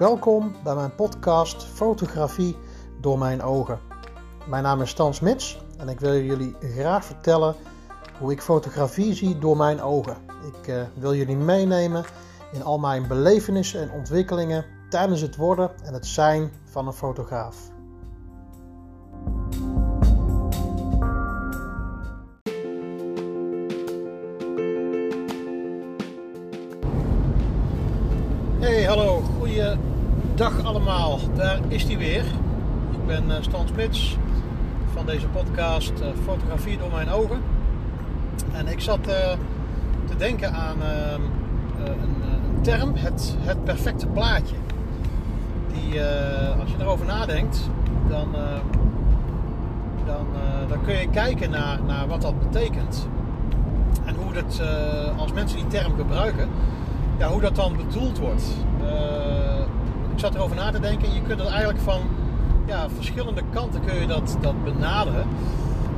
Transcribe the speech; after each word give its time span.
Welkom 0.00 0.54
bij 0.64 0.74
mijn 0.74 0.94
podcast 0.94 1.64
Fotografie 1.64 2.56
door 3.00 3.18
mijn 3.18 3.42
ogen. 3.42 3.80
Mijn 4.48 4.62
naam 4.62 4.80
is 4.80 4.90
Stan 4.90 5.14
Smits 5.14 5.62
en 5.78 5.88
ik 5.88 6.00
wil 6.00 6.20
jullie 6.20 6.56
graag 6.60 7.04
vertellen 7.04 7.54
hoe 8.18 8.32
ik 8.32 8.42
fotografie 8.42 9.14
zie 9.14 9.38
door 9.38 9.56
mijn 9.56 9.80
ogen. 9.80 10.16
Ik 10.52 10.66
uh, 10.68 10.82
wil 10.94 11.14
jullie 11.14 11.36
meenemen 11.36 12.04
in 12.52 12.62
al 12.62 12.78
mijn 12.78 13.08
belevenissen 13.08 13.80
en 13.80 13.90
ontwikkelingen 13.90 14.64
tijdens 14.88 15.20
het 15.20 15.36
worden 15.36 15.70
en 15.84 15.94
het 15.94 16.06
zijn 16.06 16.50
van 16.64 16.86
een 16.86 16.92
fotograaf. 16.92 17.56
Goeiedag 30.40 30.66
allemaal. 30.66 31.18
Daar 31.34 31.58
is 31.68 31.84
hij 31.84 31.98
weer. 31.98 32.24
Ik 32.90 33.06
ben 33.06 33.24
uh, 33.26 33.34
Stan 33.40 33.66
Smits 33.68 34.16
van 34.92 35.06
deze 35.06 35.26
podcast 35.26 35.92
uh, 36.00 36.06
Fotografie 36.24 36.78
door 36.78 36.90
mijn 36.90 37.10
ogen. 37.10 37.40
En 38.52 38.68
ik 38.68 38.80
zat 38.80 38.98
uh, 38.98 39.14
te 40.06 40.16
denken 40.16 40.52
aan 40.52 40.76
een, 40.80 41.22
een, 41.84 42.62
term, 42.62 42.92
het, 42.94 43.36
het 43.38 43.64
perfecte 43.64 44.06
plaatje. 44.06 44.54
Die, 45.72 46.02
als 46.60 46.70
je 46.70 46.76
erover 46.80 47.06
nadenkt, 47.06 47.70
dan, 48.08 48.28
dan, 50.06 50.26
dan 50.68 50.82
kun 50.82 50.94
je 50.94 51.08
kijken 51.10 51.50
naar, 51.50 51.82
naar 51.86 52.06
wat 52.08 52.22
dat 52.22 52.38
betekent. 52.38 53.08
En 54.04 54.14
hoe 54.14 54.32
dat, 54.32 54.62
als 55.16 55.32
mensen 55.32 55.58
die 55.58 55.66
term 55.66 55.96
gebruiken, 55.96 56.48
ja, 57.18 57.28
hoe 57.28 57.40
dat 57.40 57.56
dan 57.56 57.76
bedoeld 57.76 58.18
wordt. 58.18 58.44
Zat 60.20 60.34
erover 60.34 60.56
na 60.56 60.70
te 60.70 60.80
denken 60.80 61.08
en 61.08 61.14
je 61.14 61.22
kunt 61.22 61.40
het 61.40 61.48
eigenlijk 61.48 61.80
van 61.80 62.00
ja, 62.66 62.88
verschillende 62.94 63.42
kanten 63.52 63.80
kun 63.84 64.00
je 64.00 64.06
dat, 64.06 64.36
dat 64.40 64.64
benaderen. 64.64 65.26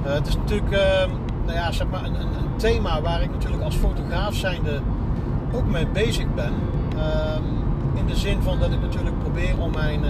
Uh, 0.06 0.12
het 0.12 0.26
is 0.26 0.36
natuurlijk 0.36 0.72
uh, 0.72 1.12
nou 1.44 1.56
ja, 1.56 1.72
zeg 1.72 1.86
maar 1.90 2.04
een, 2.04 2.14
een, 2.14 2.56
thema 2.56 3.00
waar 3.00 3.22
ik 3.22 3.30
natuurlijk 3.30 3.62
als 3.62 3.76
fotograaf 3.76 4.34
zijnde 4.34 4.80
ook 5.52 5.66
mee 5.66 5.86
bezig 5.86 6.34
ben. 6.34 6.52
Ehm, 6.96 7.42
in 7.94 8.06
de 8.06 8.16
zin 8.16 8.42
van 8.42 8.58
dat 8.58 8.72
ik 8.72 8.80
natuurlijk 8.80 9.18
probeer 9.18 9.58
om 9.58 9.70
mijn, 9.70 10.00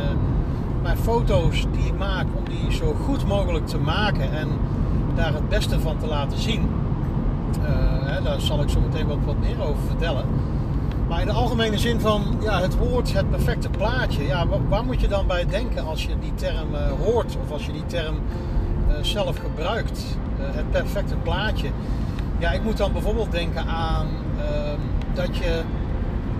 mijn 0.83 0.97
foto's 0.97 1.67
die 1.73 1.87
ik 1.87 1.99
maak, 1.99 2.27
om 2.37 2.45
die 2.45 2.73
zo 2.73 2.97
goed 3.05 3.27
mogelijk 3.27 3.67
te 3.67 3.79
maken 3.79 4.33
en 4.33 4.49
daar 5.15 5.33
het 5.33 5.49
beste 5.49 5.81
van 5.81 5.99
te 5.99 6.07
laten 6.07 6.39
zien. 6.39 6.69
Hè, 8.05 8.23
daar 8.23 8.41
zal 8.41 8.63
ik 8.63 8.69
zo 8.69 8.81
meteen 8.81 9.07
wat 9.07 9.39
meer 9.41 9.63
over 9.63 9.83
vertellen. 9.87 10.25
Maar 11.13 11.21
in 11.21 11.27
de 11.27 11.33
algemene 11.33 11.79
zin 11.79 12.01
van 12.01 12.39
ja, 12.43 12.61
het 12.61 12.77
woord, 12.77 13.13
het 13.13 13.31
perfecte 13.31 13.69
plaatje. 13.69 14.27
Ja, 14.27 14.47
waar, 14.69 14.85
moet 14.85 15.01
je 15.01 15.09
dan 15.09 15.27
bij 15.27 15.47
denken 15.47 15.85
als 15.85 16.05
je 16.05 16.19
die 16.21 16.35
term 16.35 16.75
uh, 16.75 16.91
hoort 17.05 17.37
of 17.43 17.51
als 17.51 17.67
je 17.67 17.73
die 17.73 17.87
term 17.87 18.15
uh, 18.89 18.95
zelf 19.01 19.37
gebruikt? 19.37 20.05
Uh, 20.41 20.47
het 20.55 20.71
perfecte 20.71 21.15
plaatje. 21.15 21.69
Ja, 22.39 22.51
ik 22.51 22.63
moet 22.63 22.77
dan 22.77 22.93
bijvoorbeeld 22.93 23.33
denken 23.33 23.67
aan 23.67 24.07
ehm, 24.39 24.81
dat 25.15 25.37
je 25.37 25.63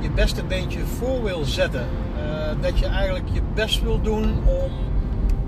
je 0.01 0.11
beste 0.11 0.45
beentje 0.45 0.81
voor 0.87 1.23
wil 1.23 1.45
zetten. 1.45 1.87
dat 2.61 2.79
je 2.79 2.87
eigenlijk 2.87 3.25
je 3.33 3.41
best 3.55 3.83
wil 3.83 4.01
doen 4.01 4.25
om 4.47 4.71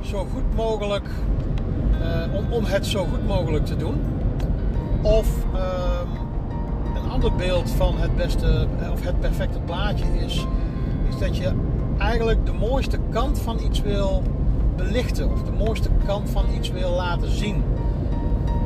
zo 0.01 0.27
goed 0.33 0.55
mogelijk, 0.55 1.09
om, 2.33 2.53
om 2.53 2.65
het 2.65 2.87
zo 2.87 3.05
goed 3.05 3.27
mogelijk 3.27 3.67
te 3.67 3.77
doen. 3.77 4.01
Of 5.03 5.27
ander 7.15 7.35
beeld 7.35 7.71
van 7.71 7.99
het 7.99 8.17
beste 8.17 8.67
of 8.93 9.05
het 9.05 9.21
perfecte 9.21 9.59
plaatje 9.59 10.05
is, 10.25 10.47
is 11.09 11.19
dat 11.19 11.37
je 11.37 11.53
eigenlijk 11.99 12.47
de 12.47 12.53
mooiste 12.53 12.99
kant 13.11 13.39
van 13.39 13.59
iets 13.65 13.81
wil 13.81 14.23
belichten 14.77 15.31
of 15.31 15.43
de 15.43 15.53
mooiste 15.53 15.89
kant 16.07 16.31
van 16.31 16.45
iets 16.57 16.71
wil 16.71 16.91
laten 16.91 17.31
zien. 17.31 17.63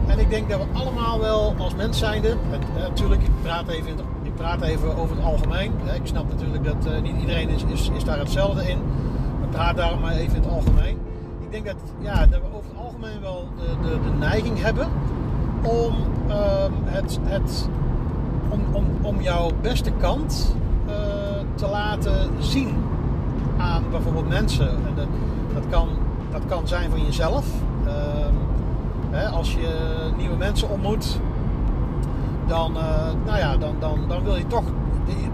En 0.07 0.19
ik 0.19 0.31
denk 0.31 0.49
dat 0.51 0.59
we 0.59 0.79
allemaal 0.79 1.19
wel 1.19 1.55
als 1.59 1.75
mens 1.75 1.99
zijnde, 1.99 2.37
natuurlijk, 2.79 3.23
ik 3.23 3.31
praat 3.43 3.69
even, 3.69 3.93
ik 4.23 4.35
praat 4.35 4.63
even 4.63 4.97
over 4.97 5.17
het 5.17 5.25
algemeen. 5.25 5.73
Ik 5.95 6.07
snap 6.07 6.29
natuurlijk 6.29 6.65
dat 6.65 6.87
uh, 6.87 7.01
niet 7.01 7.21
iedereen 7.21 7.49
is, 7.49 7.91
is, 7.95 8.05
daar 8.05 8.19
hetzelfde 8.19 8.71
in. 8.71 8.79
Maar 9.41 9.49
praat 9.49 9.77
daarom 9.77 10.01
maar 10.01 10.13
even 10.13 10.37
in 10.37 10.43
het 10.43 10.51
algemeen. 10.51 10.99
Ik 11.41 11.51
denk 11.51 11.67
dat, 11.67 11.77
ja, 11.99 12.27
dat 12.27 12.41
we 12.41 12.47
over 12.57 12.71
het 12.71 12.85
algemeen 12.85 13.21
wel 13.21 13.49
de, 13.83 13.89
de, 13.89 14.11
neiging 14.19 14.63
hebben 14.63 14.89
om 15.63 15.95
uh, 16.29 16.35
het, 16.85 17.19
het 17.23 17.69
om, 18.49 18.61
om, 18.73 18.85
om 19.03 19.21
jouw 19.21 19.51
beste 19.61 19.91
kant 19.91 20.55
uh, 20.87 20.95
te 21.55 21.69
laten 21.69 22.31
zien 22.39 22.75
aan 23.57 23.85
bijvoorbeeld 23.91 24.29
mensen. 24.29 24.69
En 24.69 25.09
dat, 25.55 25.65
kan, 25.71 25.89
dat 26.31 26.43
kan 26.49 26.69
zijn 26.69 26.91
van 26.91 27.05
jezelf. 27.05 27.47
Uh, 27.85 27.93
hè, 29.11 29.29
als 29.29 29.53
je 29.53 29.99
nieuwe 30.17 30.37
mensen 30.37 30.71
ontmoet, 30.71 31.21
dan, 32.47 32.77
uh, 32.77 32.83
nou 33.27 33.39
ja, 33.39 33.57
dan, 33.57 33.75
dan, 33.79 33.99
dan 34.09 34.25
wil 34.25 34.37
je 34.37 34.47
toch 34.47 34.65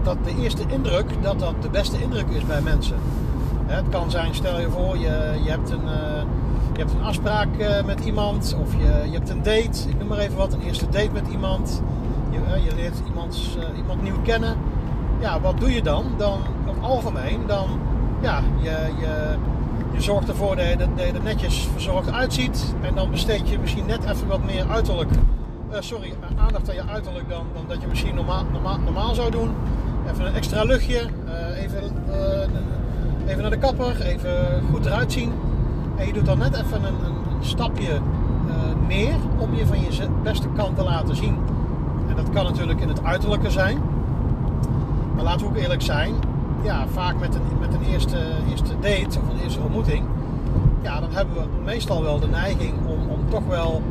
dat 0.03 0.17
de 0.23 0.41
eerste 0.41 0.63
indruk, 0.67 1.05
dat 1.21 1.39
dat 1.39 1.61
de 1.61 1.69
beste 1.69 2.01
indruk 2.01 2.29
is 2.29 2.45
bij 2.45 2.61
mensen. 2.61 2.97
Hè, 3.65 3.75
het 3.75 3.89
kan 3.89 4.11
zijn, 4.11 4.35
stel 4.35 4.59
je 4.59 4.69
voor, 4.69 4.97
je, 4.97 5.39
je 5.43 5.49
hebt 5.49 5.69
een 5.69 5.87
eh, 5.87 6.23
je 6.73 6.81
hebt 6.81 6.93
een 6.93 7.03
afspraak 7.03 7.47
met 7.85 8.05
iemand 8.05 8.55
of 8.61 8.73
je, 8.73 9.09
je 9.09 9.17
hebt 9.17 9.29
een 9.29 9.43
date, 9.43 9.89
ik 9.89 9.99
noem 9.99 10.07
maar 10.07 10.17
even 10.17 10.37
wat, 10.37 10.53
een 10.53 10.61
eerste 10.61 10.89
date 10.89 11.11
met 11.11 11.27
iemand. 11.31 11.81
Je, 12.35 12.63
je 12.63 12.75
leert 12.75 13.01
iemand, 13.07 13.57
uh, 13.57 13.77
iemand 13.77 14.01
nieuw 14.01 14.21
kennen. 14.23 14.55
Ja, 15.19 15.41
wat 15.41 15.59
doe 15.59 15.73
je 15.73 15.81
dan? 15.81 16.05
Dan, 16.17 16.39
op 16.65 16.75
algemeen, 16.81 17.39
dan, 17.47 17.67
ja, 18.21 18.41
je, 18.61 18.91
je, 18.99 19.35
je 19.91 20.01
zorgt 20.01 20.29
ervoor 20.29 20.55
dat 20.55 20.65
je, 20.69 20.77
dat 20.77 20.87
er 20.97 21.23
netjes 21.23 21.67
verzorgd 21.71 22.11
uitziet. 22.11 22.75
En 22.81 22.95
dan 22.95 23.11
besteed 23.11 23.49
je 23.49 23.59
misschien 23.59 23.85
net 23.85 24.03
even 24.03 24.27
wat 24.27 24.43
meer 24.43 24.65
uiterlijk, 24.69 25.11
uh, 25.71 25.77
sorry, 25.79 26.13
aandacht 26.37 26.69
aan 26.69 26.75
je 26.75 26.85
uiterlijk 26.85 27.29
dan, 27.29 27.45
dat 27.67 27.81
je 27.81 27.87
misschien 27.87 28.15
normaal, 28.15 28.43
normaal, 28.51 28.79
normaal 28.79 29.13
zou 29.13 29.31
doen. 29.31 29.49
Even 30.11 30.25
een 30.25 30.33
extra 30.33 30.63
luchtje, 30.63 31.01
even, 31.55 31.81
even 33.27 33.41
naar 33.41 33.51
de 33.51 33.57
kapper, 33.57 34.01
even 34.01 34.63
goed 34.71 34.85
eruit 34.85 35.11
zien. 35.11 35.31
En 35.97 36.07
je 36.07 36.13
doet 36.13 36.25
dan 36.25 36.37
net 36.37 36.55
even 36.55 36.83
een, 36.83 36.95
een 37.05 37.45
stapje 37.45 37.99
meer 38.87 39.15
om 39.37 39.55
je 39.55 39.65
van 39.65 39.79
je 39.79 40.07
beste 40.23 40.47
kant 40.55 40.75
te 40.75 40.83
laten 40.83 41.15
zien. 41.15 41.37
Kan 42.35 42.43
natuurlijk 42.43 42.81
in 42.81 42.87
het 42.87 43.03
uiterlijke 43.03 43.49
zijn. 43.49 43.77
Maar 45.15 45.23
laten 45.23 45.41
we 45.41 45.47
ook 45.47 45.57
eerlijk 45.57 45.81
zijn. 45.81 46.13
Ja, 46.63 46.87
vaak 46.87 47.19
met 47.19 47.35
een, 47.35 47.41
met 47.59 47.73
een 47.73 47.83
eerste, 47.91 48.17
eerste 48.49 48.73
date 48.79 49.19
of 49.19 49.29
een 49.29 49.39
eerste 49.43 49.59
ontmoeting. 49.59 50.05
Ja, 50.81 50.99
dan 50.99 51.11
hebben 51.11 51.35
we 51.35 51.47
meestal 51.63 52.03
wel 52.03 52.19
de 52.19 52.27
neiging 52.27 52.73
om, 52.87 53.09
om 53.09 53.29
toch 53.29 53.45
wel 53.47 53.81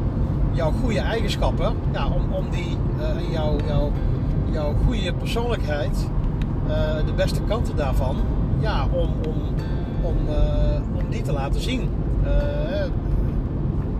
jouw 0.53 0.73
goede 0.83 1.01
eigenschappen. 1.01 1.75
Ja, 1.93 2.07
om, 2.07 2.33
om 2.33 2.51
die, 2.51 2.77
uh, 2.99 3.33
jouw, 3.33 3.57
jouw, 3.67 3.93
jouw 4.51 4.75
goede 4.87 5.13
persoonlijkheid. 5.13 6.09
Uh, 6.69 6.71
de 7.07 7.13
beste 7.17 7.43
kanten 7.43 7.77
daarvan. 7.77 8.17
Ja, 8.61 8.87
om, 8.91 9.09
om, 9.27 9.43
om, 10.03 10.17
uh, 10.29 10.99
om 11.03 11.11
die 11.11 11.23
te 11.23 11.33
laten 11.33 11.61
zien. 11.61 11.91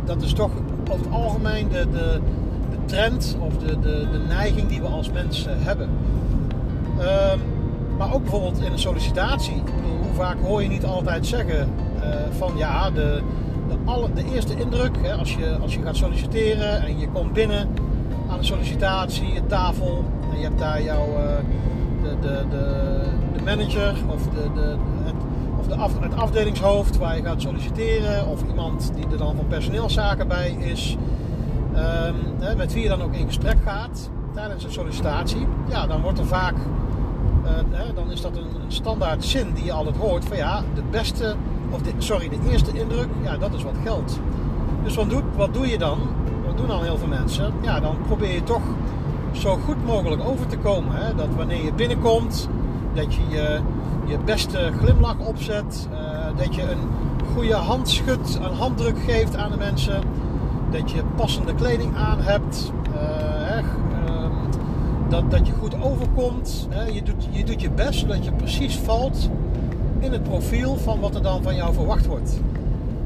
dat 0.05 0.23
is 0.23 0.33
toch 0.33 0.51
over 0.91 1.05
het 1.05 1.15
algemeen 1.15 1.69
de, 1.69 1.91
de, 1.91 2.21
trend 2.85 3.37
of 3.41 3.57
de, 3.57 3.81
de, 3.81 4.09
de 4.13 4.19
neiging 4.29 4.69
die 4.69 4.81
we 4.81 4.87
als 4.87 5.11
mensen 5.11 5.63
hebben. 5.63 5.89
Um, 6.99 7.41
maar 7.99 8.15
ook 8.15 8.23
bijvoorbeeld 8.23 8.61
in 8.61 8.73
een 8.73 8.79
sollicitatie. 8.79 9.63
Hoe 10.03 10.15
vaak 10.15 10.37
hoor 10.43 10.63
je 10.63 10.69
niet 10.69 10.85
altijd 10.85 11.27
zeggen 11.27 11.69
uh, 11.97 12.05
van 12.31 12.53
ja, 12.57 12.91
de, 12.91 13.23
de, 13.69 13.75
alle, 13.85 14.13
de 14.13 14.25
eerste 14.35 14.57
indruk, 14.57 14.97
hè, 15.03 15.13
als, 15.13 15.35
je, 15.35 15.57
als 15.63 15.75
je 15.75 15.83
gaat 15.83 15.97
solliciteren 15.97 16.83
en 16.83 16.99
je 16.99 17.09
komt 17.09 17.33
binnen 17.33 17.69
aan 18.31 18.39
de 18.39 18.45
sollicitatie, 18.45 19.47
tafel, 19.47 20.05
en 20.33 20.39
je 20.39 20.45
hebt 20.45 20.59
daar 20.59 20.83
jouw 20.83 21.07
uh, 21.09 21.25
de, 22.03 22.17
de, 22.21 22.45
de, 22.51 23.01
de, 23.37 23.43
manager 23.45 23.95
of, 24.09 24.23
de, 24.23 24.53
de, 24.55 24.77
het, 25.05 25.15
of 25.59 25.67
de 25.67 25.75
af, 25.75 26.01
het 26.01 26.17
afdelingshoofd 26.17 26.97
waar 26.97 27.17
je 27.17 27.23
gaat 27.23 27.41
solliciteren, 27.41 28.27
of 28.27 28.43
iemand 28.49 28.93
die 28.95 29.05
er 29.13 29.19
dan 29.19 29.37
van 29.37 29.47
personeelszaken 29.47 30.29
bij 30.29 30.57
is. 30.59 30.97
Um, 31.77 32.57
met 32.57 32.73
wie 32.73 32.83
je 32.83 32.89
dan 32.89 33.03
ook 33.03 33.15
in 33.15 33.27
gesprek 33.27 33.57
gaat 33.65 34.11
tijdens 34.35 34.65
een 34.65 34.73
sollicitatie, 34.73 35.47
ja, 35.69 35.87
dan 35.87 36.01
wordt 36.01 36.19
er 36.19 36.27
vaak, 36.27 36.55
uh, 37.45 37.81
dan 37.95 38.11
is 38.11 38.21
dat 38.21 38.37
een, 38.37 38.47
standaard 38.69 39.25
zin 39.25 39.53
die 39.55 39.65
je 39.65 39.73
altijd 39.73 39.97
hoort 39.97 40.25
van 40.25 40.37
ja, 40.37 40.63
de 40.75 40.83
beste, 40.91 41.35
of 41.71 41.83
de, 41.83 41.91
sorry, 41.99 42.29
de 42.29 42.51
eerste 42.51 42.79
indruk, 42.79 43.09
ja, 43.23 43.37
dat 43.37 43.55
is 43.55 43.63
wat 43.63 43.75
geldt. 43.83 44.21
Dus 44.85 44.95
wat, 44.95 45.11
doet, 45.11 45.23
wat 45.37 45.55
doe 45.55 45.67
je 45.67 45.79
dan? 45.79 45.99
Wat 46.47 46.57
doen 46.57 46.67
dan 46.67 46.83
heel 46.83 46.99
veel 46.99 47.09
mensen? 47.09 47.53
Ja, 47.61 47.81
dan 47.81 47.97
probeer 48.07 48.33
je 48.33 48.43
toch 48.43 48.63
zo 49.33 49.57
goed 49.57 49.87
mogelijk 49.87 50.23
over 50.29 50.47
te 50.47 50.59
komen. 50.59 50.97
Hè? 50.97 51.15
Dat 51.15 51.29
wanneer 51.37 51.65
je 51.65 51.73
binnenkomt, 51.73 52.49
dat 52.95 53.15
je 53.15 53.21
je, 53.29 53.61
je 54.07 54.19
beste 54.25 54.73
glimlach 54.81 55.19
opzet, 55.19 55.89
uh, 55.93 55.99
dat 56.37 56.55
je 56.55 56.63
een 56.63 56.89
goede 57.35 57.55
handschud, 57.55 58.39
een 58.43 58.57
handdruk 58.57 58.99
geeft 59.07 59.37
aan 59.37 59.51
de 59.51 59.57
mensen 59.57 60.03
dat 60.75 60.91
je 60.91 61.03
passende 61.17 61.55
kleding 61.55 61.97
aan 61.97 62.21
hebt. 62.21 62.73
Uh, 62.95 63.65
dat, 65.09 65.31
dat 65.31 65.47
je 65.47 65.53
goed 65.53 65.83
overkomt. 65.83 66.69
Hè. 66.71 66.85
Je, 66.85 67.03
doet, 67.03 67.29
je 67.31 67.45
doet 67.45 67.61
je 67.61 67.71
best 67.71 67.99
zodat 67.99 68.25
je 68.25 68.33
precies 68.33 68.77
valt 68.77 69.31
in 69.99 70.13
het 70.13 70.23
profiel 70.23 70.77
van 70.77 71.01
wat 71.01 71.15
er 71.15 71.23
dan 71.23 71.43
van 71.43 71.55
jou 71.55 71.75
verwacht 71.75 72.07
wordt. 72.07 72.41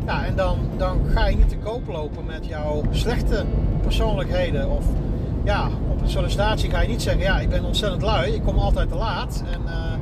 En 0.04 0.36
dan, 0.36 0.58
dan 0.76 1.00
ga 1.14 1.26
je 1.26 1.36
niet 1.36 1.48
te 1.48 1.56
koop 1.56 1.88
lopen 1.88 2.24
met 2.24 2.46
jouw 2.46 2.82
slechte 2.90 3.44
persoonlijkheden. 3.82 4.70
Of 4.70 4.84
ja, 5.44 5.68
op 5.90 6.00
een 6.00 6.10
sollicitatie 6.10 6.70
ga 6.70 6.80
je 6.80 6.88
niet 6.88 7.02
zeggen, 7.02 7.22
ja, 7.22 7.40
ik 7.40 7.48
ben 7.48 7.64
ontzettend 7.64 8.02
lui, 8.02 8.32
ik 8.32 8.42
kom 8.42 8.58
altijd 8.58 8.88
te 8.88 8.96
laat. 8.96 9.42
En 9.52 9.60
uh, 9.66 9.92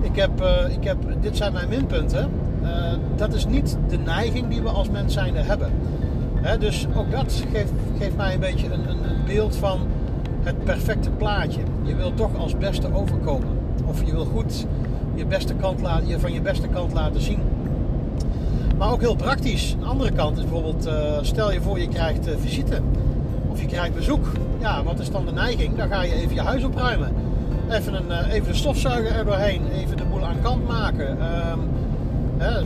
ik 0.00 0.16
heb, 0.16 0.40
uh, 0.40 0.74
ik 0.76 0.84
heb, 0.84 0.96
dit 1.20 1.36
zijn 1.36 1.52
mijn 1.52 1.68
minpunten. 1.68 2.30
Dat 3.16 3.34
is 3.34 3.46
niet 3.46 3.78
de 3.88 3.98
neiging 3.98 4.48
die 4.48 4.62
we 4.62 4.68
als 4.68 4.90
mens 4.90 5.12
zijnde 5.12 5.40
hebben. 5.40 5.72
Dus 6.58 6.86
ook 6.94 7.10
dat 7.10 7.44
geeft, 7.52 7.72
geeft 7.98 8.16
mij 8.16 8.34
een 8.34 8.40
beetje 8.40 8.72
een, 8.72 8.88
een, 8.88 9.24
beeld 9.26 9.56
van 9.56 9.80
het 10.42 10.64
perfecte 10.64 11.10
plaatje. 11.10 11.60
Je 11.82 11.94
wil 11.94 12.14
toch 12.14 12.36
als 12.36 12.58
beste 12.58 12.94
overkomen. 12.94 13.58
Of 13.84 14.04
je 14.04 14.12
wil 14.12 14.24
goed 14.24 14.66
je 15.14 15.26
beste 15.26 15.54
kant 15.54 15.80
laten, 15.80 16.06
je 16.06 16.18
van 16.18 16.32
je 16.32 16.40
beste 16.40 16.68
kant 16.68 16.92
laten 16.92 17.20
zien. 17.20 17.38
Maar 18.78 18.92
ook 18.92 19.00
heel 19.00 19.14
praktisch. 19.14 19.76
Een 19.80 19.86
andere 19.86 20.12
kant 20.12 20.36
is 20.36 20.42
bijvoorbeeld, 20.42 20.86
uh, 20.86 21.18
stel 21.20 21.52
je 21.52 21.60
voor 21.60 21.80
je 21.80 21.88
krijgt 21.88 22.28
uh, 22.28 22.34
visite. 22.40 22.80
Of 23.48 23.60
je 23.60 23.66
krijgt 23.66 23.94
bezoek. 23.94 24.26
Ja, 24.58 24.82
wat 24.82 24.98
is 24.98 25.10
dan 25.10 25.24
de 25.26 25.32
neiging? 25.32 25.76
Dan 25.76 25.88
ga 25.88 26.02
je 26.02 26.14
even 26.14 26.34
je 26.34 26.40
huis 26.40 26.64
opruimen. 26.64 27.12
Even, 27.70 27.94
een, 27.94 28.08
uh, 28.08 28.32
even 28.32 28.48
de 28.48 28.54
stofzuiger 28.54 29.16
er 29.16 29.24
doorheen. 29.24 29.62
Even 29.72 29.96
de 29.96 30.04
boel 30.04 30.24
aan 30.24 30.40
kant 30.42 30.68
maken. 30.68 31.16
Hè, 32.38 32.60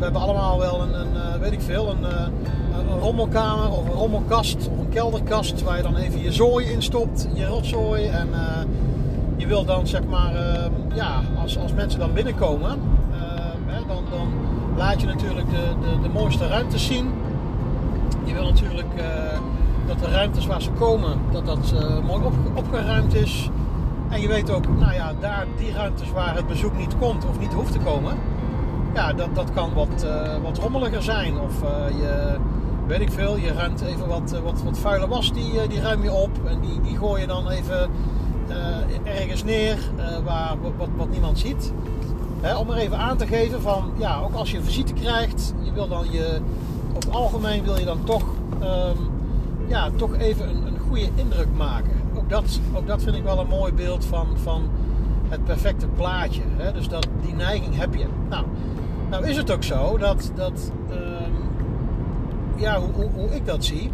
we 0.00 0.06
hebben 0.06 0.22
allemaal 0.22 0.58
wel 0.58 0.82
een, 0.82 0.94
een 0.94 1.40
weet 1.40 1.52
ik 1.52 1.60
veel, 1.60 1.90
een, 1.90 2.04
een 2.72 2.98
rommelkamer 2.98 3.70
of 3.70 3.84
een 3.84 3.94
rommelkast 3.94 4.56
of 4.56 4.78
een 4.78 4.88
kelderkast 4.88 5.62
waar 5.62 5.76
je 5.76 5.82
dan 5.82 5.96
even 5.96 6.20
je 6.22 6.32
zooi 6.32 6.66
in 6.66 6.82
stopt, 6.82 7.28
je 7.34 7.46
rotzooi. 7.46 8.06
En 8.06 8.28
uh, 8.28 8.38
je 9.36 9.46
wil 9.46 9.64
dan 9.64 9.86
zeg 9.86 10.04
maar, 10.04 10.32
ja, 10.94 11.20
als, 11.42 11.58
als 11.58 11.72
mensen 11.72 12.00
dan 12.00 12.12
binnenkomen, 12.12 12.80
dan, 13.86 14.04
dan 14.10 14.28
laat 14.76 15.00
je 15.00 15.06
natuurlijk 15.06 15.50
de, 15.50 15.74
de, 15.80 16.00
de 16.02 16.08
mooiste 16.08 16.46
ruimtes 16.46 16.86
zien. 16.86 17.10
Je 18.24 18.32
wil 18.32 18.44
natuurlijk 18.44 18.92
dat 19.86 19.98
de 19.98 20.10
ruimtes 20.10 20.46
waar 20.46 20.62
ze 20.62 20.70
komen, 20.70 21.18
dat 21.32 21.46
dat 21.46 21.74
mooi 22.06 22.24
op, 22.24 22.34
opgeruimd 22.54 23.14
is. 23.14 23.50
En 24.08 24.20
je 24.20 24.28
weet 24.28 24.50
ook, 24.50 24.78
nou 24.78 24.92
ja, 24.92 25.12
daar 25.20 25.46
die 25.56 25.72
ruimtes 25.72 26.10
waar 26.10 26.34
het 26.34 26.46
bezoek 26.46 26.76
niet 26.76 26.98
komt 26.98 27.24
of 27.28 27.38
niet 27.38 27.52
hoeft 27.52 27.72
te 27.72 27.78
komen, 27.78 28.14
ja, 28.94 29.12
dat, 29.12 29.34
dat 29.34 29.52
kan 29.52 29.72
wat, 29.74 30.06
wat 30.42 30.58
rommeliger 30.58 31.02
zijn. 31.02 31.40
Of 31.40 31.60
je 32.00 32.38
weet 32.90 33.00
ik 33.00 33.12
veel, 33.12 33.36
je 33.36 33.52
ruimt 33.52 33.80
even 33.80 34.06
wat, 34.06 34.32
eh, 34.32 34.40
wat, 34.40 34.62
wat 34.62 34.78
vuile 34.78 35.08
was, 35.08 35.32
die, 35.32 35.60
eh, 35.60 35.68
die 35.68 35.80
ruim 35.80 36.02
je 36.02 36.12
op. 36.12 36.30
En 36.44 36.60
die, 36.60 36.80
die 36.80 36.96
gooi 36.96 37.20
je 37.20 37.26
dan 37.26 37.48
even 37.48 37.90
ergens 39.04 39.44
neer 39.44 39.78
waar, 40.24 40.56
wat, 40.76 40.88
wat 40.96 41.10
niemand 41.10 41.38
ziet. 41.38 41.72
Om 42.58 42.70
er 42.70 42.76
even 42.76 42.98
aan 42.98 43.16
te 43.16 43.26
geven 43.26 43.60
van, 43.60 43.92
ja, 43.96 44.20
ook 44.20 44.34
als 44.34 44.50
je 44.50 44.56
een 44.56 44.64
visite 44.64 44.92
krijgt, 44.92 45.54
je 45.62 45.72
wil 45.72 45.88
dan 45.88 46.06
je, 46.10 46.40
op 46.94 47.02
het 47.02 47.12
algemeen 47.12 47.64
wil 47.64 47.78
je 47.78 47.84
dan 47.84 48.04
toch, 48.04 48.24
um, 48.62 49.10
ja, 49.66 49.90
toch 49.96 50.16
even 50.16 50.48
een, 50.48 50.66
een 50.66 50.78
goede 50.88 51.08
indruk 51.14 51.48
maken. 51.56 51.92
Ook 52.16 52.30
dat, 52.30 52.60
ook 52.74 52.86
dat 52.86 53.02
vind 53.02 53.16
ik 53.16 53.22
wel 53.22 53.38
een 53.38 53.48
mooi 53.48 53.72
beeld 53.72 54.04
van, 54.04 54.26
van 54.42 54.62
het 55.28 55.44
perfecte 55.44 55.86
plaatje. 55.86 56.42
Dus 56.74 56.88
dat, 56.88 57.06
die 57.22 57.34
neiging 57.34 57.76
heb 57.78 57.94
je. 57.94 58.06
Nou, 58.28 58.44
nou 59.10 59.26
is 59.26 59.36
het 59.36 59.50
ook 59.50 59.64
zo 59.64 59.98
dat, 59.98 60.32
dat 60.34 60.72
ja, 62.60 62.80
hoe, 62.80 63.10
hoe, 63.14 63.34
ik 63.34 63.46
dat 63.46 63.64
zie. 63.64 63.90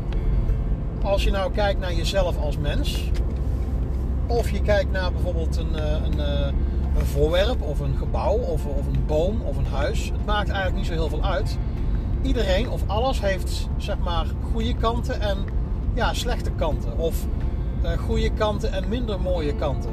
Als 1.02 1.24
je 1.24 1.30
nou 1.30 1.52
kijkt 1.52 1.80
naar 1.80 1.92
jezelf 1.92 2.38
als 2.38 2.58
mens. 2.58 3.10
Of 4.26 4.50
je 4.50 4.62
kijkt 4.62 4.90
naar 4.90 5.12
bijvoorbeeld 5.12 5.56
een, 5.56 5.76
eh, 5.76 5.92
een, 6.04 6.20
eh, 6.20 6.46
een 6.98 7.06
voorwerp 7.06 7.62
of 7.62 7.80
een 7.80 7.96
gebouw 7.96 8.36
of, 8.36 8.66
of 8.66 8.86
een 8.86 9.04
boom 9.06 9.40
of 9.40 9.56
een 9.56 9.66
huis. 9.66 10.04
Het 10.04 10.26
maakt 10.26 10.48
eigenlijk 10.48 10.76
niet 10.76 10.86
zo 10.86 10.92
heel 10.92 11.08
veel 11.08 11.24
uit. 11.24 11.58
Iedereen 12.22 12.70
of 12.70 12.82
alles 12.86 13.20
heeft 13.20 13.68
zeg 13.76 13.98
maar 13.98 14.26
goede 14.52 14.74
kanten 14.74 15.20
en 15.20 15.38
ja, 15.94 16.14
slechte 16.14 16.50
kanten. 16.50 16.98
Of 16.98 17.26
uh, 17.84 17.90
goede 17.90 18.30
kanten 18.30 18.72
en 18.72 18.88
minder 18.88 19.20
mooie 19.20 19.54
kanten. 19.54 19.90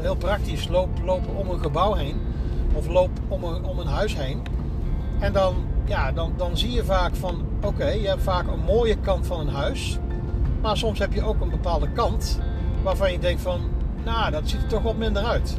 Heel 0.00 0.16
praktisch, 0.16 0.68
loop, 0.68 0.88
loop 1.04 1.22
om 1.36 1.50
een 1.50 1.60
gebouw 1.60 1.94
heen. 1.94 2.16
Of 2.72 2.86
loop 2.86 3.10
om 3.28 3.44
een, 3.44 3.64
om 3.64 3.78
een 3.78 3.86
huis 3.86 4.16
heen. 4.16 4.42
En 5.18 5.32
dan 5.32 5.54
ja, 5.90 6.12
dan, 6.12 6.32
dan 6.36 6.56
zie 6.56 6.70
je 6.70 6.84
vaak 6.84 7.14
van 7.14 7.42
oké, 7.62 7.88
je 7.88 8.08
hebt 8.08 8.22
vaak 8.22 8.46
een 8.46 8.64
mooie 8.64 8.96
kant 8.96 9.26
van 9.26 9.40
een 9.40 9.54
huis. 9.54 9.98
Maar 10.60 10.76
soms 10.76 10.98
heb 10.98 11.12
je 11.12 11.22
ook 11.22 11.40
een 11.40 11.50
bepaalde 11.50 11.88
kant 11.88 12.40
waarvan 12.82 13.12
je 13.12 13.18
denkt 13.18 13.42
van 13.42 13.60
nou, 14.04 14.30
dat 14.30 14.48
ziet 14.48 14.62
er 14.62 14.68
toch 14.68 14.82
wat 14.82 14.96
minder 14.96 15.22
uit. 15.22 15.58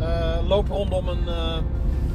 Uh, 0.00 0.48
loop 0.48 0.68
rondom 0.68 1.08
een, 1.08 1.24
uh, 1.26 1.56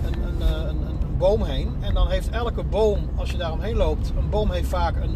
een, 0.05 0.23
een, 0.23 0.41
een, 0.41 0.81
een, 0.87 1.17
boom 1.17 1.43
heen. 1.43 1.75
En 1.79 1.93
dan 1.93 2.09
heeft 2.09 2.29
elke 2.29 2.63
boom, 2.63 3.09
als 3.15 3.31
je 3.31 3.37
daar 3.37 3.51
omheen 3.51 3.75
loopt, 3.75 4.11
een 4.17 4.29
boom 4.29 4.51
heeft 4.51 4.69
vaak 4.69 4.95
een. 4.95 5.15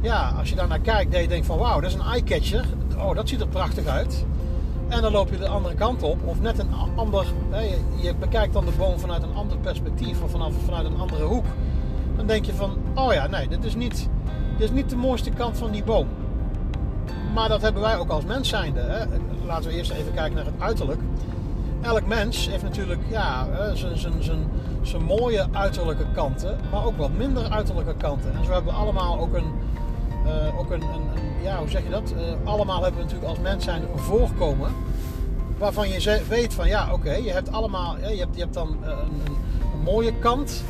ja, 0.00 0.32
als 0.38 0.48
je 0.48 0.54
daar 0.54 0.68
naar 0.68 0.80
kijkt, 0.80 1.12
dat 1.12 1.20
je 1.20 1.28
denkt 1.28 1.46
van 1.46 1.58
wauw, 1.58 1.80
dat 1.80 1.90
is 1.90 1.96
een 1.96 2.06
eye-catcher. 2.06 2.64
Oh, 2.96 3.14
dat 3.14 3.28
ziet 3.28 3.40
er 3.40 3.48
prachtig 3.48 3.86
uit. 3.86 4.26
En 4.92 5.02
dan 5.02 5.12
loop 5.12 5.30
je 5.30 5.38
de 5.38 5.48
andere 5.48 5.74
kant 5.74 6.02
op. 6.02 6.18
Of 6.24 6.40
net 6.40 6.58
een 6.58 6.72
ander. 6.96 7.26
je 7.96 8.14
bekijkt 8.14 8.52
dan 8.52 8.64
de 8.64 8.72
boom 8.78 8.98
vanuit 8.98 9.22
een 9.22 9.34
ander 9.34 9.58
perspectief. 9.58 10.22
Of 10.22 10.30
vanaf, 10.30 10.52
vanuit 10.64 10.86
een 10.86 10.98
andere 10.98 11.24
hoek. 11.24 11.44
Dan 12.16 12.26
denk 12.26 12.44
je 12.44 12.54
van. 12.54 12.76
Oh 12.94 13.12
ja, 13.12 13.26
nee, 13.26 13.48
dit 13.48 13.64
is, 13.64 13.74
niet, 13.74 14.08
dit 14.58 14.68
is 14.68 14.70
niet 14.70 14.90
de 14.90 14.96
mooiste 14.96 15.30
kant 15.30 15.58
van 15.58 15.70
die 15.70 15.84
boom. 15.84 16.06
Maar 17.34 17.48
dat 17.48 17.62
hebben 17.62 17.82
wij 17.82 17.96
ook 17.98 18.10
als 18.10 18.24
mens 18.24 18.48
zijnde. 18.48 19.06
Laten 19.46 19.70
we 19.70 19.76
eerst 19.76 19.90
even 19.90 20.14
kijken 20.14 20.34
naar 20.34 20.44
het 20.44 20.54
uiterlijk. 20.58 21.00
Elk 21.80 22.06
mens 22.06 22.48
heeft 22.48 22.62
natuurlijk 22.62 23.00
ja, 23.08 23.46
zijn 24.82 25.02
mooie 25.02 25.46
uiterlijke 25.52 26.06
kanten. 26.12 26.58
Maar 26.70 26.84
ook 26.84 26.96
wat 26.96 27.12
minder 27.12 27.50
uiterlijke 27.50 27.94
kanten. 27.94 28.34
En 28.34 28.44
zo 28.44 28.52
hebben 28.52 28.72
we 28.72 28.78
allemaal 28.78 29.18
ook 29.18 29.34
een. 29.34 29.52
Uh, 30.26 30.58
ook 30.58 30.70
een, 30.70 30.82
een 30.82 31.02
ja, 31.42 31.58
hoe 31.58 31.68
zeg 31.68 31.82
je 31.82 31.90
dat? 31.90 32.12
Uh, 32.16 32.20
allemaal 32.44 32.82
hebben 32.82 33.00
we 33.00 33.04
natuurlijk 33.04 33.30
als 33.30 33.38
mens 33.38 33.64
zijn 33.64 33.82
een 33.82 33.98
voorkomen. 33.98 34.70
Waarvan 35.58 35.88
je 35.88 36.22
weet 36.28 36.54
van 36.54 36.68
ja, 36.68 36.92
oké, 36.92 37.12
je 37.12 37.30
hebt 37.30 37.52
allemaal, 37.52 37.96
je, 37.98 38.18
hebt, 38.18 38.34
je 38.34 38.40
hebt 38.40 38.54
dan 38.54 38.76
eh, 38.82 38.88
een, 38.88 39.34
een, 39.72 39.82
mooie 39.84 40.12
kant. 40.18 40.64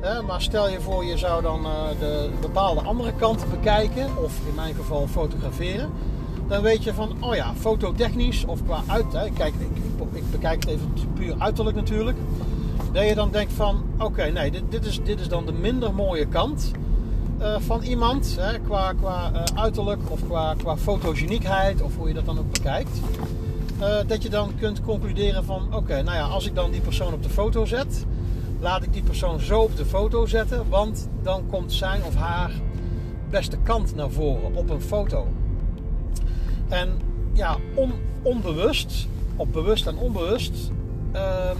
Hè, 0.00 0.22
maar 0.22 0.42
stel 0.42 0.68
je 0.68 0.80
voor, 0.80 1.04
je 1.04 1.16
zou 1.16 1.42
dan 1.42 1.62
de 1.98 2.30
bepaalde 2.40 2.80
andere 2.80 3.12
kanten 3.12 3.50
bekijken, 3.50 4.08
of 4.24 4.32
in 4.48 4.54
mijn 4.54 4.74
geval 4.74 5.06
fotograferen. 5.06 5.90
Dan 6.48 6.62
weet 6.62 6.84
je 6.84 6.94
van, 6.94 7.16
oh 7.20 7.34
ja, 7.34 7.54
fototechnisch 7.54 8.44
of 8.44 8.64
qua 8.64 8.82
uit. 8.86 9.06
Kijk, 9.10 9.54
ik, 9.54 9.76
ik, 9.76 10.12
ik, 10.12 10.30
bekijk 10.30 10.64
het 10.64 10.72
even 10.72 10.92
puur 11.14 11.34
uiterlijk 11.38 11.76
natuurlijk. 11.76 12.18
Dat 12.92 13.08
je 13.08 13.14
dan 13.14 13.30
denkt 13.30 13.52
van, 13.52 13.82
oké, 13.98 14.24
nee, 14.24 14.50
dit, 14.50 14.62
dit, 14.68 14.86
is, 14.86 15.02
dit 15.02 15.20
is 15.20 15.28
dan 15.28 15.46
de 15.46 15.52
minder 15.52 15.94
mooie 15.94 16.26
kant. 16.26 16.70
Uh, 17.46 17.56
van 17.58 17.82
iemand, 17.82 18.36
hè, 18.40 18.58
qua, 18.58 18.92
qua 18.92 19.30
uh, 19.32 19.42
uiterlijk 19.54 20.00
of 20.10 20.26
qua, 20.26 20.54
qua 20.54 20.76
fotogeniekheid 20.76 21.82
of 21.82 21.96
hoe 21.96 22.08
je 22.08 22.14
dat 22.14 22.24
dan 22.24 22.38
ook 22.38 22.52
bekijkt. 22.52 23.00
Uh, 23.80 23.96
dat 24.06 24.22
je 24.22 24.28
dan 24.28 24.54
kunt 24.58 24.80
concluderen 24.80 25.44
van 25.44 25.74
oké, 25.74 26.02
nou 26.02 26.16
ja, 26.16 26.22
als 26.22 26.46
ik 26.46 26.54
dan 26.54 26.70
die 26.70 26.80
persoon 26.80 27.12
op 27.12 27.22
de 27.22 27.28
foto 27.28 27.64
zet, 27.64 28.06
laat 28.60 28.82
ik 28.82 28.92
die 28.92 29.02
persoon 29.02 29.40
zo 29.40 29.60
op 29.60 29.76
de 29.76 29.84
foto 29.84 30.26
zetten, 30.26 30.68
want 30.68 31.08
dan 31.22 31.46
komt 31.50 31.72
zijn 31.72 32.04
of 32.04 32.14
haar 32.14 32.50
beste 33.30 33.56
kant 33.62 33.94
naar 33.94 34.10
voren 34.10 34.54
op 34.54 34.70
een 34.70 34.82
foto. 34.82 35.26
En 36.68 37.00
ja, 37.32 37.56
on, 37.74 37.92
onbewust, 38.22 39.06
of 39.36 39.48
bewust 39.48 39.86
en 39.86 39.96
onbewust, 39.96 40.70
ehm, 41.12 41.56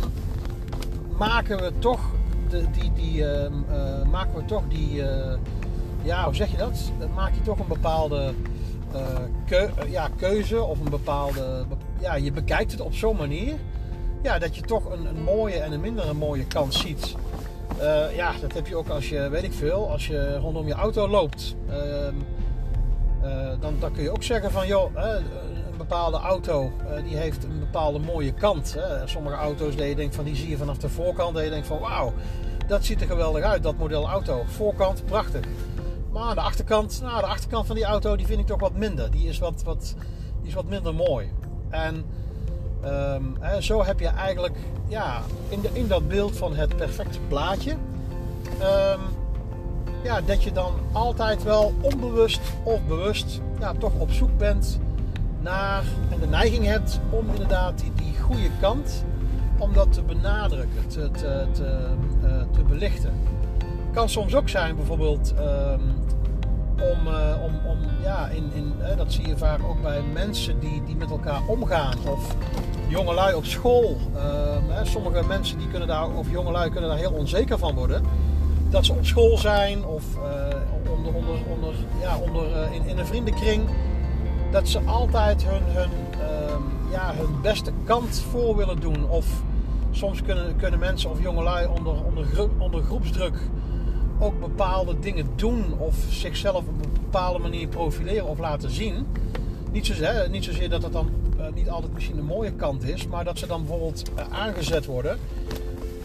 maken 1.19 1.59
we 1.59 1.73
toch 1.78 2.00
de, 2.49 2.64
die, 2.71 2.93
die, 2.93 3.21
uh, 3.21 3.50
maken 4.11 4.35
we 4.35 4.45
toch 4.45 4.62
die, 4.69 5.02
ja, 6.07 6.25
hoe 6.25 6.35
zeg 6.35 6.51
je 6.51 6.57
dat? 6.57 6.93
Dan 6.99 7.13
maak 7.15 7.35
je 7.35 7.43
toch 7.43 7.59
een 7.59 7.69
bepaalde 7.69 8.33
uh, 8.95 9.01
keu 9.47 9.69
ja, 9.89 10.09
keuze 10.17 10.63
of 10.63 10.81
een 10.81 10.91
bepaalde. 10.91 11.65
Ja, 11.99 12.15
je 12.15 12.33
bekijkt 12.33 12.73
het 12.73 12.81
op 12.81 12.95
zo'n 12.95 13.17
manier 13.17 13.55
ja, 14.23 14.39
dat 14.39 14.57
je 14.57 14.63
toch 14.63 14.91
een, 14.91 15.07
een 15.07 15.23
mooie 15.23 15.59
en 15.59 15.73
een 15.73 15.81
minder 15.81 16.17
mooie 16.17 16.47
kant 16.47 16.75
ziet. 16.75 17.15
Uh, 17.81 18.17
ja, 18.17 18.33
dat 18.41 18.53
heb 18.53 18.67
je 18.67 18.77
ook 18.77 18.89
als 18.89 19.09
je, 19.09 19.29
weet 19.29 19.43
ik 19.43 19.53
veel, 19.53 19.91
als 19.91 20.07
je 20.07 20.37
rondom 20.39 20.67
je 20.67 20.75
auto 20.75 21.09
loopt. 21.09 21.57
Uh, 21.69 21.75
dan, 23.61 23.93
kun 23.93 24.03
je 24.03 24.11
ook 24.11 24.23
zeggen 24.23 24.51
van, 24.51 24.67
joh, 24.67 24.95
een 24.95 25.77
bepaalde 25.77 26.17
auto 26.17 26.73
die 27.05 27.17
heeft 27.17 27.45
een 27.45 27.59
bepaalde 27.59 27.99
mooie 27.99 28.33
kant. 28.33 28.77
Sommige 29.05 29.37
auto's 29.37 29.77
dat 29.77 29.87
je 29.87 29.95
denkt 29.95 30.15
van, 30.15 30.25
die 30.25 30.37
zie 30.37 30.49
je 30.49 30.57
vanaf 30.57 30.79
de 30.79 30.89
voorkant. 30.89 31.35
Dat 31.35 31.45
je 31.45 31.51
denkt 31.51 31.67
van, 31.67 31.79
wauw, 31.79 32.13
dat 32.67 32.85
ziet 32.85 33.01
er 33.01 33.07
geweldig 33.07 33.43
uit, 33.43 33.63
dat 33.63 33.77
model 33.77 34.09
auto. 34.09 34.43
Voorkant, 34.47 35.05
prachtig. 35.05 35.45
Maar 36.16 36.35
de 36.35 36.40
achterkant, 36.40 37.00
nou, 37.02 37.20
de 37.20 37.26
achterkant 37.26 37.66
van 37.66 37.75
die 37.75 37.85
auto, 37.85 38.16
die 38.16 38.26
vind 38.26 38.40
ik 38.40 38.46
toch 38.46 38.61
wat 38.61 38.75
minder. 38.75 39.11
Die 39.11 39.28
is 39.28 39.38
wat, 39.38 39.62
wat, 39.62 39.94
die 40.40 40.49
is 40.49 40.54
wat 40.54 40.64
minder 40.64 40.94
mooi. 40.94 41.30
En 41.68 42.04
hè, 43.40 43.61
zo 43.61 43.85
heb 43.85 44.00
je 44.00 44.06
eigenlijk, 44.06 44.56
ja, 44.88 45.20
in, 45.49 45.61
de, 45.61 45.68
in 45.73 45.88
dat 45.88 46.08
beeld 46.08 46.37
van 46.37 46.54
het 46.54 46.76
perfecte 46.76 47.18
plaatje, 47.28 47.70
um, 47.70 49.00
ja, 50.02 50.20
dat 50.20 50.42
je 50.42 50.52
dan 50.52 50.73
altijd 50.92 51.42
wel 51.42 51.75
onbewust 51.80 52.40
of 52.62 52.80
bewust, 52.87 53.40
ja, 53.61 53.75
toch 53.78 53.92
op 53.99 54.11
zoek 54.11 54.38
bent 54.38 54.78
naar 55.40 55.85
en 56.11 56.20
de 56.20 56.26
neiging 56.26 56.64
hebt 56.64 57.00
om 57.11 57.28
inderdaad 57.30 57.78
die, 57.78 57.92
die 57.94 58.20
goede 58.20 58.50
kant 58.61 59.04
om 59.58 59.73
dat 59.73 59.92
te 59.92 60.02
benadrukken, 60.02 60.88
te, 60.88 61.11
te, 61.11 61.46
te, 61.52 61.88
te 62.52 62.62
belichten. 62.62 63.12
Kan 63.92 64.08
soms 64.08 64.35
ook 64.35 64.49
zijn 64.49 64.76
bijvoorbeeld 64.76 65.35
ehm, 65.38 65.80
ja, 68.07 68.29
in, 68.29 68.51
in, 68.55 68.73
dat 68.97 69.13
zie 69.13 69.29
je 69.29 69.37
vaak 69.37 69.61
ook 69.69 69.83
bij 69.83 70.03
mensen 70.13 70.61
die, 70.61 70.83
die 70.85 70.97
met 70.97 71.11
elkaar 71.11 71.41
omgaan. 71.47 71.99
Of 72.09 72.37
jongelui 72.89 73.35
op 73.35 73.45
school. 73.45 73.97
Ehm, 74.17 74.85
sommige 74.87 75.27
mensen 75.27 75.59
die 75.59 75.69
kunnen 75.69 75.89
daar, 75.89 76.11
of 76.11 76.31
jongelui 76.31 76.71
kunnen 76.71 76.91
daar 76.91 76.99
heel 76.99 77.13
onzeker 77.13 77.59
van 77.59 77.75
worden. 77.75 78.03
Dat 78.71 78.85
ze 78.85 78.93
op 78.93 79.05
school 79.05 79.39
zijn 79.39 79.85
of 79.85 80.05
onder, 80.97 81.15
onder, 81.15 81.39
onder, 81.51 81.75
ja, 82.01 82.19
onder, 82.19 82.73
in, 82.73 82.85
in 82.87 82.99
een 82.99 83.07
vriendenkring 83.07 83.63
dat 84.51 84.69
ze 84.69 84.81
altijd 84.81 85.45
hun, 85.45 85.63
hun, 85.63 85.91
ehm, 86.11 86.63
ja, 86.91 87.15
hun 87.15 87.41
beste 87.43 87.71
kant 87.85 88.25
voor 88.31 88.57
willen 88.57 88.81
doen. 88.81 89.09
Of 89.09 89.27
soms 89.91 90.23
kunnen, 90.23 90.57
kunnen 90.57 90.79
mensen 90.79 91.11
of 91.11 91.23
jongelui 91.23 91.67
onder, 91.67 92.05
onder, 92.05 92.27
onder 92.59 92.83
groepsdruk 92.83 93.39
ook 94.19 94.41
bepaalde 94.41 94.99
dingen 94.99 95.27
doen. 95.37 95.79
Of 95.79 95.95
zichzelf 96.09 96.65
bepaalde 97.16 97.42
manier 97.42 97.68
profileren 97.68 98.26
of 98.26 98.38
laten 98.38 98.70
zien. 98.70 99.06
Niet 99.73 99.87
zozeer, 99.87 100.30
niet 100.30 100.70
dat 100.70 100.82
het 100.82 100.92
dan 100.92 101.11
uh, 101.38 101.46
niet 101.54 101.70
altijd 101.70 101.92
misschien 101.92 102.18
een 102.18 102.25
mooie 102.25 102.52
kant 102.52 102.85
is. 102.85 103.06
Maar 103.06 103.25
dat 103.25 103.38
ze 103.38 103.46
dan 103.46 103.61
bijvoorbeeld 103.61 104.11
uh, 104.18 104.25
aangezet 104.30 104.87
worden. 104.87 105.18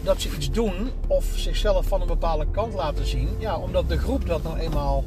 Dat 0.02 0.20
ze 0.20 0.30
iets 0.36 0.50
doen 0.50 0.90
of 1.06 1.24
zichzelf 1.36 1.86
van 1.86 2.00
een 2.00 2.06
bepaalde 2.06 2.46
kant 2.50 2.74
laten 2.74 3.06
zien. 3.06 3.28
Ja, 3.38 3.58
omdat 3.58 3.88
de 3.88 3.98
groep 3.98 4.26
dat 4.26 4.42
nou 4.42 4.58
eenmaal 4.58 5.04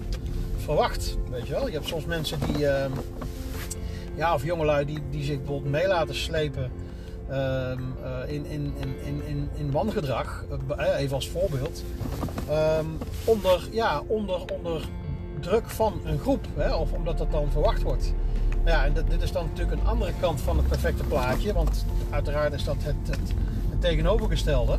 verwacht. 0.57 1.17
Weet 1.29 1.47
je 1.47 1.53
wel? 1.53 1.67
Je 1.67 1.74
hebt 1.74 1.88
soms 1.88 2.05
mensen 2.05 2.39
die, 2.45 2.63
uh, 2.63 2.85
ja, 4.15 4.33
of 4.33 4.43
jongelui 4.43 4.85
die, 4.85 5.00
die 5.09 5.24
zich 5.24 5.38
bijvoorbeeld 5.38 5.71
mee 5.71 5.88
laten 5.88 6.15
slepen 6.15 6.71
uh, 7.29 7.71
in, 8.27 8.45
in, 8.45 8.74
in, 9.05 9.21
in, 9.27 9.50
in 9.55 9.71
wangedrag. 9.71 10.45
Even 10.97 11.15
als 11.15 11.29
voorbeeld. 11.29 11.83
Ehm, 12.50 12.85
onder, 13.24 13.67
ja, 13.71 14.01
onder, 14.07 14.41
onder 14.62 14.81
druk 15.39 15.70
van 15.70 16.01
een 16.04 16.20
groep, 16.20 16.46
hè, 16.56 16.74
of 16.74 16.92
omdat 16.92 17.18
dat 17.18 17.32
dan 17.32 17.48
verwacht 17.51 17.82
wordt. 17.82 18.13
Nou 18.63 18.77
ja, 18.77 18.86
en 18.86 18.94
dit, 18.94 19.22
is 19.22 19.32
dan 19.32 19.46
natuurlijk 19.46 19.82
een 19.82 19.88
andere 19.88 20.12
kant 20.20 20.42
van 20.42 20.58
het 20.58 20.68
perfecte 20.68 21.04
plaatje, 21.04 21.54
want 21.54 21.86
uiteraard 22.10 22.54
is 22.54 22.63
dat 22.63 22.75
het, 22.80 22.96
het, 23.10 23.34
tegenovergestelde. 23.80 24.77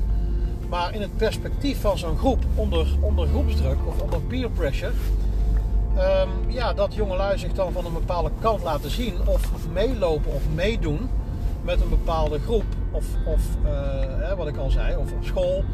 Maar 0.69 0.95
in 0.95 1.01
het 1.01 1.17
perspectief 1.17 1.81
van 1.81 1.99
zo'n 1.99 2.19
groep 2.19 2.45
onder, 2.55 2.87
onder 3.01 3.29
groepsdruk 3.29 3.87
of 3.87 4.01
onder 4.01 4.21
peer 4.21 4.51
pressure 4.51 4.93
um, 5.97 6.51
ja, 6.51 6.73
dat 6.73 6.95
jongelui 6.95 7.39
zich 7.39 7.53
dan 7.53 7.73
van 7.73 7.87
een 7.87 7.93
bepaalde 7.93 8.31
kant 8.41 8.63
laten 8.63 8.91
zien 8.91 9.15
of 9.27 9.51
meelopen 9.73 10.33
of 10.33 10.43
meedoen 10.55 11.09
met 11.63 11.81
een 11.81 11.89
bepaalde 11.89 12.39
groep 12.39 12.65
of, 12.91 13.05
of 13.27 13.41
uh, 13.65 14.33
wat 14.33 14.49
ik 14.49 14.57
al 14.57 14.71
zei, 14.71 14.97
of 14.97 15.13
op 15.13 15.25
school 15.25 15.65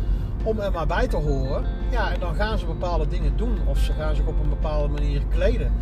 om 0.45 0.59
er 0.59 0.73
maar 0.73 0.87
bij 0.87 1.09
te 1.09 1.17
horen. 1.17 1.65
Ja, 1.91 2.13
en 2.13 2.21
dan 2.21 2.35
gaan 2.35 2.59
ze 2.59 2.67
bepaalde 2.67 3.09
dingen 3.09 3.37
doen 3.37 3.59
of 3.67 3.79
ze 3.79 3.93
gaan 3.93 4.15
zich 4.15 4.27
op 4.27 4.41
een 4.43 4.49
bepaalde 4.49 4.89
manier 4.89 5.23
kleden. 5.29 5.73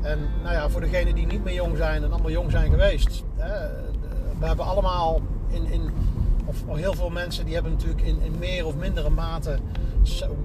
En 0.00 0.18
nou 0.42 0.54
ja, 0.54 0.68
voor 0.68 0.80
degenen 0.80 1.14
die 1.14 1.26
niet 1.26 1.44
meer 1.44 1.54
jong 1.54 1.76
zijn 1.76 2.02
en 2.02 2.12
allemaal 2.12 2.30
jong 2.30 2.50
zijn 2.50 2.70
geweest. 2.70 3.24
Hè, 3.36 3.68
we 4.38 4.46
hebben 4.46 4.66
allemaal 4.66 5.20
in, 5.48 5.70
in 5.70 5.90
of 6.44 6.76
heel 6.76 6.94
veel 6.94 7.10
mensen 7.10 7.44
die 7.44 7.54
hebben 7.54 7.72
natuurlijk 7.72 8.02
in, 8.02 8.20
in 8.22 8.34
meer 8.38 8.66
of 8.66 8.74
mindere 8.74 9.10
mate 9.10 9.58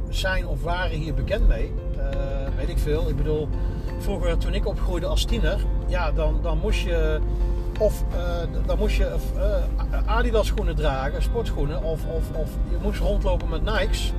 zijn 0.09 0.47
of 0.47 0.63
waren 0.63 0.97
hier 0.97 1.13
bekend 1.13 1.47
mee. 1.47 1.71
Uh, 1.97 2.03
weet 2.55 2.69
ik 2.69 2.77
veel. 2.77 3.09
Ik 3.09 3.15
bedoel, 3.15 3.47
vroeger 3.99 4.37
toen 4.37 4.53
ik 4.53 4.67
opgroeide 4.67 5.05
als 5.05 5.25
tiener, 5.25 5.65
ja, 5.87 6.11
dan, 6.11 6.39
dan 6.41 6.57
moest 6.57 6.79
je 6.79 7.19
of 7.77 8.03
uh, 8.11 8.65
dan 8.65 8.77
moest 8.77 8.95
je 8.95 9.15
uh, 9.35 10.15
Adidas 10.15 10.47
schoenen 10.47 10.75
dragen, 10.75 11.21
sportschoenen, 11.21 11.83
of, 11.83 12.05
of, 12.05 12.23
of 12.33 12.49
je 12.69 12.77
moest 12.81 12.99
rondlopen 12.99 13.49
met 13.49 13.63
Nikes. 13.63 14.13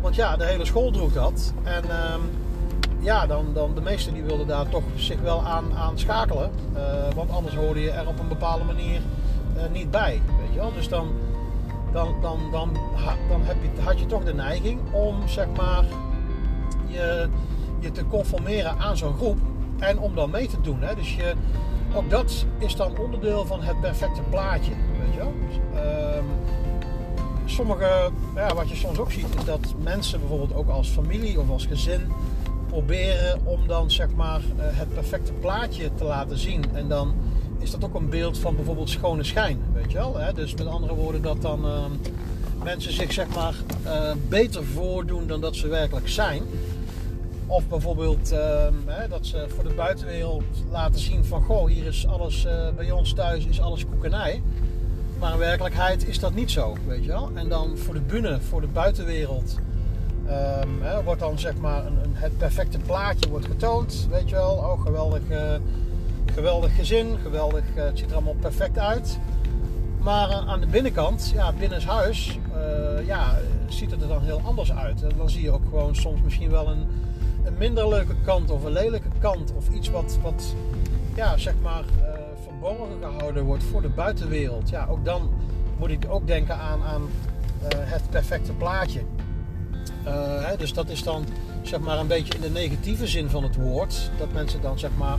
Want 0.00 0.14
ja, 0.14 0.36
de 0.36 0.44
hele 0.44 0.64
school 0.64 0.90
droeg 0.90 1.12
dat. 1.12 1.52
En 1.62 1.84
uh, 1.84 2.14
ja, 3.00 3.26
dan, 3.26 3.46
dan 3.54 3.74
de 3.74 3.80
meesten 3.80 4.14
die 4.14 4.22
wilden 4.22 4.46
daar 4.46 4.68
toch 4.68 4.82
zich 4.94 5.20
wel 5.20 5.44
aan, 5.44 5.64
aan 5.76 5.98
schakelen. 5.98 6.50
want 7.14 7.30
anders 7.30 7.54
hoorde 7.54 7.80
je 7.80 7.90
er 7.90 8.08
op 8.08 8.18
een 8.18 8.28
bepaalde 8.28 8.64
manier 8.64 9.00
niet 9.72 9.90
bij. 9.90 10.20
Weet 10.40 10.52
je 10.52 10.58
wel? 10.58 10.72
Dus 10.72 10.88
dan, 10.88 11.12
dan, 11.92 12.14
dan, 12.20 12.38
dan, 12.50 12.70
dan 13.28 13.42
heb 13.42 13.56
je, 13.62 13.82
had 13.82 13.98
je 13.98 14.06
toch 14.06 14.24
de 14.24 14.34
neiging 14.34 14.80
om 14.92 15.28
zeg 15.28 15.46
maar 15.56 15.84
je, 16.86 17.28
je 17.80 17.90
te 17.90 18.06
conformeren 18.06 18.78
aan 18.78 18.96
zo'n 18.96 19.14
groep 19.14 19.38
en 19.78 19.98
om 19.98 20.14
dan 20.14 20.30
mee 20.30 20.46
te 20.46 20.60
doen. 20.60 20.80
Hè? 20.80 20.94
Dus 20.94 21.16
je, 21.16 21.34
ook 21.94 22.10
dat 22.10 22.46
is 22.58 22.76
dan 22.76 22.98
onderdeel 22.98 23.46
van 23.46 23.62
het 23.62 23.80
perfecte 23.80 24.20
plaatje. 24.30 24.72
Weet 25.04 25.12
je 25.12 25.18
wel? 25.18 25.32
Dus, 25.48 25.56
um, 26.16 26.24
sommige, 27.44 28.10
ja, 28.34 28.54
wat 28.54 28.68
je 28.68 28.76
soms 28.76 28.98
ook 28.98 29.12
ziet, 29.12 29.34
is 29.38 29.44
dat 29.44 29.74
mensen 29.82 30.18
bijvoorbeeld 30.18 30.54
ook 30.54 30.68
als 30.68 30.88
familie 30.88 31.40
of 31.40 31.50
als 31.50 31.66
gezin 31.66 32.12
proberen 32.66 33.40
om 33.44 33.66
dan 33.66 33.90
zeg 33.90 34.08
maar 34.14 34.40
eh, 34.56 34.64
het 34.68 34.94
perfecte 34.94 35.32
plaatje 35.32 35.94
te 35.94 36.04
laten 36.04 36.38
zien. 36.38 36.64
En 36.72 36.88
dan 36.88 37.14
is 37.58 37.70
dat 37.70 37.84
ook 37.84 37.94
een 37.94 38.08
beeld 38.08 38.38
van 38.38 38.56
bijvoorbeeld 38.56 38.90
schone 38.90 39.24
schijn, 39.24 39.58
weet 39.72 39.92
je 39.92 39.98
wel. 39.98 40.16
Hè? 40.16 40.32
Dus 40.32 40.54
met 40.54 40.66
andere 40.66 40.94
woorden 40.94 41.22
dat 41.22 41.42
dan 41.42 41.66
uh, 41.66 41.84
mensen 42.64 42.92
zich 42.92 43.12
zeg 43.12 43.26
maar 43.34 43.54
uh, 43.84 44.10
beter 44.28 44.64
voordoen 44.64 45.26
dan 45.26 45.40
dat 45.40 45.56
ze 45.56 45.68
werkelijk 45.68 46.08
zijn. 46.08 46.42
Of 47.46 47.68
bijvoorbeeld 47.68 48.30
hè, 48.86 49.08
dat 49.08 49.26
ze 49.26 49.44
voor 49.48 49.64
de 49.64 49.74
buitenwereld 49.74 50.44
laten 50.70 51.00
zien 51.00 51.24
van 51.24 51.42
goh, 51.42 51.66
hier 51.66 51.86
is 51.86 52.06
alles 52.06 52.44
uh, 52.44 52.68
bij 52.76 52.90
ons 52.90 53.12
thuis 53.12 53.46
is 53.46 53.60
alles 53.60 53.86
koekenij. 53.86 54.42
Maar 55.18 55.32
in 55.32 55.38
werkelijkheid 55.38 56.08
is 56.08 56.18
dat 56.18 56.34
niet 56.34 56.50
zo, 56.50 56.76
weet 56.86 57.04
je 57.04 57.10
wel. 57.10 57.30
En 57.34 57.48
dan 57.48 57.76
voor 57.76 57.94
de 57.94 58.00
bühne, 58.00 58.40
voor 58.40 58.60
de 58.60 58.66
buitenwereld, 58.66 59.58
ehm, 60.26 60.68
hè, 60.80 61.02
wordt 61.02 61.20
dan 61.20 61.38
zeg 61.38 61.56
maar 61.56 61.86
een, 61.86 61.98
een, 62.02 62.14
het 62.14 62.38
perfecte 62.38 62.78
plaatje 62.78 63.30
wordt 63.30 63.46
getoond, 63.46 64.06
weet 64.10 64.28
je 64.28 64.34
wel. 64.34 64.52
Oh, 64.52 64.82
geweldig 64.82 65.22
geweldig 66.34 66.74
gezin, 66.76 67.18
geweldig, 67.22 67.64
eh, 67.74 67.84
het 67.84 67.98
ziet 67.98 68.08
er 68.08 68.14
allemaal 68.14 68.36
perfect 68.40 68.78
uit. 68.78 69.18
Maar 70.00 70.30
eh, 70.30 70.48
aan 70.48 70.60
de 70.60 70.66
binnenkant, 70.66 71.32
ja, 71.34 71.52
binnenshuis, 71.52 72.38
ja, 73.06 73.38
ziet 73.68 73.90
het 73.90 74.02
er 74.02 74.08
dan 74.08 74.22
heel 74.22 74.40
anders 74.44 74.72
uit. 74.72 75.02
En 75.02 75.12
dan 75.16 75.30
zie 75.30 75.42
je 75.42 75.50
ook 75.50 75.64
gewoon 75.68 75.96
soms 75.96 76.20
misschien 76.22 76.50
wel 76.50 76.68
een, 76.68 76.86
een 77.44 77.54
minder 77.58 77.88
leuke 77.88 78.14
kant 78.24 78.50
of 78.50 78.64
een 78.64 78.72
lelijke 78.72 79.08
kant. 79.18 79.52
Of 79.56 79.68
iets 79.68 79.90
wat, 79.90 80.18
wat 80.22 80.54
ja, 81.14 81.36
zeg 81.36 81.54
maar, 81.62 81.84
uh, 81.98 82.04
verborgen 82.42 83.02
gehouden 83.02 83.44
wordt 83.44 83.64
voor 83.64 83.82
de 83.82 83.88
buitenwereld. 83.88 84.68
Ja, 84.70 84.86
ook 84.90 85.04
dan 85.04 85.30
moet 85.78 85.90
ik 85.90 86.04
ook 86.08 86.26
denken 86.26 86.58
aan, 86.58 86.82
aan 86.82 87.08
het 87.74 88.10
perfecte 88.10 88.52
plaatje. 88.52 89.00
Hè, 90.04 90.56
dus 90.56 90.72
dat 90.72 90.88
is 90.88 91.02
dan 91.02 91.24
zeg 91.62 91.80
maar 91.80 91.98
een 91.98 92.06
beetje 92.06 92.34
in 92.34 92.40
de 92.40 92.50
negatieve 92.50 93.06
zin 93.06 93.30
van 93.30 93.42
het 93.42 93.56
woord. 93.56 94.10
Dat 94.18 94.32
mensen 94.32 94.60
dan 94.60 94.78
zeg 94.78 94.90
maar 94.98 95.18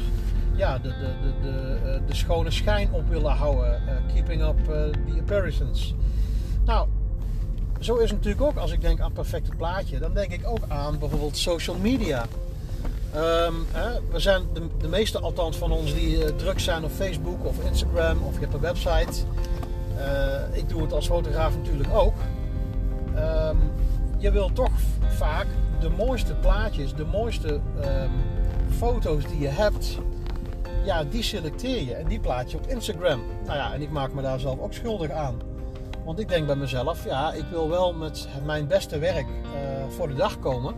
ja, 0.55 0.77
de, 0.77 0.87
de, 0.87 1.13
de, 1.21 1.33
de, 1.41 1.79
eh, 1.83 1.99
de 2.07 2.15
schone 2.15 2.51
schijn 2.51 2.89
op 2.91 3.09
willen 3.09 3.31
houden. 3.31 3.81
Keeping 4.13 4.41
up 4.41 4.63
the 4.65 5.19
appearances. 5.19 5.95
Nou, 6.65 6.87
zo 7.85 7.95
is 7.95 8.09
het 8.09 8.19
natuurlijk 8.19 8.41
ook 8.41 8.57
als 8.57 8.71
ik 8.71 8.81
denk 8.81 8.99
aan 8.99 9.11
perfecte 9.11 9.51
plaatje. 9.57 9.99
Dan 9.99 10.13
denk 10.13 10.31
ik 10.31 10.47
ook 10.47 10.63
aan 10.67 10.99
bijvoorbeeld 10.99 11.37
social 11.37 11.75
media. 11.77 12.25
Um, 13.15 13.65
hè, 13.71 13.99
we 14.11 14.19
zijn 14.19 14.43
de, 14.53 14.67
de 14.77 14.87
meeste 14.87 15.19
althans 15.19 15.57
van 15.57 15.71
ons 15.71 15.93
die 15.93 16.17
uh, 16.17 16.25
druk 16.25 16.59
zijn 16.59 16.83
op 16.83 16.91
Facebook 16.91 17.45
of 17.45 17.65
Instagram 17.65 18.23
of 18.23 18.33
je 18.33 18.39
hebt 18.39 18.53
een 18.53 18.59
website. 18.59 19.23
ik 20.51 20.69
doe 20.69 20.81
het 20.81 20.93
als 20.93 21.07
fotograaf 21.07 21.55
natuurlijk 21.57 21.93
ook. 21.93 22.15
Um, 23.15 23.57
je 24.17 24.31
wil 24.31 24.51
toch 24.53 24.71
vaak 25.07 25.47
de 25.79 25.89
mooiste 25.89 26.33
plaatjes, 26.33 26.93
de 26.93 27.05
mooiste 27.05 27.53
um, 27.53 28.11
foto's 28.77 29.27
die 29.27 29.39
je 29.39 29.47
hebt, 29.47 29.97
ja, 30.83 31.03
die 31.03 31.23
selecteer 31.23 31.83
je 31.83 31.93
en 31.93 32.07
die 32.07 32.19
plaats 32.19 32.51
je 32.51 32.57
op 32.57 32.67
Instagram. 32.67 33.23
Nou 33.45 33.57
ja, 33.57 33.73
en 33.73 33.81
ik 33.81 33.91
maak 33.91 34.13
me 34.13 34.21
daar 34.21 34.39
zelf 34.39 34.59
ook 34.59 34.73
schuldig 34.73 35.11
aan. 35.11 35.54
Want 36.05 36.19
ik 36.19 36.27
denk 36.27 36.45
bij 36.45 36.55
mezelf, 36.55 37.03
ja, 37.05 37.33
ik 37.33 37.45
wil 37.49 37.69
wel 37.69 37.93
met 37.93 38.27
mijn 38.45 38.67
beste 38.67 38.99
werk 38.99 39.27
uh, 39.27 39.51
voor 39.95 40.07
de 40.07 40.13
dag 40.13 40.39
komen. 40.39 40.75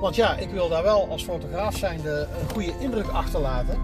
Want 0.00 0.16
ja, 0.16 0.36
ik 0.36 0.50
wil 0.50 0.68
daar 0.68 0.82
wel 0.82 1.08
als 1.08 1.24
fotograaf 1.24 1.76
zijnde 1.76 2.28
een 2.40 2.48
goede 2.50 2.72
indruk 2.78 3.08
achterlaten. 3.08 3.78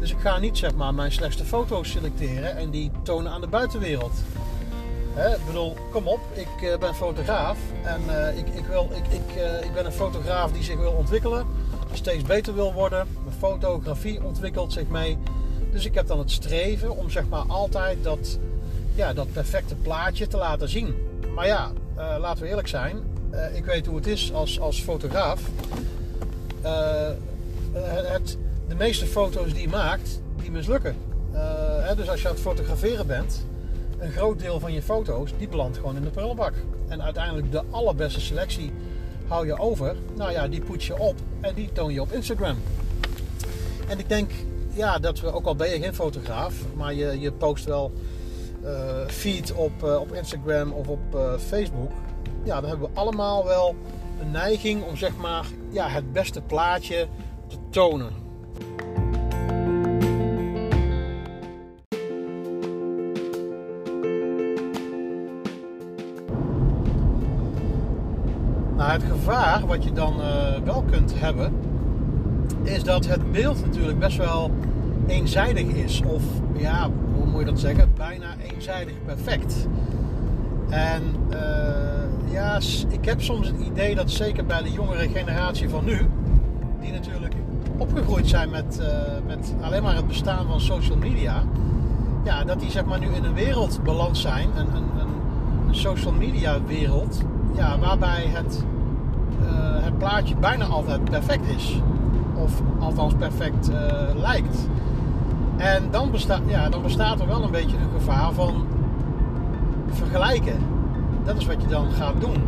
Dus 0.00 0.10
ik 0.10 0.18
ga 0.18 0.38
niet 0.38 0.58
zeg 0.58 0.74
maar 0.74 0.94
mijn 0.94 1.12
slechtste 1.12 1.44
foto's 1.44 1.90
selecteren 1.90 2.56
en 2.56 2.70
die 2.70 2.90
tonen 3.02 3.32
aan 3.32 3.40
de 3.40 3.46
buitenwereld. 3.46 4.12
Hè, 5.14 5.34
ik 5.34 5.46
bedoel, 5.46 5.76
kom 5.90 6.06
op, 6.08 6.20
ik 6.32 6.62
uh, 6.62 6.76
ben 6.76 6.94
fotograaf 6.94 7.58
en 7.82 8.00
uh, 8.06 8.38
ik, 8.38 8.48
ik, 8.48 8.64
wil, 8.64 8.90
ik, 8.92 9.06
ik, 9.06 9.42
ik 9.64 9.74
ben 9.74 9.86
een 9.86 9.92
fotograaf 9.92 10.52
die 10.52 10.62
zich 10.62 10.76
wil 10.76 10.92
ontwikkelen, 10.92 11.46
steeds 11.92 12.22
beter 12.22 12.54
wil 12.54 12.72
worden 12.72 13.06
fotografie 13.38 14.24
ontwikkelt 14.24 14.72
zich 14.72 14.88
mee. 14.88 15.18
Dus 15.72 15.84
ik 15.84 15.94
heb 15.94 16.06
dan 16.06 16.18
het 16.18 16.30
streven 16.30 16.96
om 16.96 17.10
zeg 17.10 17.28
maar 17.28 17.44
altijd 17.46 17.98
dat, 18.02 18.38
ja, 18.94 19.12
dat 19.12 19.32
perfecte 19.32 19.74
plaatje 19.74 20.26
te 20.26 20.36
laten 20.36 20.68
zien. 20.68 20.94
Maar 21.34 21.46
ja, 21.46 21.72
uh, 21.96 22.16
laten 22.18 22.42
we 22.42 22.48
eerlijk 22.48 22.68
zijn. 22.68 22.96
Uh, 23.32 23.56
ik 23.56 23.64
weet 23.64 23.86
hoe 23.86 23.96
het 23.96 24.06
is 24.06 24.32
als, 24.32 24.60
als 24.60 24.82
fotograaf. 24.82 25.40
Uh, 26.64 27.08
het, 28.12 28.38
de 28.68 28.74
meeste 28.74 29.06
foto's 29.06 29.52
die 29.52 29.62
je 29.62 29.68
maakt, 29.68 30.20
die 30.40 30.50
mislukken. 30.50 30.96
Hè, 31.82 31.94
dus 31.94 32.10
als 32.10 32.22
je 32.22 32.28
aan 32.28 32.34
het 32.34 32.42
fotograferen 32.42 33.06
bent 33.06 33.46
een 33.98 34.10
groot 34.10 34.38
deel 34.38 34.60
van 34.60 34.72
je 34.72 34.82
foto's, 34.82 35.30
die 35.38 35.48
belandt 35.48 35.76
gewoon 35.76 35.96
in 35.96 36.02
de 36.02 36.10
prullenbak. 36.10 36.52
En 36.88 37.02
uiteindelijk 37.02 37.52
de 37.52 37.62
allerbeste 37.70 38.20
selectie 38.20 38.72
hou 39.26 39.46
je 39.46 39.58
over. 39.58 39.96
Nou 40.16 40.32
ja, 40.32 40.48
die 40.48 40.60
poets 40.60 40.86
je 40.86 40.98
op 40.98 41.14
en 41.40 41.54
die 41.54 41.72
toon 41.72 41.92
je 41.92 42.00
op 42.00 42.12
Instagram. 42.12 42.56
En 43.88 43.98
ik 43.98 44.08
denk, 44.08 44.30
ja, 44.72 44.98
dat 44.98 45.20
we, 45.20 45.32
ook 45.32 45.46
al 45.46 45.56
ben 45.56 45.68
je 45.68 45.80
geen 45.80 45.94
fotograaf, 45.94 46.54
maar 46.74 46.94
je, 46.94 47.20
je 47.20 47.32
post 47.32 47.64
wel 47.64 47.92
feed 49.06 49.52
op, 49.52 49.72
uh, 49.84 50.00
op 50.00 50.12
Instagram 50.12 50.72
of 50.72 50.88
op 50.88 51.14
uh, 51.14 51.38
Facebook. 51.38 51.90
Ja, 52.42 52.60
dan 52.60 52.68
hebben 52.70 52.88
we 52.88 52.98
allemaal 52.98 53.44
wel 53.44 53.74
een 54.20 54.30
neiging 54.30 54.84
om 54.84 54.96
zeg 54.96 55.16
maar 55.16 55.46
ja, 55.70 55.88
het 55.88 56.12
beste 56.12 56.40
plaatje 56.40 57.06
te 57.46 57.56
tonen. 57.70 58.12
Nou, 68.76 68.92
het 68.92 69.02
gevaar 69.02 69.66
wat 69.66 69.84
je 69.84 69.92
dan 69.92 70.16
wel 70.64 70.84
kunt 70.90 71.12
hebben, 71.20 71.52
is 72.62 72.82
dat 72.82 73.06
het 73.06 73.32
beeld 73.32 73.64
natuurlijk 73.66 73.98
best 73.98 74.16
wel 74.16 74.50
eenzijdig 75.06 75.66
is. 75.66 76.02
Of 76.06 76.22
ja, 76.56 76.90
hoe 77.14 77.26
moet 77.26 77.40
je 77.40 77.46
dat 77.46 77.60
zeggen? 77.60 77.83
Eenzijdig 78.52 78.94
perfect. 79.04 79.66
En 80.68 81.02
uh, 81.30 82.32
ja, 82.32 82.58
ik 82.88 83.04
heb 83.04 83.22
soms 83.22 83.46
het 83.46 83.60
idee 83.60 83.94
dat 83.94 84.10
zeker 84.10 84.44
bij 84.46 84.62
de 84.62 84.72
jongere 84.72 85.08
generatie 85.08 85.68
van 85.68 85.84
nu, 85.84 86.06
die 86.80 86.92
natuurlijk 86.92 87.34
opgegroeid 87.76 88.28
zijn 88.28 88.50
met, 88.50 88.82
met 89.26 89.54
alleen 89.60 89.82
maar 89.82 89.94
het 89.94 90.06
bestaan 90.06 90.46
van 90.46 90.60
social 90.60 90.98
media, 90.98 91.44
ja, 92.24 92.44
dat 92.44 92.60
die 92.60 92.70
zeg 92.70 92.84
maar 92.84 92.98
nu 92.98 93.06
in 93.06 93.24
een 93.24 93.34
wereld 93.34 93.80
beland 93.82 94.18
zijn, 94.18 94.48
een, 94.56 94.74
een, 94.76 94.88
een, 94.98 95.74
social 95.74 96.12
media 96.12 96.64
wereld, 96.66 97.22
ja, 97.54 97.78
waarbij 97.78 98.24
het, 98.26 98.64
uh, 99.42 99.84
het 99.84 99.98
plaatje 99.98 100.36
bijna 100.36 100.64
altijd 100.64 101.04
perfect 101.04 101.48
is. 101.56 101.80
Of 102.34 102.62
althans 102.78 103.14
perfect 103.14 103.70
lijkt. 104.16 104.68
En 105.56 105.90
dan, 105.90 106.10
besta 106.10 106.38
ja, 106.46 106.68
dan 106.68 106.82
bestaat 106.82 107.20
er 107.20 107.26
wel 107.26 107.42
een 107.42 107.50
beetje 107.50 107.76
een 107.76 108.00
gevaar 108.00 108.32
van 108.32 108.66
vergelijken. 109.86 110.58
Dat 111.24 111.36
is 111.36 111.46
wat 111.46 111.62
je 111.62 111.68
dan 111.68 111.90
gaat 111.90 112.20
doen. 112.20 112.42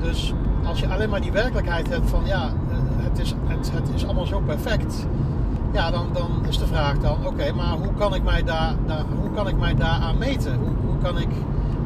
Dus 0.00 0.34
als 0.64 0.80
je 0.80 0.88
alleen 0.88 1.10
maar 1.10 1.20
die 1.20 1.32
werkelijkheid 1.32 1.88
hebt 1.88 2.10
van 2.10 2.22
ja, 2.24 2.46
eh, 2.46 2.76
het 2.96 3.18
is, 3.18 3.34
het, 3.46 3.72
het 3.72 3.88
is 3.94 4.04
allemaal 4.04 4.26
zo 4.26 4.40
perfect. 4.40 5.06
Ja, 5.72 5.90
dan, 5.90 6.06
dan 6.12 6.30
is 6.48 6.58
de 6.58 6.66
vraag 6.66 6.98
dan, 6.98 7.26
oké, 7.26 7.52
maar 7.52 7.76
hoe 7.76 7.92
kan 7.98 8.14
ik 8.14 8.22
mij 8.22 8.42
daar, 8.42 8.74
daar, 8.86 9.04
hoe 9.20 9.30
kan 9.30 9.48
ik 9.48 9.58
mij 9.58 9.74
daaraan 9.74 10.18
meten? 10.18 10.54
Hoe, 10.54 10.68
hoe, 10.86 10.98
kan 11.02 11.18
ik, 11.18 11.28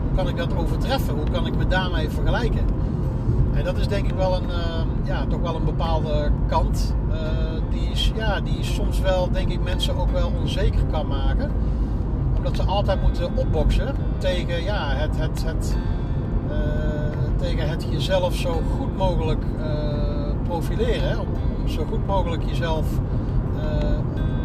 hoe 0.07 0.17
kan 0.17 0.29
ik 0.29 0.37
dat 0.37 0.57
overtreffen? 0.57 1.15
Hoe 1.15 1.31
kan 1.31 1.47
ik 1.47 1.57
me 1.57 1.67
daarmee 1.67 2.09
vergelijken? 2.11 2.65
En 3.55 3.65
dat 3.65 3.79
is 3.79 3.89
denk 3.89 4.07
ik 4.07 4.15
wel 4.15 4.37
een, 4.37 4.49
uh, 4.49 5.07
ja, 5.07 5.27
toch 5.29 5.41
wel 5.41 5.57
een 5.57 5.65
bepaalde 5.65 6.31
kant. 6.47 6.95
Die, 7.81 7.91
is, 7.91 8.13
ja, 8.15 8.41
die 8.41 8.65
soms 8.65 9.01
wel, 9.01 9.31
denk 9.31 9.49
ik, 9.49 9.63
mensen 9.63 9.97
ook 9.97 10.11
wel 10.11 10.33
onzeker 10.41 10.85
kan 10.91 11.07
maken. 11.07 11.51
Omdat 12.37 12.57
ze 12.57 12.63
altijd 12.63 13.03
moeten 13.03 13.37
opboksen 13.37 13.95
tegen, 14.19 14.63
ja, 14.63 14.89
het, 14.89 15.17
het, 15.19 15.45
het, 15.45 15.77
uh, 16.51 16.57
tegen 17.37 17.69
het 17.69 17.87
jezelf 17.91 18.35
zo 18.35 18.63
goed 18.77 18.97
mogelijk 18.97 19.45
profileren. 20.43 21.21
Om, 21.21 21.29
zo 21.69 21.85
goed 21.85 22.07
mogelijk 22.07 22.43
jezelf 22.45 22.87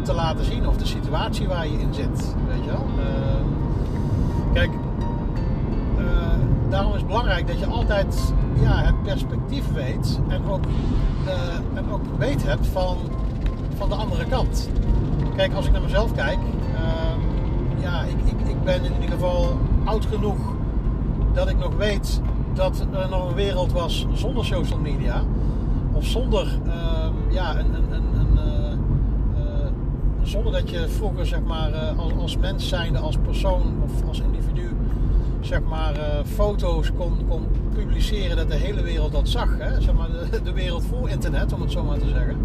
te 0.02 0.14
laten 0.14 0.44
zien. 0.44 0.68
Of 0.68 0.76
de 0.76 0.86
situatie 0.86 1.48
waar 1.48 1.68
je 1.68 1.78
in 1.78 1.94
zit. 1.94 2.34
Weet 2.48 2.64
je 2.64 2.70
wel? 2.70 2.86
kijk, 4.52 4.70
daarom 6.68 6.92
is 6.92 6.98
het 6.98 7.06
belangrijk 7.06 7.46
dat 7.46 7.58
je 7.58 7.66
altijd 7.66 8.32
ja, 8.60 8.82
het 8.82 9.02
perspectief 9.02 9.72
weet 9.72 10.20
en 10.28 10.48
ook, 10.48 10.64
en 11.74 11.92
ook 11.92 12.02
weet 12.18 12.46
hebt 12.46 12.66
van, 12.66 12.96
van 13.76 13.88
de 13.88 13.94
andere 13.94 14.24
kant. 14.24 14.68
Kijk, 15.36 15.52
als 15.52 15.66
ik 15.66 15.72
naar 15.72 15.82
mezelf 15.82 16.12
kijk, 16.12 16.38
uh, 16.38 17.82
ja, 17.82 18.02
ik, 18.02 18.16
ik, 18.24 18.48
ik 18.48 18.64
ben 18.64 18.84
in 18.84 18.92
ieder 18.92 19.10
geval 19.10 19.58
oud 19.84 20.06
genoeg 20.06 20.38
dat 21.34 21.48
ik 21.48 21.58
nog 21.58 21.76
weet 21.76 22.20
dat 22.54 22.86
er 22.92 23.08
nog 23.08 23.28
een 23.28 23.34
wereld 23.34 23.72
was 23.72 24.06
zonder 24.12 24.44
social 24.44 24.78
media. 24.78 25.22
Of 25.92 26.04
zonder, 26.04 26.58
uh, 26.66 26.74
ja, 27.30 27.58
een, 27.58 27.74
een, 27.74 27.92
een, 27.92 28.36
een 28.36 28.78
zonder 30.22 30.52
dat 30.52 30.70
je 30.70 30.88
vroeger, 30.88 31.26
zeg 31.26 31.42
maar, 31.42 31.72
als, 31.96 32.12
als 32.12 32.36
mens 32.36 32.68
zijnde, 32.68 32.98
als 32.98 33.16
persoon 33.16 33.62
of 33.84 34.08
als 34.08 34.20
individu 34.20 34.76
zeg 35.40 35.60
maar, 35.62 35.94
foto's 36.24 36.92
kon, 36.92 37.12
kon 37.28 37.46
publiceren 37.74 38.36
dat 38.36 38.48
de 38.48 38.54
hele 38.54 38.82
wereld 38.82 39.12
dat 39.12 39.28
zag. 39.28 39.58
Hè? 39.58 39.80
Zeg 39.80 39.94
maar, 39.94 40.08
de, 40.30 40.42
de, 40.42 40.52
wereld 40.52 40.84
voor 40.84 41.08
internet, 41.08 41.52
om 41.52 41.60
het 41.60 41.72
zo 41.72 41.84
maar 41.84 41.98
te 41.98 42.08
zeggen. 42.08 42.36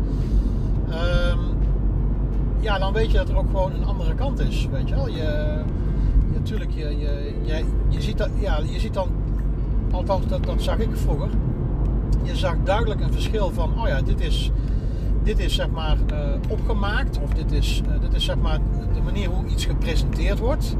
Um, 0.97 1.57
ja, 2.59 2.79
dan 2.79 2.93
weet 2.93 3.11
je 3.11 3.17
dat 3.17 3.29
er 3.29 3.37
ook 3.37 3.49
gewoon 3.49 3.73
een 3.73 3.85
andere 3.85 4.15
kant 4.15 4.39
is. 4.39 4.67
Weet 4.71 4.89
je 4.89 4.95
wel? 4.95 5.07
Je, 5.07 5.59
natuurlijk, 6.33 6.71
je, 6.71 6.97
je, 6.97 7.33
je, 7.43 7.65
je, 7.89 8.01
ziet 8.01 8.17
dat, 8.17 8.29
ja, 8.39 8.59
je 8.69 8.79
ziet 8.79 8.93
dan, 8.93 9.09
althans 9.91 10.27
dat, 10.27 10.43
dat 10.43 10.61
zag 10.61 10.77
ik 10.77 10.89
vroeger. 10.93 11.29
Je 12.23 12.35
zag 12.35 12.55
duidelijk 12.63 13.01
een 13.01 13.13
verschil 13.13 13.51
van, 13.51 13.81
oh 13.81 13.87
ja, 13.87 14.01
dit 14.01 14.21
is, 14.21 14.51
dit 15.23 15.39
is 15.39 15.55
zeg 15.55 15.69
maar 15.69 15.97
uh, 16.11 16.19
opgemaakt. 16.49 17.19
Of 17.23 17.29
dit 17.29 17.51
is, 17.51 17.81
uh, 17.89 18.01
dit 18.01 18.13
is 18.13 18.23
zeg 18.23 18.37
maar 18.37 18.59
de 18.93 19.01
manier 19.01 19.29
hoe 19.29 19.45
iets 19.45 19.65
gepresenteerd 19.65 20.39
wordt. 20.39 20.75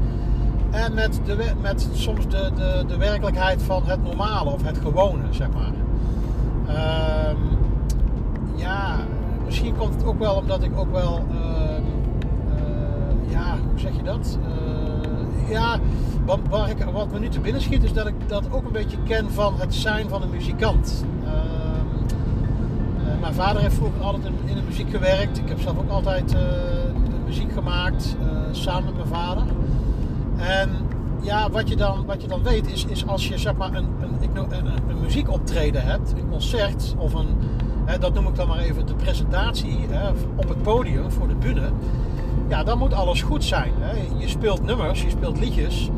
En 0.70 0.94
met, 0.94 1.20
de, 1.24 1.52
met 1.60 1.88
soms 1.92 2.28
de, 2.28 2.50
de, 2.54 2.84
de 2.86 2.96
werkelijkheid 2.96 3.62
van 3.62 3.82
het 3.84 4.02
normale 4.02 4.50
of 4.50 4.62
het 4.62 4.78
gewone, 4.78 5.22
zeg 5.30 5.48
maar. 5.50 5.72
Um, 7.30 7.38
ja, 8.56 8.96
misschien 9.48 9.76
komt 9.76 9.94
het 9.94 10.04
ook 10.04 10.18
wel 10.18 10.34
omdat 10.34 10.62
ik 10.62 10.78
ook 10.78 10.92
wel, 10.92 11.24
uh, 11.30 11.38
uh, 11.38 13.32
ja, 13.32 13.56
hoe 13.70 13.78
zeg 13.78 13.96
je 13.96 14.02
dat? 14.02 14.38
Uh, 14.42 15.50
ja, 15.50 15.78
wat, 16.24 16.38
waar 16.50 16.70
ik, 16.70 16.84
wat 16.92 17.12
me 17.12 17.18
nu 17.18 17.28
te 17.28 17.40
binnen 17.40 17.62
schiet 17.62 17.82
is 17.82 17.92
dat 17.92 18.06
ik 18.06 18.14
dat 18.26 18.52
ook 18.52 18.64
een 18.64 18.72
beetje 18.72 18.96
ken 19.04 19.30
van 19.30 19.54
het 19.58 19.74
zijn 19.74 20.08
van 20.08 20.22
een 20.22 20.30
muzikant. 20.30 21.04
Ehm, 21.24 23.20
mijn 23.20 23.34
vader 23.34 23.62
heeft 23.62 23.74
vroeger 23.74 24.02
altijd 24.02 24.24
in, 24.24 24.34
in, 24.44 24.54
de 24.54 24.62
muziek 24.62 24.90
gewerkt. 24.90 25.38
Ik 25.38 25.48
heb 25.48 25.60
zelf 25.60 25.78
ook 25.78 25.90
altijd 25.90 26.36
muziek 27.26 27.52
gemaakt, 27.52 28.16
samen 28.50 28.84
met 28.84 28.94
mijn 28.94 29.06
vader. 29.06 29.44
En 30.36 30.70
ja, 31.20 31.50
wat 31.50 31.68
je 31.68 31.76
dan, 31.76 32.06
wat 32.06 32.22
je 32.22 32.28
dan 32.28 32.42
weet 32.42 32.72
is, 32.72 32.84
is 32.84 33.06
als 33.06 33.28
je 33.28 33.38
zeg 33.38 33.56
maar 33.56 33.74
een, 33.74 33.88
een, 34.00 34.36
een, 34.36 34.66
een 34.88 35.00
muziekoptreden 35.00 35.82
hebt, 35.82 36.12
een 36.12 36.28
concert 36.30 36.94
of 36.98 37.14
een, 37.14 37.36
hè, 37.88 37.98
dat 37.98 38.14
noem 38.14 38.26
ik 38.26 38.34
dan 38.34 38.48
maar 38.48 38.58
even 38.58 38.86
de 38.86 38.94
presentatie 38.94 39.86
hè, 39.88 40.08
op 40.36 40.48
het 40.48 40.62
podium 40.62 41.10
voor 41.10 41.28
de 41.28 41.34
bühne. 41.34 41.70
Ja, 42.48 42.64
dan 42.64 42.78
moet 42.78 42.94
alles 42.94 43.22
goed 43.22 43.44
zijn. 43.44 43.72
Hè. 43.78 44.18
Je 44.18 44.28
speelt 44.28 44.62
nummers, 44.62 45.02
je 45.02 45.10
speelt 45.10 45.38
liedjes, 45.38 45.90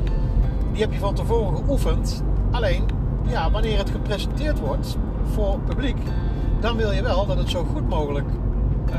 die 0.73 0.83
heb 0.83 0.93
je 0.93 0.99
van 0.99 1.15
tevoren 1.15 1.57
geoefend. 1.57 2.23
Alleen, 2.51 2.85
ja, 3.27 3.51
wanneer 3.51 3.79
het 3.79 3.91
gepresenteerd 3.91 4.61
wordt 4.61 4.97
voor 5.33 5.53
het 5.53 5.65
publiek, 5.65 5.99
dan 6.61 6.77
wil 6.77 6.93
je 6.93 7.03
wel 7.03 7.27
dat 7.27 7.39
het 7.39 7.51
zo 7.51 7.65
goed 7.65 7.89
mogelijk, 7.89 8.29
uh, 8.91 8.97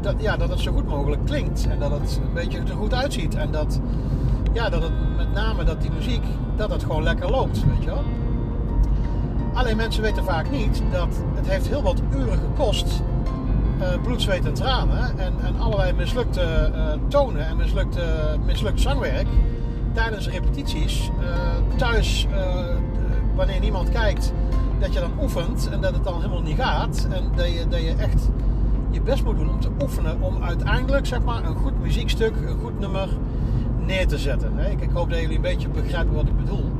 dat, 0.00 0.14
ja, 0.18 0.36
dat 0.36 0.48
het 0.48 0.60
zo 0.60 0.72
goed 0.72 0.88
mogelijk 0.88 1.24
klinkt 1.24 1.66
en 1.66 1.78
dat 1.78 1.90
het 1.90 2.20
een 2.26 2.34
beetje 2.34 2.58
er 2.58 2.76
goed 2.76 2.94
uitziet 2.94 3.34
en 3.34 3.50
dat 3.50 3.80
ja, 4.52 4.68
dat 4.68 4.82
het 4.82 4.92
met 5.16 5.32
name 5.32 5.64
dat 5.64 5.80
die 5.80 5.90
muziek, 5.90 6.24
dat 6.56 6.70
het 6.70 6.82
gewoon 6.82 7.02
lekker 7.02 7.30
loopt, 7.30 7.64
weet 7.64 7.82
je 7.82 7.90
wel. 7.90 8.04
Alleen 9.52 9.76
mensen 9.76 10.02
weten 10.02 10.24
vaak 10.24 10.50
niet 10.50 10.82
dat 10.92 11.08
het 11.34 11.48
heeft 11.48 11.68
heel 11.68 11.82
wat 11.82 12.02
uren 12.14 12.38
gekost. 12.38 13.02
Uh, 13.80 14.02
bloed, 14.02 14.22
zweet 14.22 14.44
en 14.46 14.54
tranen. 14.54 15.18
En, 15.18 15.32
en 15.44 15.60
allerlei 15.60 15.92
mislukte 15.92 16.72
uh, 16.74 16.92
tonen 17.08 17.46
en 17.46 17.56
mislukte, 17.56 18.02
mislukt 18.46 18.80
zangwerk. 18.80 19.26
Tijdens 19.92 20.28
repetities. 20.28 21.10
Uh, 21.20 21.26
thuis, 21.76 22.26
wanneer 23.34 23.60
niemand 23.60 23.88
kijkt, 23.88 24.32
dat 24.78 24.92
je 24.92 25.00
dan 25.00 25.12
oefent 25.20 25.68
en 25.72 25.80
dat 25.80 25.94
het 25.94 26.04
dan 26.04 26.16
helemaal 26.16 26.42
niet 26.42 26.60
gaat. 26.60 27.08
En 27.10 27.32
dat 27.36 27.52
je, 27.52 27.68
dat 27.68 27.80
je 27.80 27.94
echt 27.94 28.30
je 28.90 29.00
best 29.00 29.24
moet 29.24 29.36
doen 29.36 29.50
om 29.50 29.60
te 29.60 29.70
oefenen. 29.82 30.22
Om 30.22 30.42
uiteindelijk 30.42 31.06
zeg 31.06 31.22
maar, 31.22 31.44
een 31.44 31.56
goed 31.56 31.80
muziekstuk, 31.80 32.36
een 32.36 32.58
goed 32.60 32.78
nummer 32.78 33.08
neer 33.78 34.06
te 34.06 34.18
zetten. 34.18 34.58
Ik, 34.70 34.80
ik, 34.80 34.90
hoop 34.92 35.10
dat 35.10 35.20
jullie 35.20 35.36
een 35.36 35.42
beetje 35.42 35.68
begrijpen 35.68 36.14
wat 36.14 36.26
ik 36.26 36.36
bedoel. 36.36 36.70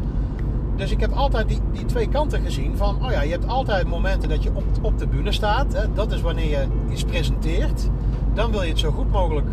Dus 0.81 0.91
ik 0.91 1.01
heb 1.01 1.13
altijd 1.13 1.49
die, 1.49 1.61
die 1.73 1.85
twee 1.85 2.09
kanten 2.09 2.43
gezien 2.43 2.77
van, 2.77 3.05
oh 3.05 3.11
ja, 3.11 3.23
je 3.23 3.31
hebt 3.31 3.49
altijd 3.49 3.87
momenten 3.87 4.29
dat 4.29 4.43
je 4.43 4.51
op, 4.55 4.65
op 4.83 4.99
de 4.99 5.07
bühne 5.07 5.33
staat. 5.33 5.73
Hè? 5.73 5.93
Dat 5.93 6.13
is 6.13 6.21
wanneer 6.21 6.51
je 6.51 6.67
iets 6.91 7.05
presenteert. 7.05 7.89
Dan 8.35 8.51
wil 8.51 8.63
je 8.63 8.69
het 8.69 8.79
zo 8.79 8.91
goed 8.91 9.11
mogelijk 9.11 9.47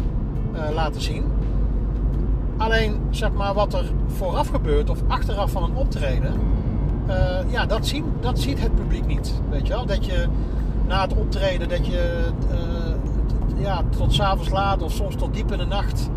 uh, 0.54 0.62
laten 0.74 1.02
zien. 1.02 1.24
Alleen, 2.58 3.00
zeg 3.10 3.32
maar, 3.32 3.54
wat 3.54 3.74
er 3.74 3.92
vooraf 4.08 4.48
gebeurt 4.48 4.90
of 4.90 5.00
achteraf 5.08 5.52
van 5.52 5.64
een 5.64 5.76
optreden, 5.76 6.34
uh, 7.08 7.52
ja, 7.52 7.66
dat, 7.66 7.88
zien, 7.88 8.06
dat 8.20 8.40
ziet 8.40 8.60
het 8.62 8.76
publiek 8.76 9.06
niet. 9.06 9.34
Weet 9.50 9.68
je 9.68 9.74
wel? 9.74 9.86
Dat 9.86 10.06
je 10.06 10.28
na 10.88 11.02
het 11.02 11.14
optreden, 11.14 11.70
dat 11.70 11.86
je 11.88 12.28
uh, 12.52 13.64
ja, 13.64 13.84
tot 13.98 14.14
s'avonds 14.14 14.50
laat 14.50 14.82
of 14.82 14.92
soms 14.92 15.16
tot 15.16 15.34
diep 15.34 15.52
in 15.52 15.58
de 15.58 15.66
nacht 15.66 16.10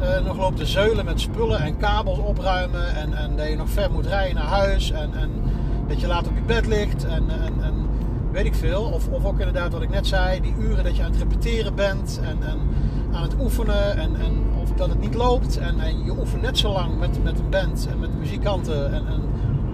eh, 0.00 0.24
nog 0.24 0.36
loopt 0.36 0.56
te 0.56 0.66
zeulen 0.66 1.04
met 1.04 1.20
spullen 1.20 1.60
en 1.60 1.76
kabels 1.76 2.18
opruimen. 2.18 2.94
En, 2.94 3.14
en 3.14 3.36
dat 3.36 3.48
je 3.48 3.56
nog 3.56 3.70
ver 3.70 3.90
moet 3.90 4.06
rijden 4.06 4.34
naar 4.34 4.44
huis. 4.44 4.90
En, 4.90 5.14
en 5.14 5.30
dat 5.88 6.00
je 6.00 6.06
laat 6.06 6.26
op 6.26 6.34
je 6.34 6.42
bed 6.42 6.66
ligt. 6.66 7.04
En, 7.04 7.30
en, 7.30 7.62
en 7.62 7.74
weet 8.32 8.44
ik 8.44 8.54
veel. 8.54 8.82
Of, 8.82 9.08
of 9.08 9.24
ook 9.24 9.38
inderdaad 9.38 9.72
wat 9.72 9.82
ik 9.82 9.90
net 9.90 10.06
zei. 10.06 10.40
Die 10.40 10.54
uren 10.58 10.84
dat 10.84 10.96
je 10.96 11.02
aan 11.02 11.10
het 11.10 11.20
repeteren 11.20 11.74
bent. 11.74 12.20
En, 12.22 12.48
en 12.48 12.58
aan 13.12 13.22
het 13.22 13.34
oefenen. 13.40 13.96
En, 13.96 14.16
en 14.16 14.44
of 14.62 14.72
dat 14.72 14.88
het 14.88 15.00
niet 15.00 15.14
loopt. 15.14 15.58
En, 15.58 15.80
en 15.80 16.04
je 16.04 16.18
oefent 16.18 16.42
net 16.42 16.58
zo 16.58 16.72
lang 16.72 16.98
met, 16.98 17.22
met 17.22 17.38
een 17.38 17.50
band. 17.50 17.88
En 17.90 17.98
met 17.98 18.18
muzikanten. 18.18 18.92
En, 18.92 19.06
en 19.06 19.22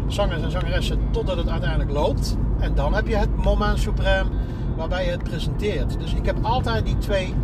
zangers 0.07 0.43
en 0.43 0.51
zangeressen. 0.51 0.99
Totdat 1.11 1.37
het 1.37 1.49
uiteindelijk 1.49 1.91
loopt. 1.91 2.37
En 2.59 2.75
dan 2.75 2.95
heb 2.95 3.07
je 3.09 3.17
het 3.17 3.37
moment 3.37 3.79
supreme 3.79 4.31
waarbij 4.77 5.05
je 5.05 5.11
het 5.11 5.23
presenteert. 5.23 6.01
Dus 6.01 6.15
ik 6.15 6.27
heb 6.27 6.37
altijd 6.43 6.85
die 6.85 6.99
twee 6.99 7.35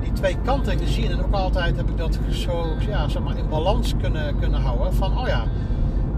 die 0.00 0.12
twee 0.12 0.36
kanten 0.44 0.78
gezien. 0.78 1.10
En 1.10 1.24
ook 1.24 1.34
altijd 1.34 1.76
heb 1.76 1.88
ik 1.88 1.96
dat 1.96 2.18
zo 2.30 2.66
ja, 2.88 3.08
zeg 3.08 3.22
maar 3.22 3.36
in 3.36 3.48
balans 3.48 3.94
kunnen, 4.00 4.38
kunnen 4.38 4.60
houden. 4.60 4.94
Van 4.94 5.18
oh 5.18 5.26
ja, 5.26 5.44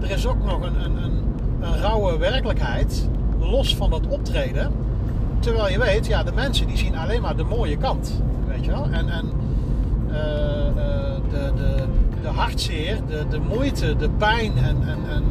er 0.01 0.11
is 0.11 0.27
ook 0.27 0.43
nog 0.43 0.61
een, 0.61 0.83
een, 0.83 1.03
een, 1.03 1.23
een 1.61 1.77
rauwe 1.77 2.17
werkelijkheid. 2.17 3.09
Los 3.39 3.75
van 3.75 3.89
dat 3.89 4.07
optreden. 4.07 4.71
Terwijl 5.39 5.69
je 5.69 5.79
weet, 5.79 6.07
ja, 6.07 6.23
de 6.23 6.31
mensen 6.31 6.67
die 6.67 6.77
zien 6.77 6.97
alleen 6.97 7.21
maar 7.21 7.35
de 7.35 7.43
mooie 7.43 7.77
kant. 7.77 8.21
Weet 8.47 8.65
je 8.65 8.71
wel? 8.71 8.87
En, 8.91 9.09
en 9.09 9.31
uh, 10.07 10.13
de, 11.29 11.51
de, 11.55 11.83
de 12.21 12.27
hartzeer, 12.27 12.99
de, 13.07 13.25
de 13.29 13.39
moeite, 13.39 13.95
de 13.95 14.09
pijn 14.09 14.57
en, 14.57 14.77
en, 14.87 14.97
en 15.09 15.23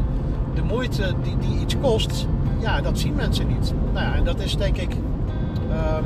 de 0.55 0.63
moeite 0.63 1.15
die, 1.23 1.37
die 1.39 1.61
iets 1.61 1.77
kost. 1.81 2.27
Ja, 2.59 2.81
dat 2.81 2.99
zien 2.99 3.15
mensen 3.15 3.47
niet. 3.47 3.75
Nou 3.93 4.07
ja, 4.07 4.15
en 4.15 4.25
dat 4.25 4.41
is 4.41 4.57
denk 4.57 4.77
ik. 4.77 4.93
Um, 4.93 6.05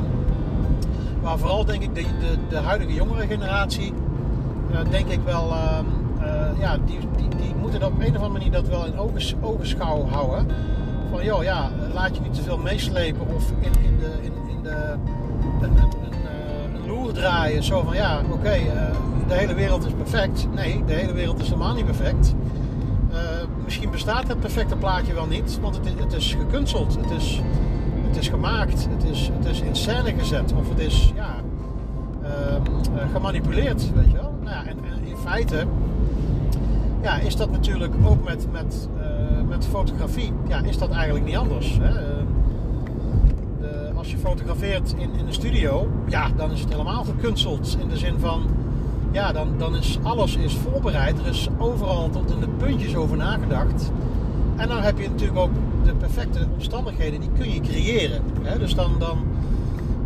maar 1.27 1.37
vooral 1.37 1.65
denk 1.65 1.83
ik 1.83 1.95
de, 1.95 2.01
de, 2.01 2.37
de 2.49 2.55
huidige 2.55 2.93
jongere 2.93 3.27
generatie, 3.27 3.93
uh, 4.71 4.77
denk 4.89 5.07
ik 5.07 5.19
wel, 5.25 5.49
uh, 5.49 5.79
uh, 6.21 6.59
ja, 6.59 6.77
die, 6.85 6.99
die, 7.17 7.29
die 7.29 7.55
moeten 7.55 7.83
op 7.83 7.99
een 7.99 8.07
of 8.07 8.15
andere 8.15 8.29
manier 8.29 8.51
dat 8.51 8.67
wel 8.67 8.85
in 8.85 8.97
ogenschouw 9.41 10.05
houden. 10.05 10.47
Van 11.11 11.23
joh, 11.23 11.43
ja, 11.43 11.71
laat 11.93 12.15
je 12.15 12.21
niet 12.21 12.33
te 12.33 12.41
veel 12.41 12.57
meeslepen 12.57 13.27
of 13.35 13.51
in, 13.59 13.71
in 13.83 13.97
de, 13.99 14.11
in, 14.21 14.33
in 14.49 14.63
de, 14.63 14.95
een, 15.61 15.77
een, 15.77 15.77
een, 15.77 16.75
een 16.75 16.87
loer 16.87 17.13
draaien. 17.13 17.63
Zo 17.63 17.81
van 17.83 17.95
ja, 17.95 18.21
oké, 18.31 18.57
de 19.27 19.33
hele 19.33 19.53
wereld 19.53 19.85
is 19.85 19.93
perfect. 19.93 20.47
Nee, 20.55 20.83
de 20.85 20.93
hele 20.93 21.13
wereld 21.13 21.39
is 21.39 21.47
helemaal 21.47 21.73
niet 21.73 21.85
perfect. 21.85 22.33
misschien 23.63 23.91
bestaat 23.91 24.27
het 24.27 24.39
perfecte 24.39 24.75
plaatje 24.75 25.13
wel 25.13 25.27
niet, 25.27 25.59
want 25.61 25.75
het, 25.75 25.99
het 25.99 26.13
is 26.13 26.33
gekunsteld. 26.39 26.95
Het 26.95 27.11
is, 27.11 27.41
het 28.07 28.17
is 28.17 28.27
gemaakt, 28.27 28.87
het 28.89 29.03
is, 29.03 29.29
het 29.33 29.45
is 29.45 29.61
in 29.61 29.75
scène 29.75 30.13
gezet 30.17 30.53
of 30.53 30.69
het 30.69 30.79
is 30.79 31.13
ja, 31.15 31.35
uh, 32.23 32.29
gemanipuleerd, 33.13 33.93
weet 33.93 34.11
je 34.11 34.17
wel. 34.17 34.33
Nou 34.43 34.55
ja, 34.55 34.65
en, 34.65 34.77
in 35.03 35.17
feite 35.17 35.65
ja, 37.01 37.19
is 37.19 37.35
dat 37.35 37.51
natuurlijk 37.51 37.93
ook 38.05 38.23
met, 38.23 38.47
met, 38.51 38.89
uh, 38.97 39.47
met 39.47 39.65
fotografie, 39.65 40.31
ja, 40.47 40.61
is 40.63 40.77
dat 40.77 40.91
eigenlijk 40.91 41.25
niet 41.25 41.35
anders. 41.35 41.77
Hè? 41.81 41.93
De, 43.59 43.91
als 43.95 44.11
je 44.11 44.17
fotografeert 44.17 44.95
in, 44.97 45.13
in 45.19 45.27
een 45.27 45.33
studio, 45.33 45.87
ja, 46.07 46.29
dan 46.35 46.51
is 46.51 46.59
het 46.59 46.71
helemaal 46.71 47.03
gekunsteld 47.03 47.77
in 47.81 47.87
de 47.87 47.97
zin 47.97 48.19
van, 48.19 48.45
ja, 49.11 49.31
dan, 49.31 49.47
dan 49.57 49.75
is 49.75 49.99
alles 50.03 50.35
is 50.35 50.55
voorbereid, 50.55 51.19
er 51.19 51.27
is 51.27 51.47
overal 51.57 52.09
tot 52.09 52.31
in 52.31 52.39
de 52.39 52.47
puntjes 52.47 52.95
over 52.95 53.17
nagedacht. 53.17 53.91
En 54.55 54.67
dan 54.67 54.81
heb 54.81 54.99
je 54.99 55.09
natuurlijk 55.09 55.39
ook 55.39 55.53
de 55.53 55.59
perfecte 56.07 56.47
omstandigheden, 56.53 57.19
die 57.19 57.29
kun 57.37 57.53
je 57.53 57.61
creëren. 57.61 58.21
Hè? 58.41 58.59
Dus 58.59 58.75
dan, 58.75 58.91
dan, 58.99 59.17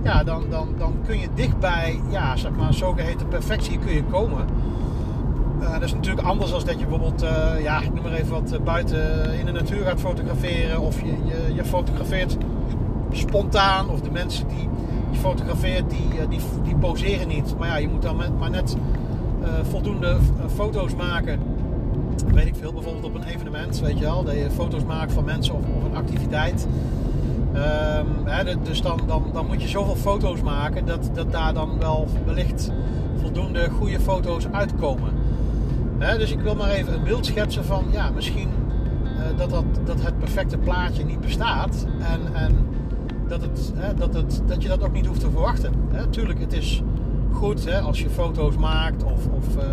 ja, 0.04 0.24
dan, 0.24 0.44
dan, 0.50 0.68
dan 0.78 0.94
kun 1.06 1.20
je 1.20 1.28
dichtbij, 1.36 2.00
ja, 2.10 2.36
zeg 2.36 2.52
maar, 2.52 2.74
zogeheten 2.74 3.28
perfectie 3.28 3.80
kun 3.80 3.94
je 3.94 4.04
komen. 4.04 4.46
Uh, 5.62 5.74
dat 5.74 5.82
is 5.82 5.94
natuurlijk 5.94 6.28
anders 6.28 6.52
dan 6.52 6.64
dat 6.64 6.80
je 6.80 6.86
bijvoorbeeld, 6.86 7.24
uh, 7.24 7.64
ja, 7.64 7.82
ik 7.82 7.94
noem 7.94 8.04
maar 8.04 8.14
even 8.14 8.32
wat, 8.32 8.54
uh, 8.54 8.60
buiten 8.60 9.34
in 9.40 9.46
de 9.46 9.52
natuur 9.52 9.86
gaat 9.86 10.00
fotograferen. 10.00 10.80
Of 10.80 11.02
je, 11.02 11.16
je, 11.26 11.54
je, 11.54 11.66
fotografeert 11.66 12.38
spontaan. 13.12 13.90
Of 13.90 14.02
de 14.02 14.12
mensen 14.12 14.48
die 14.48 14.70
je 15.12 15.18
fotografeert, 15.18 15.90
die, 15.90 16.28
die, 16.30 16.40
die 16.64 16.76
poseren 16.76 17.28
niet. 17.28 17.56
Maar 17.58 17.68
ja, 17.68 17.78
je 17.78 17.90
moet 17.90 18.02
dan 18.02 18.22
maar 18.40 18.50
net 18.50 18.76
voldoende 19.70 20.18
foto's 20.56 20.96
maken 20.96 21.40
weet 22.34 22.46
ik 22.46 22.56
veel, 22.56 22.74
bijvoorbeeld 22.74 23.06
op 23.06 23.16
een 23.16 23.24
evenement, 23.24 23.80
weet 23.80 23.98
je 23.98 24.04
wel, 24.04 24.24
dat 24.24 24.34
je 24.34 24.52
foto's 24.52 24.84
maakt 24.84 25.14
van 25.14 25.24
mensen 25.24 25.54
of, 25.54 25.64
een 25.86 25.96
activiteit. 25.96 26.68
Um, 27.54 28.26
hè, 28.26 28.62
dus 28.62 28.82
dan, 28.82 29.00
dan, 29.08 29.24
dan 29.34 29.46
moet 29.46 29.62
je 29.62 29.68
zoveel 29.68 29.96
foto's 29.96 30.42
maken 30.42 30.86
dat, 30.86 31.10
dat 31.14 31.32
daar 31.32 31.54
dan 31.54 31.80
wel 31.80 32.08
wellicht 32.26 32.72
voldoende 33.22 33.70
goede 33.70 34.00
foto's 34.00 34.48
uitkomen. 34.52 35.14
Hè, 35.98 36.18
dus 36.18 36.32
ik 36.32 36.40
wil 36.40 36.56
maar 36.56 36.70
even 36.70 36.94
een 36.94 37.04
beeld 37.04 37.26
schetsen 37.26 37.66
van, 37.66 37.86
ja, 37.92 38.10
misschien 38.10 38.50
uh, 39.04 39.38
dat, 39.38 39.50
dat, 39.50 39.66
dat 39.86 40.02
het 40.02 40.20
perfecte 40.20 40.58
plaatje 40.58 41.06
niet 41.06 41.20
bestaat. 41.22 41.86
En, 42.00 42.36
en 42.36 42.68
dat, 43.28 43.42
het, 43.42 43.74
hè, 43.76 43.94
dat, 43.94 44.14
het, 44.14 44.42
dat 44.48 44.62
je 44.62 44.68
dat 44.68 44.84
ook 44.84 44.94
niet 44.94 45.06
hoeft 45.06 45.20
te 45.20 45.30
verwachten. 45.30 45.74
Hè. 45.92 46.08
Tuurlijk, 46.08 46.40
het 46.40 46.54
is 46.54 46.82
goed 47.32 47.66
hè, 47.66 47.80
als 47.80 48.02
je 48.02 48.10
foto's 48.10 48.56
maakt 48.56 49.04
of, 49.04 49.28
of 49.28 49.56
uh, 49.56 49.64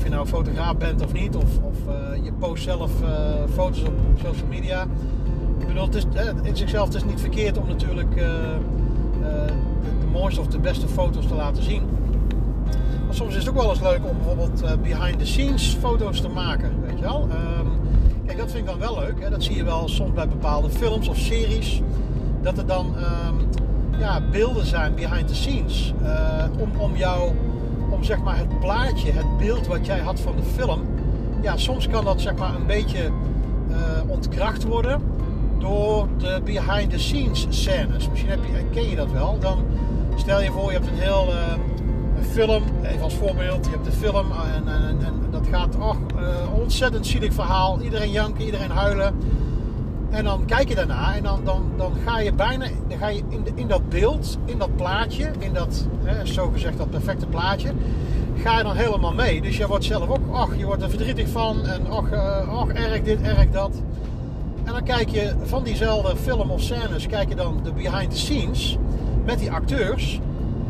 of 0.00 0.06
je 0.06 0.12
nou 0.12 0.26
fotograaf 0.26 0.76
bent 0.76 1.02
of 1.02 1.12
niet, 1.12 1.36
of, 1.36 1.58
of 1.62 1.76
uh, 1.88 2.24
je 2.24 2.32
post 2.32 2.62
zelf 2.62 2.90
uh, 3.02 3.08
foto's 3.54 3.82
op, 3.82 3.92
social 4.22 4.46
media. 4.48 4.82
Ik 5.58 5.66
bedoel, 5.66 5.84
het 5.84 5.94
is, 5.94 6.04
in 6.42 6.56
zichzelf 6.56 6.86
het 6.86 6.94
is 6.94 7.04
niet 7.04 7.20
verkeerd 7.20 7.58
om 7.58 7.66
natuurlijk 7.66 8.14
de, 8.14 8.56
de, 9.20 10.06
mooiste 10.12 10.40
of 10.40 10.46
de 10.46 10.58
beste 10.58 10.88
foto's 10.88 11.26
te 11.26 11.34
laten 11.34 11.62
zien. 11.62 11.82
Maar 13.06 13.14
soms 13.14 13.34
is 13.34 13.44
het 13.44 13.48
ook 13.48 13.60
wel 13.60 13.70
eens 13.70 13.80
leuk 13.80 14.00
om 14.04 14.16
bijvoorbeeld 14.16 14.82
behind 14.82 15.18
the 15.18 15.26
scenes 15.26 15.76
foto's 15.80 16.20
te 16.20 16.28
maken, 16.28 16.82
weet 16.82 16.98
je 16.98 17.04
wel. 17.04 17.28
Um, 17.58 17.70
kijk, 18.26 18.38
dat 18.38 18.50
vind 18.50 18.68
ik 18.68 18.70
dan 18.70 18.78
wel 18.78 18.98
leuk. 18.98 19.20
Hè? 19.20 19.30
Dat 19.30 19.42
zie 19.42 19.56
je 19.56 19.64
wel 19.64 19.88
soms 19.88 20.12
bij 20.12 20.28
bepaalde 20.28 20.70
films 20.70 21.08
of 21.08 21.16
series. 21.16 21.82
Dat 22.42 22.58
er 22.58 22.66
dan 22.66 22.86
um, 22.86 23.48
ja, 23.98 24.20
beelden 24.30 24.66
zijn 24.66 24.94
behind 24.94 25.28
the 25.28 25.34
scenes. 25.34 25.94
om, 26.58 26.80
om 26.80 26.96
jou 26.96 27.32
om 27.90 28.04
zeg 28.04 28.22
maar 28.22 28.36
het 28.36 28.60
plaatje, 28.60 29.12
het 29.12 29.38
beeld 29.38 29.66
wat 29.66 29.86
jij 29.86 29.98
had 29.98 30.20
van 30.20 30.36
de 30.36 30.42
film. 30.42 30.80
Ja, 31.42 31.56
soms 31.56 31.88
kan 31.88 32.04
dat 32.04 32.20
zeg 32.20 32.36
maar 32.36 32.54
een 32.54 32.66
beetje 32.66 33.10
uh, 33.70 33.76
ontkracht 34.06 34.64
worden 34.64 35.02
door 35.58 36.08
de 36.18 36.40
behind 36.44 36.90
the 36.90 36.98
scenes 36.98 37.46
scènes. 37.48 38.08
Misschien 38.08 38.30
heb 38.30 38.44
je, 38.44 38.64
ken 38.70 38.90
je 38.90 38.96
dat 38.96 39.10
wel. 39.10 39.38
Dan 39.38 39.64
stel 40.16 40.42
je 40.42 40.50
voor, 40.50 40.72
je 40.72 40.78
hebt 40.78 40.86
een 40.86 40.98
heel 40.98 41.26
uh, 41.28 41.52
een 42.18 42.24
film, 42.24 42.62
even 42.82 43.02
als 43.02 43.14
voorbeeld, 43.14 43.64
je 43.64 43.70
hebt 43.70 43.84
de 43.84 43.92
film 43.92 44.26
en, 44.54 44.68
en, 44.68 45.04
en 45.04 45.30
dat 45.30 45.46
gaat, 45.50 45.76
oh, 45.76 45.94
uh, 46.16 46.60
ontzettend 46.60 47.06
zielig 47.06 47.32
verhaal. 47.32 47.80
Iedereen 47.80 48.10
janken, 48.10 48.44
iedereen 48.44 48.70
huilen. 48.70 49.14
En 50.10 50.24
dan 50.24 50.44
kijk 50.44 50.68
je 50.68 50.74
daarna 50.74 51.14
en 51.16 51.22
dan, 51.22 51.40
dan, 51.44 51.70
dan 51.76 51.92
ga 52.06 52.18
je 52.18 52.32
bijna 52.32 52.66
dan 52.88 52.98
ga 52.98 53.08
je 53.08 53.22
in, 53.28 53.46
in 53.54 53.66
dat 53.66 53.88
beeld, 53.88 54.38
in 54.44 54.58
dat 54.58 54.76
plaatje, 54.76 55.30
in 55.38 55.52
dat 55.52 55.86
hè, 56.04 56.26
zogezegd 56.26 56.78
dat 56.78 56.90
perfecte 56.90 57.26
plaatje, 57.26 57.72
ga 58.36 58.58
je 58.58 58.64
dan 58.64 58.76
helemaal 58.76 59.12
mee. 59.12 59.40
Dus 59.40 59.56
je 59.56 59.66
wordt 59.66 59.84
zelf 59.84 60.08
ook, 60.08 60.18
ach, 60.32 60.56
je 60.56 60.64
wordt 60.64 60.82
er 60.82 60.88
verdrietig 60.88 61.28
van 61.28 61.66
en 61.66 61.90
ach, 61.90 62.12
uh, 62.12 62.48
ach 62.48 62.68
erg 62.68 63.02
dit, 63.02 63.20
erg 63.20 63.50
dat. 63.50 63.82
En 64.64 64.72
dan 64.72 64.82
kijk 64.82 65.08
je 65.08 65.34
van 65.42 65.64
diezelfde 65.64 66.16
film 66.16 66.50
of 66.50 66.60
scènes, 66.60 67.06
kijk 67.06 67.28
je 67.28 67.34
dan 67.34 67.60
de 67.62 67.72
behind 67.72 68.10
the 68.10 68.18
scenes 68.18 68.78
met 69.24 69.38
die 69.38 69.52
acteurs. 69.52 70.20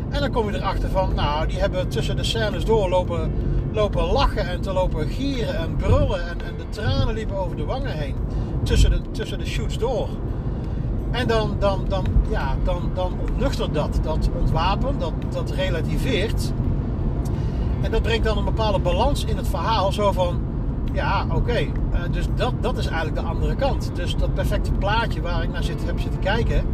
En 0.09 0.19
dan 0.19 0.31
kom 0.31 0.51
je 0.51 0.57
erachter 0.57 0.89
van, 0.89 1.13
nou, 1.15 1.47
die 1.47 1.59
hebben 1.59 1.87
tussen 1.87 2.15
de 2.15 2.23
scènes 2.23 2.65
doorlopen 2.65 3.31
lopen 3.73 4.03
lachen 4.03 4.47
en 4.47 4.61
te 4.61 4.73
lopen 4.73 5.07
gieren 5.07 5.57
en 5.57 5.75
brullen. 5.75 6.27
En, 6.27 6.41
en 6.45 6.57
de 6.57 6.69
tranen 6.69 7.13
liepen 7.13 7.37
over 7.37 7.55
de 7.55 7.65
wangen 7.65 7.91
heen 7.91 8.15
tussen 8.63 8.89
de, 8.89 9.01
tussen 9.11 9.39
de 9.39 9.45
shoots 9.45 9.77
door. 9.77 10.07
En 11.11 11.27
dan, 11.27 11.55
dan, 11.59 11.85
dan, 11.87 12.05
ja, 12.29 12.55
dan, 12.63 12.91
dan 12.93 13.13
ontnuchtert 13.21 13.73
dat, 13.73 13.99
dat 14.03 14.29
ontwapen, 14.39 14.99
dat, 14.99 15.13
dat 15.29 15.51
relativeert. 15.51 16.53
En 17.81 17.91
dat 17.91 18.01
brengt 18.01 18.23
dan 18.23 18.37
een 18.37 18.45
bepaalde 18.45 18.79
balans 18.79 19.25
in 19.25 19.37
het 19.37 19.47
verhaal. 19.47 19.91
Zo 19.91 20.11
van, 20.11 20.41
ja, 20.93 21.25
oké, 21.33 21.59
uh, 21.59 21.67
dus 22.11 22.25
dat, 22.35 22.53
dat 22.61 22.77
is 22.77 22.85
eigenlijk 22.85 23.15
de 23.15 23.31
andere 23.31 23.55
kant. 23.55 23.91
Dus 23.93 24.15
dat 24.15 24.33
perfecte 24.33 24.71
plaatje 24.71 25.21
waar 25.21 25.43
ik 25.43 25.51
naar 25.51 25.63
zit, 25.63 25.85
heb 25.85 25.99
zitten 25.99 26.19
kijken, 26.19 26.65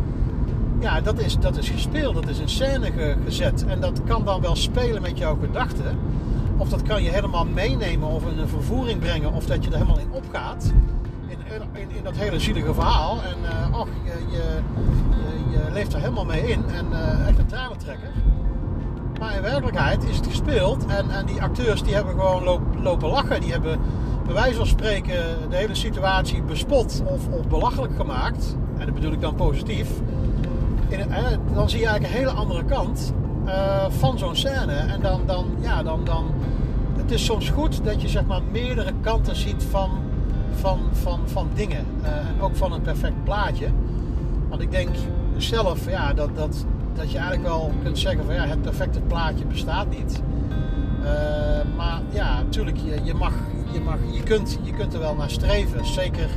ja, 0.80 1.02
dat 1.02 1.20
is, 1.20 1.38
dat 1.40 1.58
is 1.58 1.70
gespeeld, 1.70 2.14
dat 2.14 2.28
is 2.28 2.40
in 2.40 2.50
scène 2.50 2.92
ge, 2.92 3.16
gezet. 3.26 3.66
En 3.66 3.82
dat 3.82 4.02
kan 4.04 4.26
dan 4.26 4.42
wel 4.42 4.56
spelen 4.56 5.02
met 5.02 5.18
jouw 5.18 5.38
gedachten. 5.42 5.98
Of 6.58 6.70
dat 6.70 6.82
kan 6.82 7.04
je 7.04 7.10
helemaal 7.10 7.46
meenemen 7.46 8.08
of 8.08 8.32
in 8.32 8.40
een 8.40 8.48
vervoering 8.48 9.00
brengen, 9.00 9.34
of 9.34 9.46
dat 9.46 9.64
je 9.64 9.70
er 9.70 9.78
helemaal 9.78 10.00
in 10.00 10.12
opgaat 10.12 10.74
in, 11.74 11.96
in, 11.96 12.04
dat 12.04 12.16
hele 12.16 12.40
zielige 12.40 12.74
verhaal. 12.74 13.22
En 13.24 13.38
uh, 13.44 13.82
je, 14.04 14.12
je, 14.32 14.44
je, 15.52 15.58
je, 15.58 15.72
leeft 15.72 15.94
er 15.94 16.00
helemaal 16.00 16.26
mee 16.26 16.48
in. 16.48 16.66
En 16.70 16.86
uh, 16.92 17.28
echt 17.28 17.40
een 17.40 17.46
tranentrekker. 17.46 18.10
Maar 19.20 19.36
in 19.36 19.42
werkelijkheid 19.42 20.04
is 20.04 20.16
het 20.16 20.28
gespeeld. 20.28 20.86
En, 20.86 21.10
en 21.10 21.26
die 21.26 21.42
acteurs 21.42 21.84
die 21.84 21.94
hebben 21.94 22.14
gewoon 22.14 22.44
loop, 22.44 22.62
lopen 22.82 23.10
lachen. 23.10 23.42
Die 23.42 23.52
hebben 23.52 23.80
bij 24.26 24.34
wijze 24.34 24.58
van 24.58 24.66
spreken 24.66 25.50
de 25.50 25.56
hele 25.56 25.76
situatie 25.76 26.42
bespot 26.42 27.02
of, 27.06 27.28
of 27.28 27.48
belachelijk 27.48 27.96
gemaakt. 27.96 28.58
En 28.78 28.86
dat 28.86 28.96
bedoel 28.96 29.12
ik 29.12 29.22
dan 29.22 29.36
positief. 29.36 29.90
In, 30.88 31.12
eh, 31.12 31.24
dan 31.54 31.70
zie 31.70 31.80
je 31.80 31.86
eigenlijk 31.88 32.14
een 32.14 32.20
hele 32.20 32.40
andere 32.40 32.64
kant 32.64 33.14
van 33.90 34.18
zo'n 34.18 34.36
scène. 34.36 34.74
En 34.74 35.02
dan, 35.02 35.22
dan, 35.26 35.46
ja, 35.60 35.84
dan, 35.84 36.06
dan 36.06 36.34
het 37.08 37.16
is 37.16 37.26
soms 37.26 37.50
goed 37.50 37.84
dat 37.84 38.02
je 38.02 38.08
zeg 38.08 38.26
maar 38.26 38.42
meerdere 38.52 38.94
kanten 39.02 39.36
ziet 39.36 39.64
van, 39.70 39.90
van, 40.58 40.80
van, 40.92 41.20
van 41.26 41.50
dingen. 41.54 41.86
Uh, 42.02 42.08
en 42.08 42.42
ook 42.42 42.56
van 42.56 42.74
een 42.74 42.82
perfect 42.82 43.24
plaatje. 43.24 43.68
Want 44.50 44.62
ik 44.62 44.72
denk 44.72 44.90
zelf 45.38 45.90
ja, 45.90 46.14
dat, 46.14 46.36
dat, 46.36 46.66
dat 46.94 47.12
je 47.12 47.18
eigenlijk 47.18 47.48
wel 47.48 47.72
kunt 47.84 48.00
zeggen 48.00 48.26
van 48.26 48.34
ja, 48.34 48.46
het 48.46 48.62
perfecte 48.62 49.00
plaatje 49.00 49.46
bestaat 49.46 49.90
niet. 49.90 50.22
Uh, 51.02 51.08
maar 51.76 52.02
ja, 52.10 52.42
natuurlijk, 52.42 52.78
je, 52.78 53.00
je, 53.04 53.14
mag, 53.14 53.34
je, 53.72 53.80
mag, 53.80 53.98
je, 54.12 54.24
kunt, 54.24 54.60
je 54.64 54.72
kunt 54.72 54.94
er 54.94 55.00
wel 55.00 55.16
naar 55.16 55.30
streven. 55.30 55.86
Zeker 55.86 56.30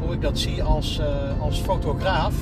hoe 0.00 0.14
ik 0.14 0.22
dat 0.22 0.38
zie 0.38 0.62
als, 0.62 1.00
uh, 1.00 1.40
als 1.40 1.58
fotograaf. 1.58 2.34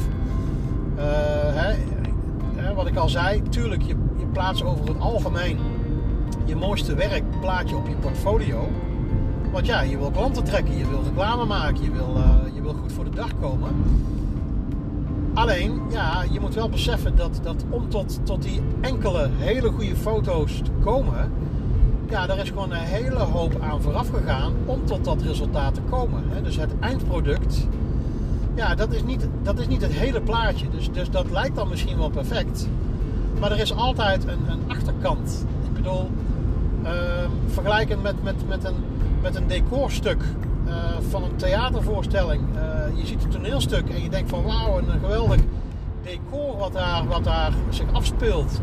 Hè, 2.54 2.74
wat 2.74 2.86
ik 2.86 2.96
al 2.96 3.08
zei, 3.08 3.42
tuurlijk, 3.42 3.82
je, 3.82 3.94
je 4.18 4.26
plaatst 4.32 4.64
over 4.64 4.88
het 4.88 4.98
algemeen 4.98 5.58
je 6.50 6.56
mooiste 6.56 6.94
werk 6.94 7.22
plaat 7.40 7.68
je 7.68 7.76
op 7.76 7.88
je 7.88 7.94
portfolio. 7.94 8.68
Want 9.50 9.66
ja, 9.66 9.80
je 9.80 9.98
wil 9.98 10.10
klanten 10.10 10.44
trekken, 10.44 10.76
je 10.76 10.88
wil 10.88 11.02
reclame 11.02 11.44
maken, 11.44 11.82
je 11.82 11.90
wil, 11.90 12.14
uh, 12.16 12.54
je 12.54 12.62
wil 12.62 12.72
goed 12.72 12.92
voor 12.92 13.04
de 13.04 13.10
dag 13.10 13.30
komen. 13.40 13.70
Alleen, 15.34 15.80
ja, 15.90 16.24
je 16.30 16.40
moet 16.40 16.54
wel 16.54 16.68
beseffen 16.68 17.16
dat, 17.16 17.40
dat 17.42 17.64
om 17.68 17.88
tot, 17.88 18.20
tot 18.22 18.42
die 18.42 18.60
enkele 18.80 19.28
hele 19.36 19.70
goede 19.70 19.96
foto's 19.96 20.60
te 20.64 20.70
komen, 20.80 21.32
ja, 22.08 22.26
daar 22.26 22.38
is 22.38 22.48
gewoon 22.48 22.70
een 22.70 22.78
hele 22.78 23.18
hoop 23.18 23.60
aan 23.60 23.82
vooraf 23.82 24.08
gegaan 24.08 24.52
om 24.64 24.84
tot 24.84 25.04
dat 25.04 25.22
resultaat 25.22 25.74
te 25.74 25.80
komen. 25.90 26.22
Dus 26.42 26.56
het 26.56 26.70
eindproduct, 26.80 27.66
ja, 28.54 28.74
dat 28.74 28.92
is 28.92 29.02
niet, 29.02 29.28
dat 29.42 29.58
is 29.58 29.68
niet 29.68 29.82
het 29.82 29.92
hele 29.92 30.20
plaatje. 30.20 30.68
Dus, 30.68 30.90
dus 30.92 31.10
dat 31.10 31.30
lijkt 31.30 31.56
dan 31.56 31.68
misschien 31.68 31.98
wel 31.98 32.10
perfect. 32.10 32.68
Maar 33.40 33.52
er 33.52 33.60
is 33.60 33.74
altijd 33.74 34.24
een, 34.24 34.50
een 34.50 34.60
achterkant. 34.66 35.46
Ik 35.64 35.72
bedoel, 35.72 36.10
uh, 36.82 36.90
vergelijkend 37.46 38.02
met, 38.02 38.22
met, 38.22 38.48
met, 38.48 38.64
een, 38.64 38.74
met 39.22 39.36
een 39.36 39.46
decorstuk 39.46 40.22
uh, 40.66 40.74
van 41.08 41.22
een 41.22 41.36
theatervoorstelling. 41.36 42.42
Uh, 42.54 42.98
je 42.98 43.06
ziet 43.06 43.24
een 43.24 43.30
toneelstuk 43.30 43.88
en 43.88 44.02
je 44.02 44.08
denkt 44.08 44.30
van 44.30 44.42
wauw, 44.42 44.78
een 44.78 45.00
geweldig 45.00 45.40
decor 46.02 46.56
wat 46.56 46.72
daar, 46.72 47.06
wat 47.06 47.24
daar 47.24 47.52
zich 47.68 47.92
afspeelt. 47.92 48.60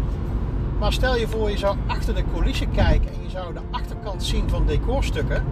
Maar 0.80 0.94
stel 0.94 1.16
je 1.16 1.28
voor, 1.28 1.50
je 1.50 1.58
zou 1.58 1.78
achter 1.88 2.16
de 2.16 2.24
coulissen 2.34 2.72
kijken 2.72 3.10
en 3.10 3.24
je 3.24 3.30
zou 3.30 3.54
de 3.54 3.60
achterkant 3.72 4.24
zien 4.24 4.50
van 4.50 4.66
decorstukken. 4.66 5.44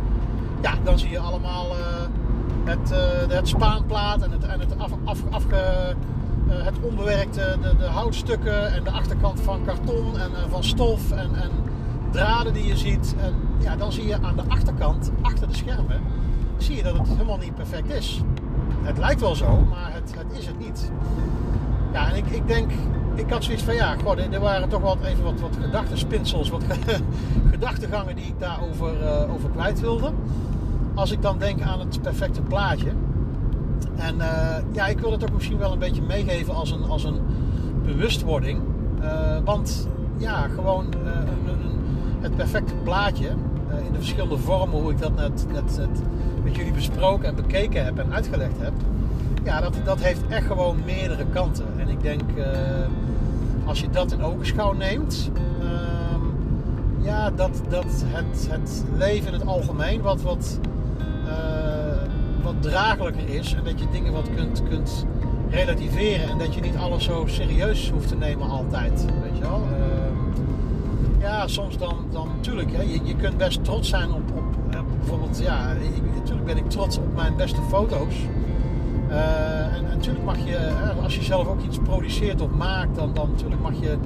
Ja, 0.61 0.73
dan 0.83 0.99
zie 0.99 1.09
je 1.09 1.19
allemaal 1.19 1.65
uh, 1.65 1.75
het, 2.63 2.93
het 3.31 3.47
spaanplaat 3.47 4.21
en 4.21 4.31
het, 4.31 4.43
en 4.43 4.59
het, 4.59 4.77
af, 4.77 4.91
af, 5.03 5.19
afge, 5.29 5.95
het 6.47 6.75
onbewerkte, 6.81 7.57
de, 7.61 7.75
de, 7.77 7.85
houtstukken 7.85 8.73
en 8.73 8.83
de 8.83 8.91
achterkant 8.91 9.41
van 9.41 9.65
karton 9.65 10.19
en, 10.19 10.29
van 10.49 10.63
stof 10.63 11.11
en, 11.11 11.35
en 11.35 11.51
draden 12.15 12.53
die 12.53 12.65
je 12.65 12.77
ziet. 12.77 13.15
En 13.21 13.33
ja, 13.59 13.75
dan 13.75 13.91
zie 13.91 14.07
je 14.07 14.21
aan 14.21 14.35
de 14.35 14.43
achterkant, 14.47 15.11
achter 15.21 15.47
de 15.47 15.55
schermen, 15.55 16.01
zie 16.57 16.75
je 16.75 16.83
dat 16.83 16.97
het 16.97 17.07
helemaal 17.07 17.37
niet 17.37 17.55
perfect 17.55 17.89
is. 17.89 18.21
Het 18.81 18.97
lijkt 18.97 19.21
wel 19.21 19.35
zo, 19.35 19.65
maar 19.69 19.93
het, 19.93 20.13
het 20.17 20.39
is 20.39 20.45
het 20.47 20.59
niet. 20.59 20.91
Ja, 21.93 22.09
en 22.09 22.15
ik, 22.15 22.25
ik 22.25 22.47
denk, 22.47 22.71
ik 23.15 23.29
had 23.29 23.43
zoiets 23.43 23.63
van 23.63 23.75
ja, 23.75 23.95
god, 24.03 24.17
er 24.17 24.39
waren 24.39 24.69
toch 24.69 24.81
wel 24.81 24.97
even 25.03 25.23
wat, 25.23 25.39
wat 25.39 25.57
wat 26.49 26.63
gedachtegangen 27.51 28.15
die 28.15 28.25
ik 28.25 28.39
daarover 28.39 29.01
uh, 29.01 29.33
over 29.33 29.49
kwijt 29.49 29.79
wilde. 29.79 30.11
Als 30.93 31.11
ik 31.11 31.21
dan 31.21 31.37
denk 31.37 31.61
aan 31.61 31.79
het 31.79 32.01
perfecte 32.01 32.41
plaatje. 32.41 32.91
En 33.95 34.15
uh, 34.15 34.57
ja, 34.71 34.87
ik 34.87 34.99
wil 34.99 35.11
het 35.11 35.23
ook 35.23 35.33
misschien 35.33 35.57
wel 35.57 35.71
een 35.71 35.79
beetje 35.79 36.01
meegeven 36.01 36.55
als 36.55 36.71
een, 36.71 36.83
als 36.83 37.03
een 37.03 37.19
bewustwording. 37.85 38.61
Uh, 39.01 39.37
want 39.43 39.87
ja, 40.17 40.47
gewoon 40.47 40.85
een 40.85 41.74
het 42.19 42.35
perfecte 42.35 42.73
plaatje 42.83 43.27
uh, 43.27 43.85
in 43.85 43.91
de 43.91 43.97
verschillende 43.97 44.37
vormen, 44.37 44.81
hoe 44.81 44.91
ik 44.91 44.99
dat 44.99 45.15
net, 45.15 45.45
met 46.43 46.55
jullie 46.55 46.71
besproken 46.71 47.27
en 47.27 47.35
bekeken 47.35 47.85
heb 47.85 47.99
en 47.99 48.13
uitgelegd 48.13 48.59
heb. 48.59 48.73
Ja, 49.43 49.61
dat, 49.61 49.73
dat 49.83 49.99
heeft 49.99 50.27
echt 50.27 50.45
gewoon 50.45 50.77
meerdere 50.85 51.25
kanten. 51.25 51.65
En 51.77 51.89
ik 51.89 52.01
denk, 52.01 52.21
uh, 52.37 52.45
als 53.65 53.79
je 53.79 53.89
dat 53.89 54.11
in 54.11 54.23
ogenschouw 54.23 54.73
neemt, 54.73 55.31
uh, 55.61 55.65
ja, 57.01 57.31
dat, 57.31 57.61
dat 57.69 58.03
het, 58.05 58.47
het 58.49 58.83
leven 58.97 59.27
in 59.27 59.33
het 59.33 59.47
algemeen 59.47 60.01
wat, 60.01 60.21
wat, 60.21 60.59
uh, 61.25 61.33
wat 62.43 62.61
draaglijker 62.61 63.29
is. 63.29 63.53
En 63.53 63.63
dat 63.63 63.79
je 63.79 63.85
dingen 63.91 64.13
wat 64.13 64.29
kunt, 64.35 64.63
kunt 64.69 65.05
relativeren. 65.49 66.29
En 66.29 66.37
dat 66.37 66.53
je 66.53 66.61
niet 66.61 66.75
alles 66.75 67.03
zo 67.03 67.23
serieus 67.27 67.89
hoeft 67.89 68.07
te 68.07 68.15
nemen 68.15 68.49
altijd. 68.49 69.05
Weet 69.21 69.37
je 69.37 69.41
wel? 69.41 69.61
Ja, 71.25 71.47
soms 71.47 71.77
dan, 71.77 71.97
dan 72.11 72.27
natuurlijk, 72.35 72.71
hè, 72.71 72.81
je, 72.81 72.99
je 73.03 73.15
kunt 73.15 73.37
best 73.37 73.63
trots 73.63 73.89
zijn 73.89 74.13
op, 74.13 74.31
op 74.35 74.43
bijvoorbeeld, 74.97 75.39
ja, 75.39 75.73
natuurlijk 76.15 76.45
ben 76.45 76.57
ik 76.57 76.69
trots 76.69 76.97
op 76.97 77.15
mijn 77.15 77.35
beste 77.35 77.61
foto's. 77.69 78.15
Uh, 79.09 79.75
en, 79.75 79.83
natuurlijk 79.83 80.25
mag 80.25 80.37
je, 80.37 80.71
als 81.03 81.15
je 81.15 81.23
zelf 81.23 81.47
ook 81.47 81.61
iets 81.61 81.77
produceert 81.83 82.41
of 82.41 82.49
maakt, 82.49 82.95
dan, 82.95 83.13
dan 83.13 83.29
natuurlijk 83.29 83.61
mag 83.61 83.73
je 83.79 83.97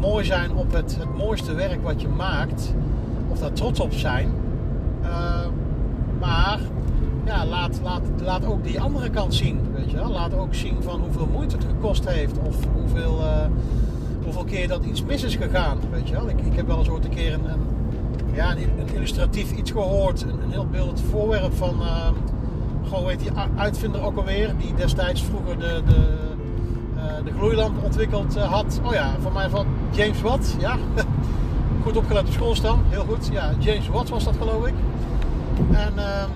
mooi 0.00 0.24
zijn 0.24 0.54
op 0.54 0.72
het, 0.72 0.96
het 0.98 1.16
mooiste 1.16 1.54
werk 1.54 1.82
wat 1.82 2.00
je 2.00 2.08
maakt. 2.08 2.74
Of 3.28 3.38
daar 3.38 3.52
trots 3.52 3.80
op 3.80 3.92
zijn. 3.92 4.32
Uh, 5.02 5.46
maar 6.20 6.60
ja, 7.24 7.46
laat, 7.46 7.80
laat, 7.82 8.02
laat 8.22 8.46
ook 8.46 8.64
die 8.64 8.80
andere 8.80 9.10
kant 9.10 9.34
zien. 9.34 9.60
Weet 9.74 9.90
je 9.90 9.96
wel? 9.96 10.10
Laat 10.10 10.34
ook 10.34 10.54
zien 10.54 10.82
van 10.82 11.00
hoeveel 11.00 11.28
moeite 11.32 11.56
het 11.56 11.64
gekost 11.64 12.08
heeft. 12.08 12.38
Of 12.38 12.56
hoeveel, 12.74 13.20
uh, 13.20 13.44
hoeveel 14.26 14.44
keer 14.44 14.68
dat 14.68 14.84
iets 14.84 15.04
mis 15.04 15.22
is 15.22 15.36
gegaan. 15.36 15.78
Weet 15.90 16.08
je 16.08 16.14
wel? 16.14 16.28
Ik, 16.28 16.40
ik 16.40 16.56
heb 16.56 16.66
wel 16.66 16.78
eens 16.78 16.88
ooit 16.88 17.04
een 17.04 17.10
keer 17.10 17.32
een, 17.32 17.42
ja, 18.32 18.56
een, 18.56 18.94
illustratief 18.94 19.52
iets 19.52 19.70
gehoord. 19.70 20.22
Een, 20.22 20.42
een 20.42 20.50
heel 20.50 20.66
beeldend 20.66 21.00
voorwerp 21.10 21.54
van, 21.54 21.80
uh, 21.80 22.08
gewoon 22.88 23.04
weet 23.04 23.20
die 23.20 23.30
uitvinder 23.56 24.02
ook 24.02 24.16
alweer. 24.16 24.54
Die 24.58 24.74
destijds 24.74 25.22
vroeger 25.22 25.58
de, 25.58 25.82
de, 25.86 26.16
uh, 26.96 27.02
de 27.24 27.32
gloeilamp 27.32 27.84
ontwikkeld 27.84 28.36
uh, 28.36 28.52
had. 28.52 28.80
Oh 28.84 28.92
ja, 28.92 29.16
voor 29.20 29.32
mij 29.32 29.48
van 29.48 29.66
James 29.90 30.20
Watt. 30.20 30.56
Ja, 30.58 30.76
goed 31.84 31.96
opgelet 31.96 32.26
op 32.26 32.32
schoolstam. 32.32 32.82
Heel 32.88 33.04
goed. 33.04 33.28
Ja, 33.32 33.52
James 33.58 33.88
Watt 33.88 34.08
was 34.08 34.24
dat 34.24 34.36
geloof 34.36 34.66
ik. 34.66 34.74
En 35.70 35.98
ehm, 35.98 36.28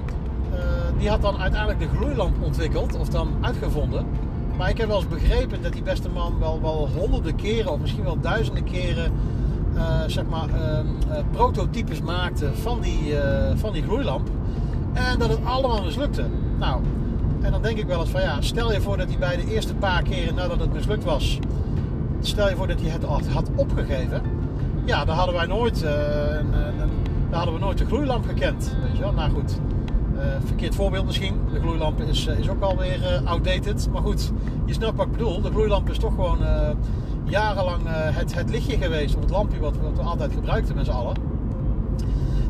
die 0.99 1.09
had 1.09 1.23
dan 1.23 1.39
uiteindelijk 1.39 1.81
de 1.81 1.97
gloeilamp 1.97 2.43
ontwikkeld. 2.43 2.99
Of 2.99 3.09
dan 3.09 3.29
uitgevonden. 3.41 4.07
Maar 4.61 4.71
ik 4.71 4.79
heb 4.79 4.89
wel 4.89 4.97
eens 4.97 5.09
begrepen 5.09 5.63
dat 5.63 5.73
die 5.73 5.83
beste 5.83 6.09
man 6.09 6.39
wel, 6.39 6.61
wel 6.61 6.89
honderden 6.97 7.37
keren, 7.37 7.73
of 7.73 7.79
misschien 7.79 8.05
wel 8.05 8.21
duizenden 8.21 8.65
keren, 8.65 9.13
uh, 9.75 10.01
zeg 10.07 10.25
maar, 10.25 10.49
uh, 10.49 10.79
uh, 11.09 11.17
prototypes 11.31 12.01
maakte 12.01 12.55
van 12.55 12.81
die, 12.81 13.15
van 13.55 13.73
die 13.73 13.83
gloeilamp. 13.83 14.29
En 14.93 15.19
dat 15.19 15.29
het 15.29 15.39
allemaal 15.45 15.85
mislukte. 15.85 16.25
Nou, 16.59 16.83
en 17.41 17.51
dan 17.51 17.63
denk 17.63 17.79
ik 17.79 17.87
wel 17.87 18.01
eens 18.01 18.11
van 18.11 18.21
ja, 18.21 18.41
stel 18.41 18.73
je 18.73 18.81
voor 18.81 18.97
dat 18.97 19.09
hij 19.09 19.19
bij 19.19 19.37
de 19.37 19.53
eerste 19.53 19.75
paar 19.75 20.03
keren 20.03 20.35
nadat 20.35 20.61
het 20.61 20.73
mislukt 20.73 21.05
was, 21.05 21.39
stel 22.21 22.49
je 22.49 22.57
voor 22.57 22.67
dat 22.67 22.81
hij 22.81 22.91
het 22.91 23.05
had 23.05 23.51
opgegeven. 23.55 24.23
Ja, 24.85 25.05
dan 25.05 25.17
hadden 25.17 25.35
wij 25.35 25.47
nooit, 25.47 25.81
dan 27.31 27.39
hadden 27.39 27.55
we 27.55 27.61
nooit 27.61 27.79
de 27.79 27.87
gloeilamp 27.87 28.27
gekend. 28.27 28.75
Weet 28.83 28.97
je 28.97 29.03
wel? 29.03 29.13
Nou 29.13 29.31
goed, 29.31 29.59
verkeerd 30.45 30.75
voorbeeld 30.75 31.07
misschien. 31.07 31.41
De 31.53 31.61
gloeilamp 31.61 32.01
is, 32.01 32.27
uh, 32.27 32.39
is 32.39 32.49
ook 32.49 32.63
alweer 32.63 32.99
uh, 32.99 33.31
outdated. 33.31 33.89
Maar 33.93 34.03
goed, 34.03 34.33
je 34.65 34.73
snapt 34.73 34.97
wat 34.97 35.07
ik 35.07 35.13
bedoel. 35.13 35.41
De 35.41 35.51
gloeilamp 35.51 35.91
is 35.91 35.99
toch 35.99 36.15
gewoon 36.15 36.39
jarenlang 37.25 37.83
het, 37.89 38.35
het 38.35 38.51
lichtje 38.51 38.77
geweest. 38.77 39.15
Of 39.15 39.21
het 39.21 39.31
lampje 39.31 39.61
wat, 39.61 39.77
we 39.95 40.03
altijd 40.03 40.33
gebruikten 40.33 40.75
met 40.75 40.85
z'n 40.85 40.93
allen. 40.93 41.17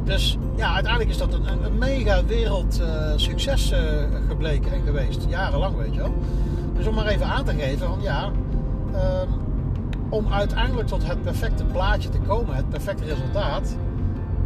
Dus 0.04 0.38
ja, 0.56 0.74
uiteindelijk 0.74 1.10
is 1.12 1.18
dat 1.18 1.34
een, 1.34 1.64
een, 1.64 1.78
mega 1.78 2.24
wereld 2.24 2.82
succes 3.16 3.72
gebleken 4.28 4.72
en 4.72 4.82
geweest. 4.84 5.26
Jarenlang, 5.28 5.76
weet 5.76 5.94
je 5.94 6.00
wel. 6.00 6.14
Dus 6.76 6.86
om 6.86 6.94
maar 6.94 7.06
even 7.06 7.26
aan 7.26 7.44
te 7.44 7.54
geven 7.54 7.86
van 7.86 7.98
ja... 8.00 8.30
Um, 8.94 9.48
om 10.10 10.32
uiteindelijk 10.32 10.88
tot 10.88 11.06
het 11.06 11.22
perfecte 11.22 11.64
plaatje 11.64 12.08
te 12.08 12.18
komen, 12.18 12.56
het 12.56 12.68
perfecte 12.68 13.04
resultaat. 13.04 13.76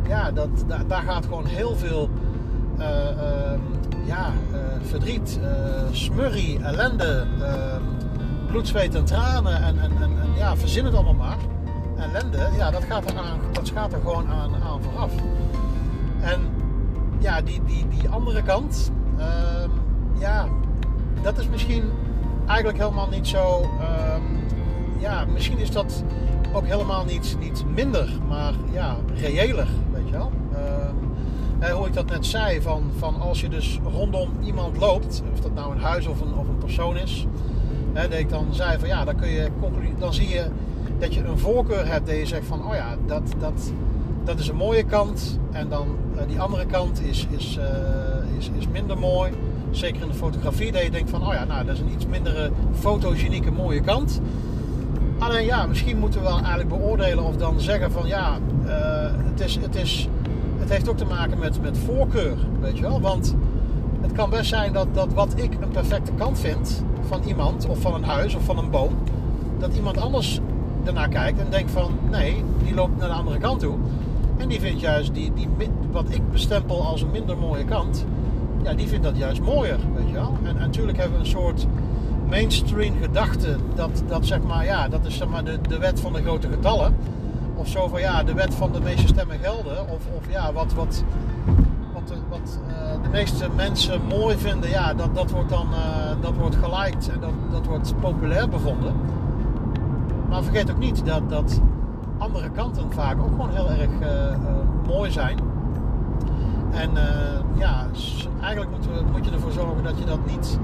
Ja, 0.08 0.30
dat, 0.30 0.48
daar, 0.86 1.02
gaat 1.02 1.24
gewoon 1.24 1.46
heel 1.46 1.76
veel 1.76 2.10
ja, 4.06 4.32
uh, 4.52 4.58
verdriet, 4.82 5.38
smurrie, 5.90 6.58
ellende, 6.62 7.26
ehm, 7.42 7.82
bloed, 8.46 8.68
zweet 8.68 8.94
en 8.94 9.04
tranen 9.04 9.62
en, 9.62 9.78
en, 9.78 9.92
en, 10.02 10.12
ja, 10.36 10.56
verzin 10.56 10.84
het 10.84 10.94
allemaal 10.94 11.14
maar. 11.14 11.36
Ellende, 11.96 12.48
ja, 12.56 12.70
dat 12.70 12.84
gaat 12.84 13.10
er, 13.10 13.16
aan, 13.16 13.38
dat 13.52 13.70
gaat 13.70 13.92
er 13.92 14.00
gewoon 14.00 14.28
aan, 14.28 14.82
vooraf. 14.82 15.12
En 16.20 16.40
ja, 17.18 17.40
die, 17.40 17.60
die, 17.64 17.88
die 17.88 18.08
andere 18.08 18.42
kant, 18.42 18.90
ehm, 19.18 19.70
ja, 20.18 20.48
dat 21.22 21.38
is 21.38 21.48
misschien 21.48 21.90
eigenlijk 22.46 22.78
helemaal 22.78 23.08
niet 23.08 23.26
zo. 23.26 23.70
Ja, 24.98 25.24
misschien 25.32 25.58
is 25.58 25.70
dat 25.70 26.04
ook 26.52 26.66
helemaal 26.66 27.04
niet, 27.04 27.36
niet 27.40 27.64
minder, 27.74 28.08
maar 28.28 28.52
ja, 28.72 28.96
reëler, 29.14 29.68
wel 31.58 31.76
hoe 31.76 31.86
ik 31.86 31.94
dat 31.94 32.10
net 32.10 32.26
zei, 32.26 32.62
van, 32.62 32.82
van 32.98 33.20
als 33.20 33.40
je 33.40 33.48
dus 33.48 33.78
rondom 33.92 34.30
iemand 34.42 34.76
loopt, 34.76 35.22
of 35.32 35.40
dat 35.40 35.54
nou 35.54 35.72
een 35.72 35.80
huis 35.80 36.06
of 36.06 36.20
een, 36.20 36.34
of 36.34 36.48
een 36.48 36.58
persoon 36.58 36.96
is, 36.96 37.26
hè, 37.92 38.08
dat 38.08 38.18
ik 38.18 38.28
dan 38.28 38.46
zei 38.50 38.78
van 38.78 38.88
ja, 38.88 39.04
dan, 39.04 39.16
kun 39.16 39.28
je, 39.28 39.50
dan 39.98 40.14
zie 40.14 40.28
je 40.28 40.44
dat 40.98 41.14
je 41.14 41.24
een 41.24 41.38
voorkeur 41.38 41.86
hebt 41.86 42.06
dat 42.06 42.16
je 42.16 42.26
zegt 42.26 42.46
van 42.46 42.66
oh 42.66 42.74
ja, 42.74 42.96
dat, 43.06 43.22
dat, 43.38 43.72
Dat 44.24 44.38
is 44.38 44.48
een 44.48 44.56
mooie 44.56 44.84
kant. 44.84 45.38
En 45.52 45.68
dan 45.68 45.96
die 46.26 46.40
andere 46.40 46.66
kant 46.66 47.00
is, 47.02 47.26
is, 47.30 47.58
is, 48.38 48.50
is 48.58 48.68
minder 48.68 48.98
mooi. 48.98 49.32
Zeker 49.70 50.02
in 50.02 50.08
de 50.08 50.14
fotografie, 50.14 50.72
dat 50.72 50.82
je 50.82 50.90
denkt 50.90 51.10
van, 51.10 51.26
oh 51.26 51.32
ja, 51.32 51.44
nou, 51.44 51.64
dat 51.64 51.74
is 51.74 51.80
een 51.80 51.92
iets 51.92 52.06
mindere 52.06 52.50
fotogenieke 52.74 53.50
mooie 53.50 53.80
kant. 53.80 54.20
Alleen 55.18 55.44
ja, 55.44 55.66
misschien 55.66 55.98
moeten 55.98 56.20
we 56.20 56.26
wel 56.26 56.36
eigenlijk 56.38 56.68
beoordelen 56.68 57.24
of 57.24 57.36
dan 57.36 57.60
zeggen 57.60 57.92
van, 57.92 58.06
ja, 58.06 58.38
het, 59.30 59.40
is, 59.40 59.54
het, 59.54 59.74
is, 59.74 60.08
het 60.64 60.72
heeft 60.72 60.88
ook 60.88 60.96
te 60.96 61.04
maken 61.04 61.38
met, 61.38 61.62
met 61.62 61.78
voorkeur, 61.78 62.36
weet 62.60 62.76
je 62.76 62.82
wel. 62.82 63.00
Want 63.00 63.34
het 64.00 64.12
kan 64.12 64.30
best 64.30 64.48
zijn 64.48 64.72
dat, 64.72 64.86
dat 64.92 65.12
wat 65.12 65.32
ik 65.36 65.56
een 65.60 65.68
perfecte 65.68 66.12
kant 66.12 66.38
vind 66.38 66.84
van 67.08 67.22
iemand, 67.26 67.66
of 67.68 67.80
van 67.80 67.94
een 67.94 68.04
huis, 68.04 68.34
of 68.34 68.44
van 68.44 68.58
een 68.58 68.70
boom, 68.70 68.92
dat 69.58 69.74
iemand 69.74 69.98
anders 69.98 70.40
ernaar 70.84 71.08
kijkt 71.08 71.38
en 71.38 71.46
denkt 71.50 71.70
van 71.70 71.92
nee, 72.10 72.44
die 72.64 72.74
loopt 72.74 72.98
naar 72.98 73.08
de 73.08 73.14
andere 73.14 73.38
kant 73.38 73.60
toe. 73.60 73.74
En 74.36 74.48
die 74.48 74.60
vindt 74.60 74.80
juist 74.80 75.14
die, 75.14 75.32
die, 75.34 75.48
wat 75.90 76.06
ik 76.10 76.30
bestempel 76.30 76.86
als 76.86 77.02
een 77.02 77.10
minder 77.10 77.38
mooie 77.38 77.64
kant, 77.64 78.04
ja, 78.62 78.74
die 78.74 78.88
vindt 78.88 79.04
dat 79.04 79.16
juist 79.16 79.40
mooier, 79.40 79.78
weet 79.94 80.06
je 80.06 80.12
wel. 80.12 80.32
En, 80.42 80.48
en 80.48 80.56
natuurlijk 80.56 80.98
hebben 80.98 81.18
we 81.18 81.24
een 81.24 81.30
soort 81.30 81.66
mainstream 82.28 82.94
gedachte 83.00 83.56
dat, 83.74 84.02
dat 84.06 84.26
zeg 84.26 84.42
maar, 84.42 84.64
ja, 84.64 84.88
dat 84.88 85.04
is 85.04 85.16
zeg 85.16 85.28
maar 85.28 85.44
de, 85.44 85.58
de 85.68 85.78
wet 85.78 86.00
van 86.00 86.12
de 86.12 86.22
grote 86.22 86.48
getallen. 86.48 86.94
Of 87.64 87.70
zo 87.70 87.88
van 87.88 88.00
ja, 88.00 88.22
de 88.22 88.34
wet 88.34 88.54
van 88.54 88.72
de 88.72 88.80
meeste 88.80 89.06
stemmen 89.06 89.38
gelden. 89.38 89.82
Of, 89.82 90.06
of 90.16 90.30
ja, 90.30 90.52
wat, 90.52 90.72
wat, 90.74 91.04
wat, 91.92 92.12
wat 92.28 92.58
uh, 92.68 93.02
de 93.02 93.08
meeste 93.08 93.48
mensen 93.56 94.00
mooi 94.08 94.36
vinden, 94.36 94.70
ja, 94.70 94.94
dat, 94.94 95.14
dat 95.14 95.30
wordt 95.30 95.48
dan 95.48 95.66
uh, 95.70 96.22
dat 96.22 96.34
wordt 96.36 96.56
geliked 96.56 97.08
en 97.08 97.20
dat, 97.20 97.32
dat 97.50 97.66
wordt 97.66 98.00
populair 98.00 98.48
bevonden. 98.48 98.94
Maar 100.28 100.42
vergeet 100.42 100.70
ook 100.70 100.78
niet 100.78 101.06
dat, 101.06 101.30
dat 101.30 101.60
andere 102.18 102.50
kanten 102.50 102.92
vaak 102.92 103.18
ook 103.18 103.30
gewoon 103.30 103.50
heel 103.50 103.70
erg 103.70 103.90
mooi 104.86 105.10
zijn. 105.10 105.38
En 106.70 106.90
ja, 107.54 107.86
eigenlijk 108.40 108.70
moet, 108.70 109.12
moet 109.12 109.24
je 109.24 109.30
ervoor 109.30 109.52
zorgen 109.52 109.82
dat 109.82 109.98
je 109.98 110.04
dat 110.04 110.26
niet 110.26 110.58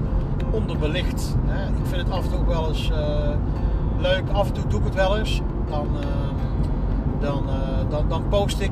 onderbelicht. 0.51 1.35
Hè. 1.45 1.67
Ik 1.67 1.85
vind 1.85 2.01
het 2.01 2.11
af 2.11 2.23
en 2.23 2.29
toe 2.29 2.39
ook 2.39 2.47
wel 2.47 2.67
eens 2.67 2.91
leuk. 3.97 4.23
Af 4.31 4.47
en 4.47 4.53
toe 4.53 4.67
doe 4.67 4.79
ik 4.79 4.85
het 4.85 4.95
wel 4.95 5.17
eens. 5.17 5.41
Dan, 5.69 5.87
dan, 7.21 7.43
dan, 7.89 8.05
dan 8.07 8.23
post 8.29 8.59
ik 8.59 8.71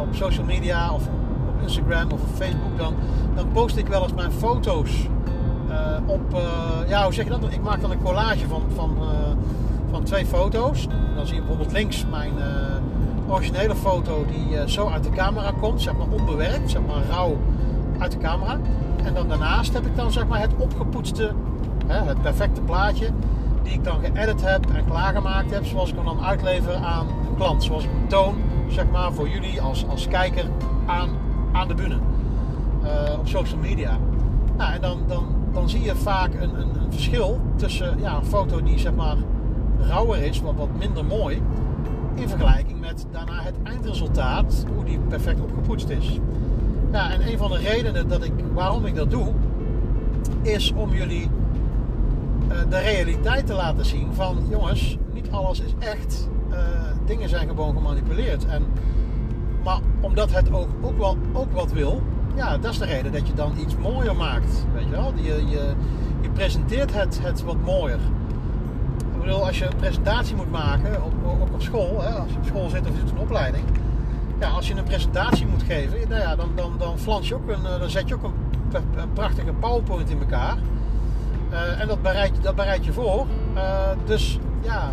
op 0.00 0.08
social 0.10 0.44
media 0.44 0.92
of 0.92 1.06
op 1.48 1.62
Instagram 1.62 2.10
of 2.10 2.20
Facebook. 2.34 2.78
Dan, 2.78 2.94
dan 3.34 3.48
post 3.52 3.76
ik 3.76 3.86
wel 3.86 4.02
eens 4.02 4.14
mijn 4.14 4.32
foto's 4.32 5.08
op, 6.06 6.40
ja, 6.88 7.04
hoe 7.04 7.12
zeg 7.12 7.24
je 7.24 7.30
dat? 7.30 7.52
Ik 7.52 7.62
maak 7.62 7.80
dan 7.80 7.90
een 7.90 8.02
collage 8.02 8.48
van, 8.48 8.62
van, 8.74 8.96
van 9.90 10.02
twee 10.02 10.26
foto's. 10.26 10.86
Dan 11.16 11.26
zie 11.26 11.34
je 11.34 11.40
bijvoorbeeld 11.40 11.72
links 11.72 12.06
mijn 12.10 12.32
originele 13.28 13.74
foto 13.74 14.24
die 14.26 14.68
zo 14.68 14.88
uit 14.88 15.04
de 15.04 15.10
camera 15.10 15.50
komt, 15.60 15.82
zeg 15.82 15.96
maar 15.96 16.06
onbewerkt, 16.10 16.70
zeg 16.70 16.82
maar 16.86 17.02
rauw 17.10 17.36
uit 17.98 18.12
de 18.12 18.18
camera. 18.18 18.58
En 19.04 19.14
dan 19.14 19.28
daarnaast 19.28 19.72
heb 19.72 19.86
ik 19.86 19.96
dan 19.96 20.12
zeg 20.12 20.26
maar 20.26 20.40
het 20.40 20.52
opgepoetste, 20.58 21.32
hè, 21.86 22.02
het 22.02 22.22
perfecte 22.22 22.60
plaatje, 22.60 23.08
die 23.64 23.72
ik 23.72 23.84
dan 23.84 24.00
geëdit 24.00 24.42
heb 24.44 24.66
en 24.74 24.84
klaargemaakt 24.84 25.50
heb, 25.50 25.64
zoals 25.64 25.90
ik 25.90 25.96
hem 25.96 26.04
dan 26.04 26.24
uitlever 26.24 26.74
aan 26.74 27.06
een 27.08 27.34
klant. 27.36 27.64
Zoals 27.64 27.84
ik 27.84 27.90
hem 27.90 28.08
toon, 28.08 28.34
zeg 28.68 28.84
maar, 28.90 29.12
voor 29.12 29.28
jullie 29.28 29.60
als, 29.60 29.86
als 29.88 30.08
kijker 30.08 30.44
aan, 30.86 31.08
aan 31.52 31.68
de 31.68 31.74
bühne. 31.74 31.98
Uh, 32.84 33.18
op 33.18 33.28
social 33.28 33.58
media. 33.58 33.98
Nou, 34.56 34.72
en 34.72 34.80
dan, 34.80 34.98
dan, 35.06 35.26
dan 35.52 35.68
zie 35.68 35.82
je 35.82 35.96
vaak 35.96 36.34
een, 36.34 36.60
een, 36.60 36.72
verschil 36.90 37.40
tussen 37.56 37.98
ja, 38.00 38.16
een 38.16 38.24
foto 38.24 38.62
die 38.62 38.78
zeg 38.78 38.94
maar 38.94 39.16
rauwer 39.78 40.22
is, 40.22 40.40
wat, 40.40 40.54
wat 40.56 40.68
minder 40.78 41.04
mooi, 41.04 41.42
in 42.14 42.28
vergelijking 42.28 42.80
met 42.80 43.06
daarna 43.10 43.42
het 43.42 43.54
eindresultaat, 43.62 44.64
hoe 44.74 44.84
die 44.84 44.98
perfect 44.98 45.40
opgepoetst 45.40 45.88
is. 45.88 46.18
En 46.90 47.28
een 47.28 47.38
van 47.38 47.50
de 47.50 47.58
redenen 47.58 48.08
dat 48.08 48.24
ik, 48.24 48.32
waarom 48.52 48.86
ik 48.86 48.94
dat 48.94 49.10
doe, 49.10 49.32
is 50.42 50.72
om 50.72 50.94
jullie 50.94 51.30
de 52.68 52.78
realiteit 52.78 53.46
te 53.46 53.54
laten 53.54 53.84
zien 53.84 54.14
van 54.14 54.46
jongens, 54.48 54.96
niet 55.12 55.30
alles 55.30 55.60
is 55.60 55.74
echt. 55.78 56.28
Uh, 56.50 56.56
dingen 57.06 57.28
zijn 57.28 57.48
gewoon 57.48 57.74
gemanipuleerd. 57.74 58.46
En, 58.46 58.62
maar 59.64 59.78
omdat 60.00 60.32
het 60.32 60.52
ook, 60.52 60.68
ook, 60.80 60.98
wel, 60.98 61.16
ook 61.32 61.52
wat 61.52 61.72
wil, 61.72 62.02
ja, 62.34 62.58
dat 62.58 62.70
is 62.70 62.78
de 62.78 62.84
reden 62.84 63.12
dat 63.12 63.26
je 63.26 63.34
dan 63.34 63.52
iets 63.58 63.76
mooier 63.76 64.16
maakt. 64.16 64.66
Weet 64.74 64.84
je 64.84 64.90
wel? 64.90 65.12
Je, 65.14 65.46
je, 65.46 65.74
je 66.20 66.30
presenteert 66.30 66.94
het, 66.94 67.18
het 67.22 67.44
wat 67.44 67.60
mooier. 67.64 67.98
Ik 69.14 69.20
bedoel, 69.20 69.46
als 69.46 69.58
je 69.58 69.64
een 69.64 69.76
presentatie 69.76 70.36
moet 70.36 70.50
maken, 70.50 71.04
ook 71.04 71.40
op, 71.40 71.52
op 71.54 71.62
school, 71.62 72.02
hè, 72.02 72.08
als 72.08 72.30
je 72.30 72.36
op 72.36 72.44
school 72.44 72.68
zit 72.68 72.80
of 72.80 72.96
je 72.96 73.04
doet 73.04 73.10
een 73.10 73.18
opleiding. 73.18 73.64
Ja, 74.40 74.48
als 74.48 74.68
je 74.68 74.74
een 74.74 74.84
presentatie 74.84 75.46
moet 75.46 75.62
geven, 75.62 76.08
nou 76.08 76.20
ja, 76.20 76.36
dan, 76.36 76.48
dan, 76.54 76.72
dan, 76.78 76.98
flans 76.98 77.28
je 77.28 77.34
ook 77.34 77.48
een, 77.48 77.62
dan 77.62 77.90
zet 77.90 78.08
je 78.08 78.14
ook 78.14 78.22
een, 78.22 78.32
een 78.96 79.12
prachtige 79.12 79.52
PowerPoint 79.52 80.10
in 80.10 80.18
elkaar. 80.18 80.56
Uh, 81.54 81.80
en 81.80 81.88
dat 81.88 82.02
bereid, 82.02 82.32
dat 82.42 82.54
bereid 82.54 82.84
je 82.84 82.92
voor. 82.92 83.26
Uh, 83.54 83.88
dus 84.04 84.38
ja, 84.60 84.90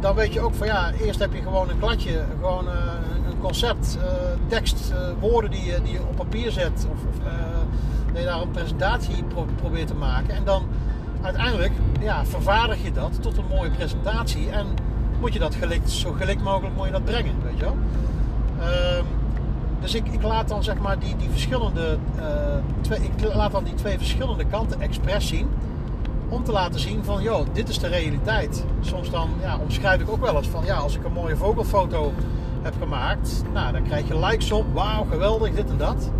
dan 0.00 0.14
weet 0.14 0.32
je 0.32 0.40
ook 0.40 0.54
van 0.54 0.66
ja, 0.66 0.90
eerst 0.92 1.20
heb 1.20 1.32
je 1.32 1.42
gewoon 1.42 1.68
een 1.68 1.78
kladje, 1.78 2.24
gewoon 2.40 2.64
uh, 2.64 2.72
een 3.28 3.38
concept, 3.40 3.98
tekst, 4.46 4.92
woorden 5.20 5.50
die 5.50 5.64
je, 5.64 5.82
die 5.82 5.92
je 5.92 6.00
op 6.00 6.16
papier 6.16 6.50
zet. 6.50 6.86
Of, 6.92 6.98
of 7.08 7.24
dat 8.12 8.20
je 8.20 8.24
daar 8.24 8.40
een 8.40 8.50
presentatie 8.50 9.22
pro 9.22 9.46
probeert 9.56 9.86
te 9.86 9.94
maken. 9.94 10.34
En 10.34 10.44
dan 10.44 10.66
uiteindelijk 11.22 11.72
ja, 12.00 12.24
vervaardig 12.24 12.82
je 12.82 12.92
dat 12.92 13.22
tot 13.22 13.36
een 13.36 13.48
mooie 13.48 13.70
presentatie. 13.70 14.50
En 14.50 14.66
moet 15.20 15.32
je 15.32 15.38
dat 15.38 15.56
zo 15.86 16.12
gelikt 16.12 16.42
mogelijk 16.42 16.76
moet 16.76 16.92
dat 16.92 17.04
brengen, 17.04 17.34
weet 17.42 17.58
je 17.58 17.64
wel. 17.64 17.76
Dus 19.80 19.94
ik, 19.94 20.08
ik, 20.08 20.22
laat 20.22 20.48
dan 20.48 20.62
zeg 20.62 20.78
maar 20.78 20.98
die, 20.98 21.16
die 21.16 21.30
verschillende, 21.30 21.98
uh, 22.16 22.24
twee, 22.80 22.98
ik 22.98 23.34
laat 23.34 23.52
dan 23.52 23.64
die 23.64 23.74
twee 23.74 23.98
verschillende 23.98 24.44
kanten 24.44 24.80
expres 24.80 25.26
zien. 25.26 25.48
Om 26.28 26.44
te 26.44 26.52
laten 26.52 26.80
zien 26.80 27.04
van, 27.04 27.22
joh, 27.22 27.46
dit 27.52 27.68
is 27.68 27.78
de 27.78 27.86
realiteit. 27.86 28.64
Soms 28.80 29.10
dan 29.10 29.28
ja, 29.40 29.58
omschrijf 29.58 30.00
ik 30.00 30.10
ook 30.10 30.20
wel 30.20 30.36
eens 30.36 30.48
van, 30.48 30.64
ja, 30.64 30.76
als 30.76 30.96
ik 30.96 31.04
een 31.04 31.12
mooie 31.12 31.36
vogelfoto 31.36 32.12
heb 32.62 32.74
gemaakt, 32.80 33.42
nou, 33.52 33.72
dan 33.72 33.82
krijg 33.82 34.08
je 34.08 34.18
likes 34.18 34.52
op, 34.52 34.64
wauw, 34.72 35.06
geweldig, 35.10 35.54
dit 35.54 35.70
en 35.70 35.76
dat. 35.76 36.10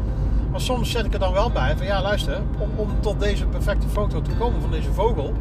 Maar 0.51 0.61
soms 0.61 0.91
zet 0.91 1.05
ik 1.05 1.13
er 1.13 1.19
dan 1.19 1.33
wel 1.33 1.51
bij 1.51 1.77
van, 1.77 1.87
ja, 1.87 2.03
luister, 2.03 2.43
om, 2.59 2.71
om 2.77 3.01
tot 3.01 3.21
deze 3.21 3.47
perfecte 3.47 3.89
foto 3.89 4.23
te 4.23 4.31
komen 4.31 4.61
van 4.61 4.71
deze 4.71 4.93
vogel, 4.93 5.33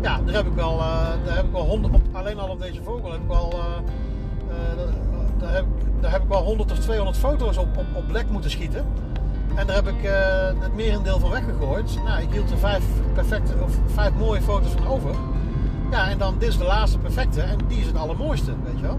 ja, 0.00 0.20
daar 0.24 0.34
heb 0.34 0.46
ik 0.46 0.54
wel, 0.54 0.78
uh, 0.78 1.08
daar 1.24 1.36
heb 1.36 1.44
ik 1.44 1.52
wel 1.52 1.64
honderd, 1.64 1.94
op, 1.94 2.02
alleen 2.12 2.38
al 2.38 2.48
op 2.48 2.60
deze 2.60 2.82
vogel 2.82 3.12
heb 3.12 3.20
ik 3.20 3.28
wel, 3.28 3.52
uh, 3.54 3.62
daar 5.42 5.54
heb, 5.54 5.64
daar 6.00 6.10
heb 6.10 6.22
ik 6.22 6.28
wel 6.28 6.42
100 6.42 6.72
of 6.72 6.78
200 6.78 7.16
foto's 7.16 7.56
op, 7.56 7.76
op, 7.76 7.86
op 7.94 8.10
lek 8.10 8.30
moeten 8.30 8.50
schieten. 8.50 8.86
En 9.54 9.66
daar 9.66 9.76
heb 9.76 9.88
ik 9.88 10.04
uh, 10.04 10.12
het 10.62 10.74
merendeel 10.74 11.18
van 11.18 11.30
weggegooid. 11.30 11.98
Nou, 12.04 12.22
ik 12.22 12.32
hield 12.32 12.50
er 12.50 12.58
vijf, 12.58 12.84
perfecte, 13.14 13.54
of 13.62 13.78
vijf 13.86 14.14
mooie 14.14 14.42
foto's 14.42 14.70
van 14.70 14.86
over. 14.86 15.14
Ja, 15.90 16.08
en 16.08 16.18
dan 16.18 16.34
dit 16.38 16.48
is 16.48 16.58
de 16.58 16.64
laatste 16.64 16.98
perfecte 16.98 17.40
en 17.40 17.58
die 17.68 17.78
is 17.78 17.86
het 17.86 17.96
allermooiste, 17.96 18.52
weet 18.64 18.78
je 18.78 18.82
wel. 18.82 18.98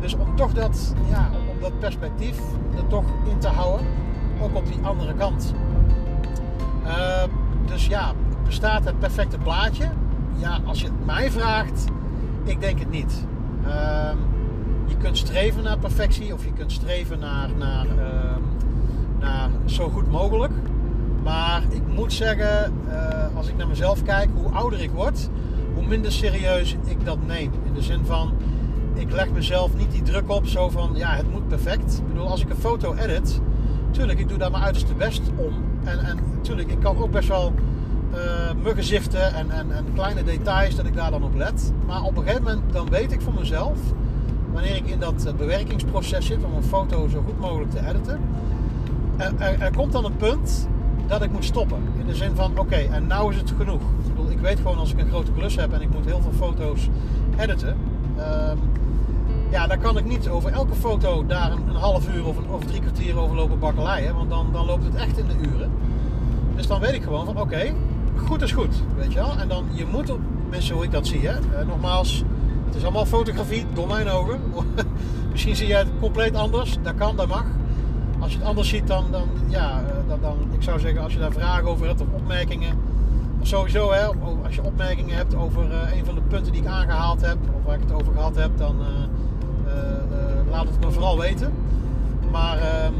Dus 0.00 0.14
om 0.14 0.36
toch 0.36 0.52
dat, 0.52 0.94
ja, 1.08 1.30
om 1.54 1.60
dat 1.60 1.78
perspectief 1.78 2.38
er 2.76 2.86
toch 2.86 3.04
in 3.30 3.38
te 3.38 3.48
houden, 3.48 3.86
ook 4.42 4.56
op 4.56 4.66
die 4.66 4.78
andere 4.82 5.14
kant. 5.14 5.54
Uh, 6.86 7.22
dus 7.66 7.86
ja, 7.86 8.12
bestaat 8.44 8.84
het 8.84 8.98
perfecte 8.98 9.38
plaatje? 9.38 9.90
Ja, 10.36 10.58
als 10.64 10.80
je 10.80 10.86
het 10.86 11.06
mij 11.06 11.30
vraagt, 11.30 11.84
ik 12.44 12.60
denk 12.60 12.78
het 12.78 12.90
niet. 12.90 13.26
Uh, 13.66 14.10
je 14.92 14.98
kunt 14.98 15.18
streven 15.18 15.62
naar 15.62 15.78
perfectie 15.78 16.34
of 16.34 16.44
je 16.44 16.52
kunt 16.52 16.72
streven 16.72 17.18
naar, 17.18 17.48
naar, 17.58 17.86
uh, 17.86 18.36
naar 19.20 19.50
zo 19.64 19.88
goed 19.88 20.10
mogelijk. 20.10 20.52
Maar 21.22 21.62
ik 21.70 21.82
moet 21.94 22.12
zeggen, 22.12 22.72
uh, 22.88 23.36
als 23.36 23.48
ik 23.48 23.56
naar 23.56 23.68
mezelf 23.68 24.02
kijk, 24.02 24.28
hoe 24.34 24.50
ouder 24.50 24.80
ik 24.80 24.90
word, 24.90 25.28
hoe 25.74 25.86
minder 25.86 26.12
serieus 26.12 26.76
ik 26.84 27.04
dat 27.04 27.18
neem. 27.26 27.52
In 27.64 27.74
de 27.74 27.82
zin 27.82 28.04
van, 28.04 28.32
ik 28.94 29.10
leg 29.10 29.30
mezelf 29.30 29.76
niet 29.76 29.90
die 29.90 30.02
druk 30.02 30.30
op, 30.30 30.46
zo 30.46 30.68
van, 30.68 30.90
ja, 30.94 31.14
het 31.14 31.30
moet 31.30 31.48
perfect. 31.48 31.98
Ik 31.98 32.08
bedoel, 32.08 32.28
als 32.28 32.42
ik 32.42 32.50
een 32.50 32.56
foto 32.56 32.94
edit, 32.94 33.40
tuurlijk, 33.90 34.18
ik 34.18 34.28
doe 34.28 34.38
daar 34.38 34.50
mijn 34.50 34.62
uiterste 34.62 34.94
best 34.94 35.22
om. 35.36 35.52
En, 35.84 35.98
en 35.98 36.18
tuurlijk, 36.40 36.70
ik 36.70 36.80
kan 36.80 36.96
ook 36.96 37.10
best 37.10 37.28
wel 37.28 37.52
uh, 38.14 38.18
muggen 38.62 38.84
ziften 38.84 39.34
en, 39.34 39.50
en, 39.50 39.72
en 39.72 39.84
kleine 39.94 40.22
details 40.22 40.76
dat 40.76 40.86
ik 40.86 40.94
daar 40.94 41.10
dan 41.10 41.22
op 41.22 41.34
let. 41.34 41.72
Maar 41.86 42.02
op 42.02 42.16
een 42.16 42.22
gegeven 42.22 42.42
moment, 42.42 42.72
dan 42.72 42.88
weet 42.88 43.12
ik 43.12 43.20
voor 43.20 43.34
mezelf 43.34 43.78
wanneer 44.52 44.76
ik 44.76 44.86
in 44.86 44.98
dat 44.98 45.24
eh, 45.26 45.34
bewerkingsproces 45.34 46.26
zit 46.26 46.44
om 46.44 46.54
een 46.54 46.62
foto 46.62 47.08
zo 47.08 47.22
goed 47.26 47.40
mogelijk 47.40 47.70
te 47.70 47.86
editen. 47.88 48.20
Er, 49.16 49.60
er, 49.60 49.76
komt 49.76 49.92
dan 49.92 50.04
een 50.04 50.16
punt 50.16 50.68
dat 51.06 51.22
ik 51.22 51.32
moet 51.32 51.44
stoppen. 51.44 51.78
In 51.98 52.06
de 52.06 52.14
zin 52.14 52.34
van, 52.34 52.58
oké, 52.58 52.76
en 52.76 53.06
nou 53.06 53.32
is 53.32 53.36
het 53.36 53.52
genoeg. 53.56 53.80
Ik, 53.80 54.14
bedoel, 54.14 54.30
ik 54.30 54.38
weet 54.38 54.56
gewoon 54.56 54.78
als 54.78 54.92
ik 54.92 54.98
een 54.98 55.08
grote 55.08 55.32
klus 55.32 55.56
heb 55.56 55.72
en 55.72 55.80
ik 55.80 55.90
moet 55.90 56.04
heel 56.04 56.20
veel 56.20 56.32
foto's 56.32 56.88
editen. 57.38 57.76
Um, 58.18 58.58
ja, 59.50 59.66
dan 59.66 59.78
kan 59.78 59.98
ik 59.98 60.04
niet 60.04 60.28
over 60.28 60.52
elke 60.52 60.74
foto 60.74 61.26
daar 61.26 61.52
een, 61.52 61.74
half 61.74 62.08
uur 62.14 62.26
of, 62.26 62.36
een, 62.36 62.50
of 62.50 62.64
drie 62.64 62.80
kwartier 62.80 63.18
over 63.18 63.36
lopen 63.36 63.58
bakkeleien. 63.58 64.14
Want 64.14 64.30
dan, 64.30 64.48
dan 64.52 64.66
loopt 64.66 64.84
het 64.84 64.94
echt 64.94 65.18
in 65.18 65.26
de 65.26 65.48
uren. 65.48 65.70
Dus 66.56 66.66
dan 66.66 66.80
weet 66.80 66.92
ik 66.92 67.02
gewoon 67.02 67.24
van, 67.24 67.40
oké, 67.40 67.72
goed 68.16 68.42
is 68.42 68.52
goed. 68.52 68.82
Weet 68.96 69.12
je 69.12 69.18
wel? 69.18 69.38
En 69.38 69.48
dan, 69.48 69.64
je 69.72 69.86
moet, 69.86 70.12
mensen 70.50 70.74
hoe 70.74 70.84
ik 70.84 70.92
dat 70.92 71.06
zie, 71.06 71.28
hè. 71.28 71.38
Uh, 71.38 71.66
nogmaals, 71.66 72.22
het 72.72 72.80
is 72.80 72.86
allemaal 72.86 73.06
fotografie, 73.06 73.66
door 73.72 73.86
mijn 73.86 74.08
ogen. 74.08 74.40
Misschien 75.32 75.56
zie 75.56 75.66
jij 75.66 75.78
het 75.78 75.88
compleet 76.00 76.34
anders. 76.34 76.76
Dat 76.82 76.94
kan, 76.94 77.16
dat 77.16 77.28
mag. 77.28 77.44
Als 78.18 78.32
je 78.32 78.38
het 78.38 78.46
anders 78.46 78.68
ziet, 78.68 78.86
dan, 78.86 79.04
dan 79.10 79.28
ja, 79.48 79.80
eh, 79.80 80.08
dan, 80.08 80.20
dan, 80.20 80.36
ik 80.52 80.62
zou 80.62 80.80
zeggen, 80.80 81.02
als 81.02 81.12
je 81.12 81.18
daar 81.18 81.32
vragen 81.32 81.68
over 81.68 81.86
hebt 81.86 82.00
of 82.00 82.06
opmerkingen. 82.12 82.78
Sowieso, 83.42 83.92
hè, 83.92 84.04
als 84.44 84.54
je 84.54 84.62
opmerkingen 84.62 85.16
hebt 85.16 85.34
over 85.34 85.70
uh, 85.70 85.96
een 85.96 86.04
van 86.04 86.14
de 86.14 86.20
punten 86.20 86.52
die 86.52 86.62
ik 86.62 86.68
aangehaald 86.68 87.20
heb, 87.20 87.36
of 87.56 87.64
waar 87.64 87.74
ik 87.74 87.80
het 87.80 87.92
over 87.92 88.12
gehad 88.12 88.36
heb, 88.36 88.50
dan 88.56 88.76
uh, 88.80 90.50
laat 90.50 90.64
het 90.68 90.80
me 90.80 90.90
vooral 90.90 91.18
weten. 91.18 91.52
Maar, 92.30 92.58
ehm, 92.58 92.92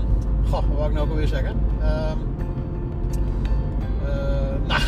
goh, 0.45 0.69
wat 0.69 0.77
wou 0.77 0.89
ik 0.89 0.93
nou 0.93 1.07
ook 1.07 1.11
alweer 1.11 1.29
zeggen? 1.29 1.61
Ehm, 1.81 2.19
nou, 4.69 4.81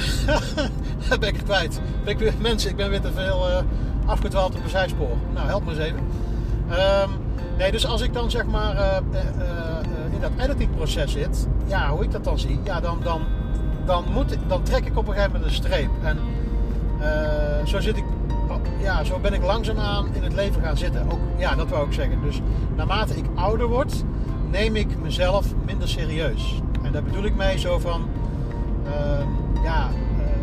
ben 1.21 1.29
ik 1.29 1.37
het 1.37 1.45
kwijt. 1.45 1.81
Ben 2.05 2.17
mensen, 2.41 2.71
ik 2.71 2.77
ben 2.77 2.91
weer 2.91 3.01
te 3.01 3.13
veel 3.13 3.65
afgedwaald 4.07 4.55
op 4.55 4.65
een 4.65 4.71
zijspoor. 4.71 5.17
Nou, 5.33 5.47
help 5.47 5.65
me 5.65 5.71
eens 5.71 5.79
even. 5.79 6.01
Um, 6.71 7.11
nee, 7.59 7.73
dus 7.73 7.87
als 7.87 8.01
ik 8.01 8.13
dan 8.13 8.31
zeg 8.31 8.47
maar 8.47 8.75
uh, 8.75 8.97
uh, 9.13 10.13
in 10.13 10.21
dat 10.21 10.31
editingproces 10.37 11.13
zit, 11.13 11.49
ja, 11.67 11.91
hoe 11.91 12.05
ik 12.05 12.11
dat 12.11 12.25
dan 12.25 12.39
zie, 12.39 12.61
ja, 12.65 12.81
dan, 12.81 12.99
dan, 13.03 13.23
dan, 13.85 14.05
moet, 14.13 14.37
dan 14.49 14.63
trek 14.63 14.85
ik 14.85 14.97
op 14.97 15.09
een 15.09 15.15
gegeven 15.15 15.33
moment 15.33 15.51
een 15.51 15.57
streep. 15.57 15.91
En 16.03 16.19
zo 17.67 17.81
zit 17.81 17.97
ik, 17.97 18.05
ja, 18.81 19.05
zo 19.05 19.19
ben 19.19 19.33
ik 19.33 19.43
langzaamaan 19.43 20.07
in 20.13 20.23
het 20.23 20.33
leven 20.33 20.63
gaan 20.63 20.77
zitten. 20.77 21.11
Ook, 21.11 21.21
ja, 21.37 21.55
dat 21.55 21.69
wou 21.69 21.87
ik 21.87 21.93
zeggen. 21.93 22.23
Dus 22.23 22.41
naarmate 22.77 23.17
ik 23.17 23.25
ouder 23.35 23.67
word, 23.67 24.05
neem 24.51 24.77
ik 24.77 24.99
mezelf 25.03 25.47
minder 25.67 25.89
serieus. 25.89 26.63
En 26.83 26.93
daar 26.93 27.03
bedoel 27.03 27.25
ik 27.25 27.35
mee 27.35 27.59
zo 27.59 27.79
van, 27.79 28.09
ehm, 28.85 29.29
ja, 29.65 29.89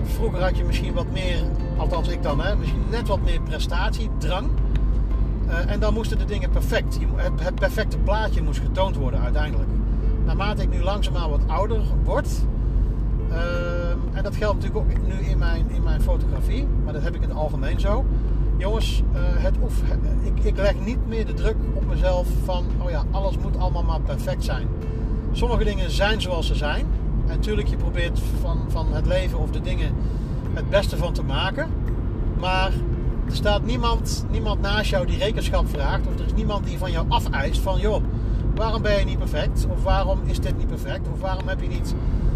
vroeger 0.04 0.42
had 0.42 0.58
je 0.58 0.64
misschien 0.64 0.94
wat 0.94 1.12
meer 1.12 1.44
Althans 1.82 2.08
ik 2.08 2.24
dan, 2.24 2.42
hè. 2.42 2.56
Misschien 2.56 2.84
net 2.90 3.08
wat 3.08 3.22
meer 3.22 3.42
prestatiedrang. 3.42 4.50
Uh, 5.48 5.72
en 5.72 5.80
dan 5.80 5.94
moesten 5.94 6.18
de 6.18 6.26
dingen 6.26 6.50
perfect. 6.50 7.00
Het, 7.16 7.56
perfecte 7.56 7.98
plaatje 7.98 8.42
moest 8.42 8.60
getoond 8.60 8.96
worden 8.96 9.22
uiteindelijk. 9.22 9.70
Naarmate 10.26 10.62
ik 10.62 10.70
nu 10.70 10.82
langzaamaan 10.82 11.30
wat 11.30 11.42
ouder 11.48 11.82
word. 12.04 12.28
Uh, 13.30 13.38
en 14.14 14.24
dat 14.24 14.36
geldt 14.36 14.62
natuurlijk 14.62 14.86
ook 14.86 15.08
nu 15.08 15.14
in 15.14 15.38
mijn, 15.38 15.70
in 15.70 15.84
mijn 15.84 16.02
fotografie. 16.02 16.68
Maar 16.84 16.94
dat 16.94 17.02
heb 17.02 17.16
ik 17.16 17.22
in 17.22 17.30
het 17.30 17.38
algemeen 17.38 17.80
zo. 17.80 18.06
Jongens, 18.58 19.04
uh, 19.14 19.20
het 19.22 19.56
oef, 19.64 19.82
ik, 20.24 20.44
ik 20.44 20.58
leg 20.58 20.80
niet 20.80 21.08
meer 21.08 21.26
de 21.26 21.34
druk 21.34 21.56
op 21.74 21.86
mezelf 21.88 22.28
van... 22.44 22.66
Oh 22.78 22.90
ja, 22.90 23.04
alles 23.12 23.38
moet 23.38 23.58
allemaal 23.58 23.84
maar 23.84 24.02
perfect 24.02 24.44
zijn. 24.44 24.68
Sommige 25.32 25.64
dingen 25.64 25.92
zijn 25.92 26.22
zoals 26.22 26.48
ze 26.48 26.56
zijn. 26.56 26.86
En 27.28 27.36
natuurlijk, 27.36 27.68
je 27.68 27.78
probeert 27.78 28.20
van, 28.42 28.58
van 28.68 28.94
het 28.94 29.06
leven 29.06 29.40
of 29.40 29.52
de 29.52 29.62
dingen 29.62 29.96
het 30.54 30.70
beste 30.70 30.98
van 30.98 31.14
te 31.14 31.24
maken. 31.24 31.70
Maar 32.40 32.72
er 33.28 33.36
staat 33.36 33.64
niemand, 33.64 34.26
niemand 34.32 34.62
naast 34.62 34.90
jou 34.90 35.06
die 35.06 35.18
rekenschap 35.18 35.70
vraagt. 35.70 36.08
Of 36.08 36.20
er 36.20 36.26
is 36.26 36.34
niemand 36.34 36.66
die 36.66 36.78
van 36.78 36.92
jou 36.92 37.06
afeist 37.10 37.62
van 37.62 37.80
joh, 37.80 38.04
waarom 38.56 38.82
ben 38.82 39.00
je 39.00 39.06
niet 39.06 39.18
perfect? 39.18 39.68
Of 39.70 39.84
waarom 39.84 40.20
is 40.26 40.40
dit 40.40 40.58
niet 40.58 40.68
perfect? 40.68 41.08
Of 41.14 41.20
waarom 41.20 41.48
heb 41.48 41.62
je 41.62 41.68
niet 41.68 41.96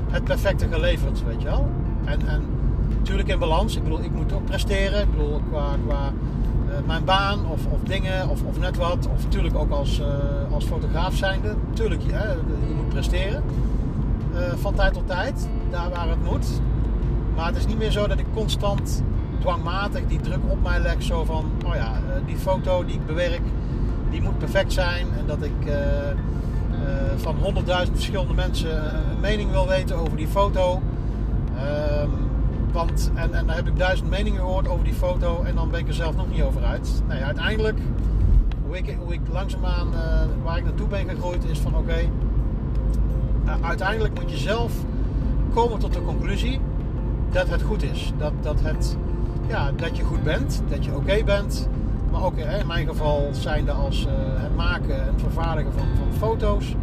het 0.09 0.23
perfecte 0.23 0.67
geleverd? 0.71 1.23
Weet 1.23 1.41
je 1.41 1.47
wel? 1.47 1.69
En, 2.05 2.27
en 2.27 2.41
natuurlijk 2.97 3.27
in 3.27 3.39
balans. 3.39 3.75
Ik 3.75 3.83
bedoel, 3.83 4.03
ik 4.03 4.11
moet 4.11 4.33
ook 4.33 4.45
presteren. 4.45 5.01
Ik 5.01 5.11
bedoel, 5.11 5.41
qua, 5.49 5.65
qua 5.85 6.11
uh, 6.67 6.73
mijn 6.85 7.03
baan 7.03 7.39
of, 7.49 7.65
of 7.65 7.79
dingen 7.83 8.29
of, 8.29 8.43
of 8.43 8.59
net 8.59 8.77
wat. 8.77 9.07
Of 9.13 9.23
natuurlijk 9.23 9.55
ook 9.55 9.71
als, 9.71 9.99
uh, 9.99 10.05
als 10.53 10.65
fotograaf 10.65 11.15
zijnde. 11.15 11.55
Tuurlijk, 11.73 12.01
je, 12.01 12.37
je 12.67 12.73
moet 12.75 12.89
presteren. 12.89 13.43
Uh, 14.33 14.39
van 14.55 14.73
tijd 14.73 14.93
tot 14.93 15.07
tijd. 15.07 15.47
Daar 15.69 15.89
waar 15.89 16.09
het 16.09 16.23
moet. 16.23 16.61
Maar 17.35 17.45
het 17.45 17.55
is 17.55 17.65
niet 17.65 17.77
meer 17.77 17.91
zo 17.91 18.07
dat 18.07 18.19
ik 18.19 18.25
constant 18.33 19.03
dwangmatig 19.39 20.05
die 20.07 20.19
druk 20.19 20.39
op 20.47 20.63
mij 20.63 20.79
leg. 20.79 21.03
Zo 21.03 21.23
van, 21.23 21.51
oh 21.65 21.75
ja, 21.75 21.93
eh, 21.93 22.25
die 22.25 22.37
foto 22.37 22.85
die 22.85 22.95
ik 22.95 23.05
bewerk, 23.05 23.41
die 24.09 24.21
moet 24.21 24.37
perfect 24.37 24.73
zijn. 24.73 25.07
En 25.17 25.25
dat 25.25 25.43
ik 25.43 25.65
uh, 25.65 25.73
uh, 25.73 25.77
van 27.15 27.35
honderdduizend 27.35 27.95
verschillende 27.95 28.33
mensen 28.33 28.85
een 28.85 29.19
mening 29.19 29.51
wil 29.51 29.67
weten 29.67 29.95
over 29.95 30.17
die 30.17 30.27
foto. 30.27 30.81
Um, 32.01 32.11
want, 32.71 33.11
en, 33.13 33.33
en 33.33 33.45
dan 33.45 33.55
heb 33.55 33.67
ik 33.67 33.77
duizend 33.77 34.09
meningen 34.09 34.39
gehoord 34.39 34.67
over 34.67 34.83
die 34.83 34.93
foto 34.93 35.43
en 35.43 35.55
dan 35.55 35.69
ben 35.69 35.79
ik 35.79 35.87
er 35.87 35.93
zelf 35.93 36.15
nog 36.15 36.31
niet 36.31 36.41
over 36.41 36.63
uit. 36.63 37.03
Nee, 37.07 37.23
uiteindelijk, 37.23 37.79
hoe 38.65 38.77
ik, 38.77 38.97
hoe 39.03 39.13
ik 39.13 39.21
langzaamaan, 39.31 39.87
waar 40.43 40.57
ik 40.57 40.63
naartoe 40.63 40.87
ben 40.87 41.09
gegroeid, 41.09 41.45
is 41.45 41.59
van 41.59 41.75
oké, 41.75 42.09
uiteindelijk 43.61 44.21
moet 44.21 44.31
je 44.31 44.37
zelf 44.37 44.71
komen 45.53 45.79
tot 45.79 45.93
de 45.93 46.01
conclusie 46.01 46.59
dat 47.35 47.49
het 47.49 47.61
goed 47.61 47.83
is. 47.83 48.11
Dat, 48.17 48.33
dat, 48.41 48.61
het, 48.61 48.97
ja, 49.47 49.71
dat 49.71 49.97
je 49.97 50.03
goed 50.03 50.23
bent, 50.23 50.61
dat 50.67 50.85
je 50.85 50.95
oké 50.95 51.23
bent. 51.23 51.67
Maar 52.11 52.23
ook 52.23 52.37
in 52.37 52.67
mijn 52.67 52.87
geval 52.87 53.29
zijnde 53.31 53.71
als 53.71 54.01
uh, 54.05 54.11
het 54.41 54.55
maken 54.55 55.07
en 55.07 55.13
vervaardigen 55.19 55.73
van, 55.73 55.87
van 55.97 56.17
foto's. 56.17 56.75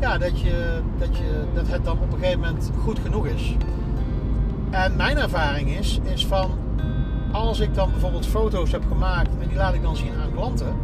Ja, 0.00 0.18
dat, 0.18 0.40
je, 0.40 0.80
dat, 0.98 1.16
je, 1.16 1.44
dat 1.54 1.68
het 1.68 1.84
dan 1.84 1.98
op 1.98 2.12
een 2.12 2.18
gegeven 2.18 2.40
moment 2.40 2.70
goed 2.82 2.98
genoeg 2.98 3.26
is. 3.26 3.56
En 4.70 4.96
mijn 4.96 5.18
ervaring 5.18 5.70
is, 5.70 6.00
is 6.02 6.26
van 6.26 6.50
als 7.32 7.60
ik 7.60 7.74
dan 7.74 7.90
bijvoorbeeld 7.90 8.26
foto's 8.26 8.72
heb 8.72 8.82
gemaakt 8.88 9.30
en 9.40 9.48
die 9.48 9.56
laat 9.56 9.74
ik 9.74 9.82
dan 9.82 9.96
zien 9.96 10.12
aan 10.22 10.32
klanten. 10.34 10.74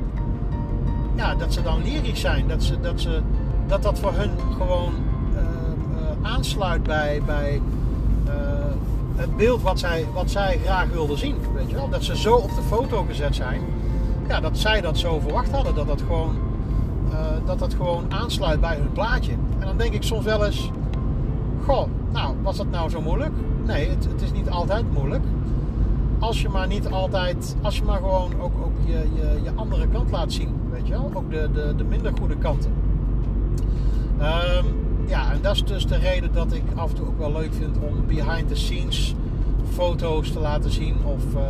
Ja, 1.16 1.34
dat 1.34 1.52
ze 1.52 1.62
dan 1.62 1.82
lyrisch 1.82 2.20
zijn. 2.20 2.48
Dat 2.48 2.62
ze, 2.62 2.80
dat, 2.80 3.00
ze, 3.00 3.20
dat, 3.66 3.82
dat 3.82 3.98
voor 3.98 4.12
hun 4.12 4.30
gewoon 4.56 4.92
uh, 5.32 5.40
uh, 5.40 6.32
aansluit 6.32 6.82
bij, 6.82 7.22
bij 7.26 7.60
het 9.16 9.36
beeld 9.36 9.62
wat 9.62 9.78
zij, 9.78 10.06
wat 10.14 10.30
zij 10.30 10.58
graag 10.64 10.88
wilden 10.88 11.18
zien. 11.18 11.36
Weet 11.54 11.70
je 11.70 11.76
wel? 11.76 11.88
Dat 11.88 12.04
ze 12.04 12.16
zo 12.16 12.34
op 12.34 12.54
de 12.54 12.62
foto 12.62 13.04
gezet 13.08 13.34
zijn. 13.34 13.60
Ja, 14.28 14.40
dat 14.40 14.58
zij 14.58 14.80
dat 14.80 14.98
zo 14.98 15.18
verwacht 15.20 15.50
hadden. 15.50 15.74
Dat 15.74 15.86
dat 15.86 16.02
gewoon, 16.06 16.34
uh, 17.10 17.16
dat 17.44 17.58
dat 17.58 17.74
gewoon 17.74 18.04
aansluit 18.08 18.60
bij 18.60 18.76
hun 18.76 18.92
plaatje. 18.92 19.32
En 19.58 19.66
dan 19.66 19.76
denk 19.76 19.94
ik 19.94 20.02
soms 20.02 20.24
wel 20.24 20.44
eens... 20.44 20.70
Goh, 21.64 21.86
nou, 22.12 22.34
was 22.42 22.56
dat 22.56 22.70
nou 22.70 22.90
zo 22.90 23.00
moeilijk? 23.00 23.32
Nee, 23.64 23.88
het, 23.88 24.04
het 24.04 24.22
is 24.22 24.32
niet 24.32 24.50
altijd 24.50 24.92
moeilijk. 24.92 25.24
Als 26.18 26.42
je 26.42 26.48
maar 26.48 26.66
niet 26.66 26.88
altijd... 26.88 27.56
Als 27.62 27.76
je 27.76 27.84
maar 27.84 27.98
gewoon 27.98 28.32
ook, 28.40 28.52
ook 28.64 28.72
je, 28.84 29.08
je, 29.14 29.40
je 29.42 29.50
andere 29.54 29.88
kant 29.88 30.10
laat 30.10 30.32
zien. 30.32 30.54
Weet 30.70 30.86
je 30.86 30.92
wel? 30.92 31.10
Ook 31.14 31.30
de, 31.30 31.48
de, 31.52 31.74
de 31.76 31.84
minder 31.84 32.12
goede 32.18 32.36
kanten. 32.36 32.72
Um, 34.20 34.85
ja, 35.06 35.32
en 35.32 35.42
dat 35.42 35.54
is 35.54 35.64
dus 35.64 35.86
de 35.86 35.96
reden 35.96 36.32
dat 36.32 36.52
ik 36.52 36.62
af 36.74 36.90
en 36.90 36.96
toe 36.96 37.06
ook 37.06 37.18
wel 37.18 37.32
leuk 37.32 37.54
vind 37.54 37.76
om 37.78 38.06
behind 38.06 38.48
the 38.48 38.54
scenes 38.54 39.14
foto's 39.72 40.32
te 40.32 40.40
laten 40.40 40.70
zien. 40.70 40.96
Of 41.04 41.24
uh, 41.34 41.40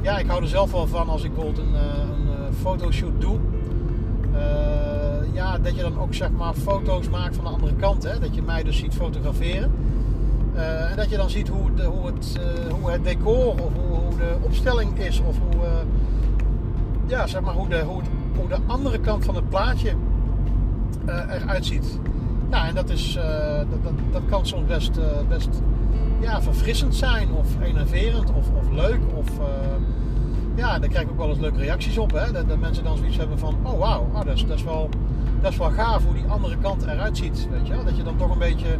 ja, 0.00 0.18
ik 0.18 0.26
hou 0.26 0.42
er 0.42 0.48
zelf 0.48 0.72
wel 0.72 0.86
van 0.86 1.08
als 1.08 1.24
ik 1.24 1.34
bijvoorbeeld 1.34 1.66
een, 1.66 1.72
uh, 1.72 1.80
een 1.80 2.26
uh, 2.26 2.58
fotoshoot 2.60 3.20
doe. 3.20 3.38
ja, 5.32 5.58
dat 5.58 5.76
je 5.76 5.82
dan 5.82 5.98
ook 5.98 6.14
zeg 6.14 6.30
maar 6.30 6.54
foto's 6.54 7.08
maakt 7.08 7.34
van 7.36 7.44
de 7.44 7.50
andere 7.50 7.74
kant. 7.74 8.02
Hè? 8.02 8.18
Dat 8.18 8.34
je 8.34 8.42
mij 8.42 8.62
dus 8.62 8.76
ziet 8.76 8.94
fotograferen. 8.94 9.72
en 10.54 10.96
dat 10.96 11.10
je 11.10 11.16
dan 11.16 11.30
ziet 11.30 11.48
hoe, 11.48 11.74
de, 11.74 11.84
hoe, 11.84 12.06
het, 12.06 12.38
hoe 12.80 12.90
het 12.90 13.04
decor 13.04 13.52
of 13.52 13.58
hoe, 13.58 13.98
hoe, 13.98 14.16
de 14.16 14.36
opstelling 14.40 14.98
is. 14.98 15.20
Of 15.20 15.38
hoe, 15.38 15.62
ja, 17.06 17.26
zeg 17.26 17.40
maar 17.40 17.54
hoe, 17.54 17.68
de, 17.68 17.82
hoe, 17.82 18.02
hoe 18.36 18.48
de 18.48 18.58
andere 18.66 18.98
kant 18.98 19.24
van 19.24 19.34
het 19.34 19.48
plaatje 19.48 19.92
eruit 21.06 21.66
ziet. 21.66 21.98
Ja, 22.50 22.66
en 22.66 22.74
dat, 22.74 22.90
is, 22.90 23.16
uh, 23.16 23.24
dat, 23.58 23.82
dat, 23.82 23.92
dat, 24.12 24.22
kan 24.28 24.46
soms 24.46 24.66
best, 24.66 24.98
uh, 24.98 25.04
best 25.28 25.48
ja, 26.20 26.42
verfrissend 26.42 26.94
zijn 26.94 27.32
of 27.32 27.46
enerverend 27.62 28.32
of, 28.32 28.50
of 28.58 28.70
leuk. 28.70 29.00
Of, 29.14 29.28
uh, 29.38 29.46
ja, 30.54 30.78
daar 30.78 30.88
krijg 30.88 31.04
ik 31.04 31.10
ook 31.10 31.18
wel 31.18 31.28
eens 31.28 31.38
leuke 31.38 31.58
reacties 31.58 31.98
op. 31.98 32.12
Hè? 32.12 32.32
Dat, 32.32 32.48
dat 32.48 32.58
mensen 32.58 32.84
dan 32.84 32.96
zoiets 32.96 33.16
hebben 33.16 33.38
van, 33.38 33.56
oh 33.62 33.78
wauw, 33.78 34.06
oh, 34.12 34.24
dat, 34.24 34.34
is, 34.34 34.46
dat, 34.46 34.56
is 34.56 34.64
wel, 34.64 34.88
dat 35.40 35.52
is 35.52 35.58
wel 35.58 35.70
gaaf 35.70 36.04
hoe 36.04 36.14
die 36.14 36.24
andere 36.28 36.56
kant 36.56 36.82
eruit 36.82 37.16
ziet. 37.16 37.48
Weet 37.50 37.66
je? 37.66 37.84
Dat 37.84 37.96
je 37.96 38.02
dan 38.02 38.16
toch 38.16 38.30
een 38.30 38.38
beetje 38.38 38.76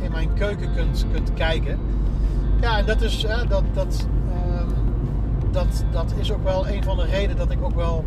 in 0.00 0.10
mijn 0.10 0.34
keuken 0.34 0.74
kunt, 0.74 1.06
kunt 1.12 1.34
kijken. 1.34 1.78
Ja, 2.60 2.78
en 2.78 2.86
dat 2.86 3.00
is, 3.00 3.26
dat, 3.48 3.62
dat, 3.72 4.06
ehm, 4.30 4.68
dat, 5.50 5.84
dat 5.90 6.14
is 6.18 6.32
ook 6.32 6.42
wel 6.42 6.68
een 6.68 6.82
van 6.82 6.96
de 6.96 7.04
redenen 7.04 7.36
dat 7.36 7.50
ik 7.50 7.64
ook 7.64 7.74
wel 7.74 8.04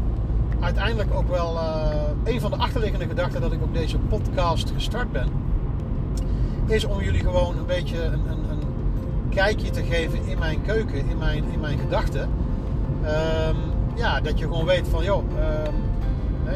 uiteindelijk 0.61 1.13
ook 1.13 1.29
wel 1.29 1.55
uh, 1.55 2.33
een 2.33 2.41
van 2.41 2.51
de 2.51 2.57
achterliggende 2.57 3.07
gedachten 3.07 3.41
dat 3.41 3.51
ik 3.51 3.61
ook 3.63 3.73
deze 3.73 3.97
podcast 3.97 4.71
gestart 4.73 5.11
ben. 5.11 5.27
Is 6.65 6.85
om 6.85 7.01
jullie 7.01 7.21
gewoon 7.21 7.57
een 7.57 7.65
beetje 7.65 8.03
een, 8.03 8.29
een, 8.29 8.49
een 8.49 8.63
kijkje 9.29 9.69
te 9.69 9.83
geven 9.83 10.25
in 10.25 10.39
mijn 10.39 10.61
keuken, 10.61 11.09
in 11.09 11.17
mijn, 11.17 11.43
in 11.51 11.59
mijn 11.59 11.79
gedachten. 11.79 12.29
Um, 13.03 13.55
ja, 13.95 14.21
dat 14.21 14.39
je 14.39 14.45
gewoon 14.45 14.65
weet 14.65 14.87
van 14.87 15.03
joh, 15.03 15.23
uh, 15.35 16.53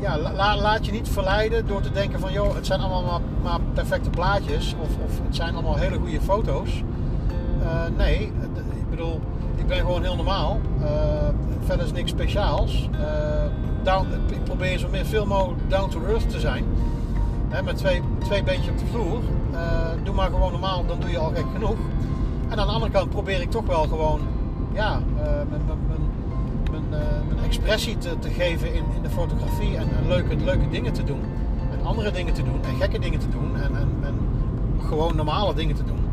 ja, 0.00 0.18
la, 0.18 0.56
laat 0.56 0.86
je 0.86 0.92
niet 0.92 1.08
verleiden 1.08 1.66
door 1.66 1.80
te 1.80 1.90
denken 1.90 2.20
van 2.20 2.32
joh, 2.32 2.54
het 2.54 2.66
zijn 2.66 2.80
allemaal 2.80 3.02
maar, 3.02 3.20
maar 3.42 3.60
perfecte 3.74 4.10
plaatjes 4.10 4.74
of, 4.80 4.88
of, 5.04 5.20
het 5.24 5.36
zijn 5.36 5.54
allemaal 5.54 5.76
hele 5.76 5.98
goede 5.98 6.20
foto's. 6.20 6.82
Uh, 7.62 7.96
nee, 7.96 8.32
ik 8.70 8.90
bedoel, 8.90 9.20
ik 9.56 9.66
ben 9.66 9.78
gewoon 9.78 10.02
heel 10.02 10.16
normaal. 10.16 10.60
Uh, 10.84 10.90
verder 11.64 11.86
is 11.86 11.92
niks 11.92 12.10
speciaals. 12.10 12.88
Down, 13.82 14.06
ik 14.30 14.44
probeer 14.44 14.78
zo 14.78 14.88
meer, 14.88 15.04
veel 15.06 15.26
mogelijk 15.26 15.70
down 15.70 15.90
to 15.90 16.00
earth 16.08 16.30
te 16.30 16.40
zijn. 16.40 16.64
Met 17.64 17.76
twee, 17.76 18.02
twee 18.24 18.42
beentjes 18.42 18.70
op 18.70 18.78
de 18.78 18.86
vloer. 18.86 19.20
Uh, 19.52 19.58
doe 20.02 20.14
maar 20.14 20.30
gewoon 20.30 20.52
normaal, 20.52 20.86
dan 20.86 21.00
doe 21.00 21.10
je 21.10 21.18
al 21.18 21.30
gek 21.34 21.44
genoeg. 21.52 21.76
En 22.48 22.58
aan 22.58 22.66
de 22.66 22.72
andere 22.72 22.92
kant 22.92 23.10
probeer 23.10 23.40
ik 23.40 23.50
toch 23.50 23.66
wel 23.66 23.82
gewoon 23.82 24.20
ja, 24.72 25.00
met, 25.50 25.66
met, 25.66 25.76
mijn, 26.70 26.88
mijn 27.28 27.44
expressie 27.44 27.98
te, 27.98 28.18
te 28.18 28.30
geven 28.30 28.74
in, 28.74 28.84
in 28.96 29.02
de 29.02 29.10
fotografie 29.10 29.76
en, 29.76 29.88
en, 29.98 30.08
leuke, 30.08 30.36
leuke 30.36 30.68
dingen 30.70 30.92
te 30.92 31.04
doen. 31.04 31.20
En 31.72 31.86
andere 31.86 32.10
dingen 32.10 32.34
te 32.34 32.42
doen 32.42 32.60
en 32.64 32.76
gekke 32.80 32.98
dingen 32.98 33.18
te 33.18 33.28
doen 33.28 33.56
en, 33.56 33.76
en, 33.76 33.88
en 34.02 34.14
gewoon 34.86 35.16
normale 35.16 35.54
dingen 35.54 35.74
te 35.74 35.84
doen. 35.84 36.03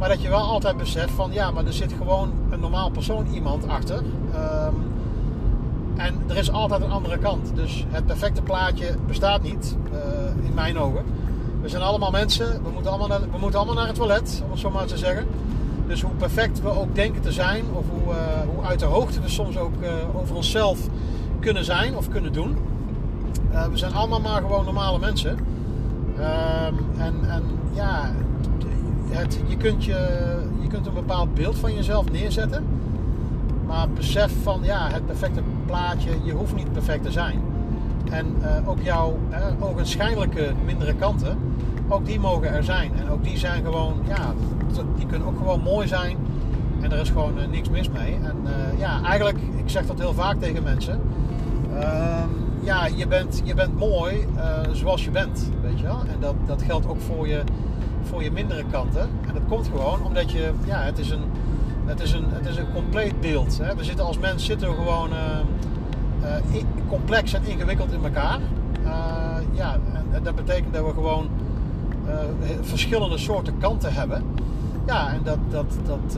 Maar 0.00 0.08
dat 0.08 0.22
je 0.22 0.28
wel 0.28 0.40
altijd 0.40 0.76
beseft 0.76 1.10
van 1.10 1.32
ja, 1.32 1.50
maar 1.50 1.66
er 1.66 1.72
zit 1.72 1.92
gewoon 1.92 2.32
een 2.50 2.60
normaal 2.60 2.90
persoon 2.90 3.26
iemand 3.32 3.68
achter. 3.68 4.02
Ehm, 4.34 4.74
en 5.96 6.14
er 6.26 6.36
is 6.36 6.50
altijd 6.50 6.82
een 6.82 6.90
andere 6.90 7.18
kant. 7.18 7.52
Dus 7.54 7.84
het 7.88 8.06
perfecte 8.06 8.42
plaatje 8.42 8.94
bestaat 9.06 9.42
niet, 9.42 9.76
uh, 9.92 10.46
in 10.46 10.54
mijn 10.54 10.78
ogen. 10.78 11.04
We 11.60 11.68
zijn 11.68 11.82
allemaal 11.82 12.10
mensen, 12.10 12.62
we 12.62 12.70
moeten 12.70 12.90
allemaal, 12.90 13.08
naar, 13.08 13.20
we 13.20 13.38
moeten 13.40 13.58
allemaal 13.58 13.76
naar 13.76 13.86
het 13.86 13.96
toilet, 13.96 14.42
om 14.50 14.56
zo 14.56 14.70
maar 14.70 14.86
te 14.86 14.98
zeggen. 14.98 15.26
Dus 15.86 16.02
hoe 16.02 16.14
perfect 16.14 16.62
we 16.62 16.68
ook 16.68 16.94
denken 16.94 17.22
te 17.22 17.32
zijn, 17.32 17.64
of 17.72 17.84
hoe, 17.90 18.14
uh, 18.14 18.18
hoe 18.54 18.64
uit 18.64 18.78
de 18.78 18.84
hoogte 18.84 19.20
we 19.20 19.28
soms 19.28 19.56
ook 19.56 19.74
uh, 19.80 19.90
over 20.20 20.36
onszelf 20.36 20.78
kunnen 21.40 21.64
zijn 21.64 21.96
of 21.96 22.08
kunnen 22.08 22.32
doen. 22.32 22.56
we 23.70 23.76
zijn 23.76 23.92
allemaal 23.92 24.20
maar 24.20 24.40
gewoon 24.40 24.64
normale 24.64 24.98
mensen. 24.98 25.38
Ehm, 26.18 26.74
en, 26.98 27.14
en 27.28 27.42
ja, 27.72 28.10
je, 29.46 29.56
kunt 29.56 29.84
je, 29.84 30.08
je 30.60 30.68
kunt 30.68 30.86
een 30.86 30.94
bepaald 30.94 31.34
beeld 31.34 31.58
van 31.58 31.74
jezelf 31.74 32.10
neerzetten. 32.10 32.64
Maar 33.66 33.88
besef 33.88 34.32
van 34.42 34.60
ja, 34.62 34.88
het 34.92 35.06
perfecte 35.06 35.42
plaatje, 35.66 36.10
je 36.22 36.32
hoeft 36.32 36.54
niet 36.54 36.72
perfect 36.72 37.04
te 37.04 37.10
zijn. 37.10 37.42
En 38.10 38.26
uh, 38.42 38.68
ook 38.68 38.82
jouw 38.82 39.18
uh, 39.30 39.68
ogenschijnlijke 39.68 40.52
mindere 40.64 40.94
kanten, 40.94 41.38
ook 41.88 42.06
die 42.06 42.20
mogen 42.20 42.52
er 42.52 42.64
zijn. 42.64 42.92
En 42.96 43.10
ook 43.10 43.24
die 43.24 43.38
zijn 43.38 43.64
gewoon, 43.64 43.94
ja, 44.08 44.34
die 44.96 45.06
kunnen 45.06 45.28
ook 45.28 45.38
gewoon 45.38 45.60
mooi 45.60 45.88
zijn. 45.88 46.16
En 46.80 46.92
er 46.92 46.98
is 46.98 47.08
gewoon 47.08 47.38
uh, 47.38 47.46
niks 47.46 47.68
mis 47.68 47.90
mee. 47.90 48.14
En 48.22 48.36
ja, 48.78 49.02
eigenlijk, 49.02 49.38
ik 49.56 49.68
zeg 49.68 49.86
dat 49.86 49.98
heel 49.98 50.14
vaak 50.14 50.40
tegen 50.40 50.62
mensen. 50.62 51.00
Ehm, 51.78 52.28
ja, 52.62 52.86
je 52.86 53.06
bent, 53.06 53.42
je 53.44 53.54
bent 53.54 53.78
mooi 53.78 54.26
zoals 54.72 55.04
je 55.04 55.10
bent, 55.10 55.50
weet 55.62 55.78
je 55.78 55.84
wel. 55.84 56.00
En 56.00 56.20
dat, 56.20 56.34
dat 56.46 56.62
geldt 56.62 56.86
ook 56.86 57.00
voor 57.00 57.28
je, 57.28 57.42
voor 58.10 58.22
je 58.22 58.32
mindere 58.32 58.64
kanten. 58.70 59.08
En 59.26 59.34
dat 59.34 59.42
komt 59.48 59.66
gewoon 59.66 60.04
omdat 60.04 60.30
je, 60.30 60.50
ja, 60.64 60.82
het 60.82 60.98
is 60.98 61.10
een, 61.10 61.22
het 61.84 62.00
is 62.00 62.12
een, 62.12 62.24
het 62.28 62.46
is 62.46 62.56
een 62.56 62.72
compleet 62.72 63.20
beeld. 63.20 63.58
Hè. 63.58 63.76
We 63.76 63.84
zitten 63.84 64.04
als 64.04 64.18
mens 64.18 64.44
zitten 64.44 64.68
we 64.68 64.74
gewoon 64.74 65.10
uh, 65.12 66.62
complex 66.88 67.32
en 67.32 67.44
ingewikkeld 67.44 67.92
in 67.92 68.04
elkaar. 68.04 68.38
Uh, 68.84 69.36
ja, 69.52 69.78
en, 70.12 70.22
dat 70.22 70.34
betekent 70.34 70.74
dat 70.74 70.84
we 70.86 70.92
gewoon 70.92 71.28
verschillende 72.60 73.18
soorten 73.18 73.58
kanten 73.58 73.92
hebben. 73.92 74.24
Ja, 74.86 75.12
en 75.12 75.20
dat, 75.22 75.38
dat, 75.50 75.74
dat 75.86 76.12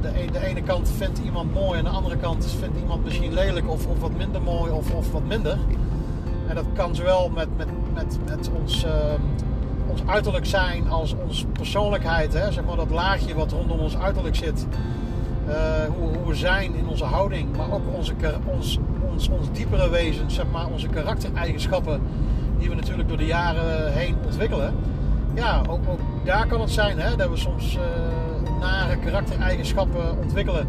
de, 0.00 0.22
een, 0.22 0.32
de 0.32 0.46
ene 0.46 0.62
kant 0.62 0.90
vindt 0.96 1.18
iemand 1.18 1.54
mooi 1.54 1.78
en 1.78 1.84
de 1.84 1.90
andere 1.90 2.16
kant 2.16 2.46
vindt 2.58 2.78
iemand 2.78 3.04
misschien 3.04 3.32
lelijk 3.32 3.70
of, 3.70 3.86
of 3.86 4.00
wat 4.00 4.16
minder 4.16 4.42
mooi 4.42 4.72
of, 4.72 4.94
of 4.94 5.12
wat 5.12 5.24
minder. 5.26 5.58
En 6.48 6.54
dat 6.54 6.64
kan 6.72 6.94
zowel 6.94 7.28
met, 7.28 7.48
met, 7.56 7.68
met, 7.94 8.18
met 8.26 8.50
ons 8.60 8.86
ons 9.88 10.02
uiterlijk 10.06 10.46
zijn 10.46 10.90
als 10.90 11.14
onze 11.26 11.46
persoonlijkheid, 11.46 12.32
hè, 12.32 12.52
zeg 12.52 12.64
maar 12.64 12.76
dat 12.76 12.90
laagje 12.90 13.34
wat 13.34 13.52
rondom 13.52 13.78
ons 13.78 13.96
uiterlijk 13.96 14.36
zit. 14.36 14.66
Uh, 15.48 15.54
hoe, 15.98 16.16
hoe, 16.16 16.26
we 16.26 16.34
zijn 16.34 16.74
in 16.74 16.88
onze 16.88 17.04
houding, 17.04 17.56
maar 17.56 17.72
ook 17.72 17.82
onze, 17.96 18.14
ons, 18.44 18.78
ons, 19.10 19.28
ons 19.28 19.52
diepere 19.52 19.90
wezen, 19.90 20.30
zeg 20.30 20.44
maar, 20.52 20.66
onze 20.66 20.88
karaktereigenschappen 20.88 22.00
die 22.58 22.68
we 22.68 22.74
natuurlijk 22.74 23.08
door 23.08 23.16
de 23.16 23.26
jaren 23.26 23.92
heen 23.92 24.16
ontwikkelen. 24.24 24.74
Ja, 25.34 25.62
ook, 25.68 25.80
ook 25.88 26.00
daar 26.24 26.46
kan 26.46 26.60
het 26.60 26.70
zijn 26.70 26.98
hè, 26.98 27.16
dat 27.16 27.28
we 27.28 27.36
soms 27.36 27.74
uh, 27.74 27.80
nare 28.60 28.96
karaktereigenschappen 28.96 30.18
ontwikkelen. 30.18 30.66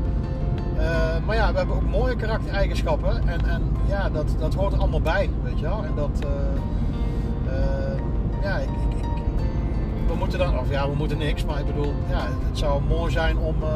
Uh, 0.77 0.83
maar 1.25 1.35
ja, 1.35 1.51
we 1.51 1.57
hebben 1.57 1.75
ook 1.75 1.89
mooie 1.89 2.15
karaktereigenschappen 2.15 3.27
en, 3.27 3.45
en 3.45 3.61
ja, 3.87 4.09
dat, 4.09 4.35
dat 4.39 4.53
hoort 4.53 4.73
er 4.73 4.79
allemaal 4.79 5.01
bij, 5.01 5.29
weet 5.43 5.59
je 5.59 5.65
wel. 5.65 5.83
En 5.83 5.95
dat, 5.95 6.19
ja, 8.41 8.57
ik, 8.57 8.69
moeten 10.29 10.47
dan, 10.47 10.59
of 10.59 10.69
ja, 10.69 10.89
we 10.89 10.95
moeten 10.95 11.17
niks, 11.17 11.45
maar 11.45 11.59
ik 11.59 11.65
bedoel, 11.65 11.93
ja, 12.09 12.27
het 12.47 12.57
zou 12.57 12.81
mooi 12.83 13.11
zijn 13.11 13.37
om 13.37 13.55
uh, 13.61 13.69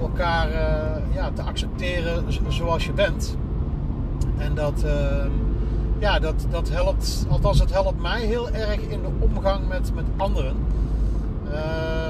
elkaar 0.00 0.48
uh, 0.48 1.14
ja, 1.14 1.30
te 1.30 1.42
accepteren 1.42 2.24
zoals 2.48 2.86
je 2.86 2.92
bent. 2.92 3.36
En 4.38 4.54
dat, 4.54 4.82
uh, 4.84 5.24
ja, 5.98 6.18
dat, 6.18 6.46
dat 6.50 6.70
helpt, 6.70 7.26
althans 7.28 7.58
het 7.58 7.72
helpt 7.72 8.00
mij 8.00 8.20
heel 8.20 8.50
erg 8.50 8.80
in 8.80 9.02
de 9.02 9.08
omgang 9.18 9.68
met, 9.68 9.94
met 9.94 10.04
anderen. 10.16 10.56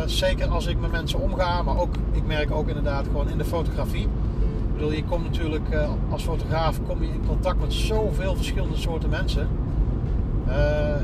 zeker 0.07 0.49
als 0.49 0.67
ik 0.67 0.81
met 0.81 0.91
mensen 0.91 1.21
omga, 1.21 1.63
maar 1.63 1.79
ook, 1.79 1.95
ik 2.13 2.27
merk 2.27 2.51
ook 2.51 2.69
inderdaad 2.69 3.07
gewoon 3.07 3.29
in 3.29 3.39
de 3.39 3.45
fotografie. 3.45 4.03
Ik 4.03 4.73
bedoel, 4.75 4.93
je 4.93 5.05
komt 5.05 5.25
natuurlijk 5.25 5.69
als 6.11 6.23
fotograaf 6.23 6.81
kom 6.87 7.03
je 7.03 7.09
in 7.09 7.27
contact 7.27 7.61
met 7.61 7.73
zoveel 7.73 8.37
verschillende 8.37 8.77
soorten 8.77 9.11
mensen. 9.11 9.49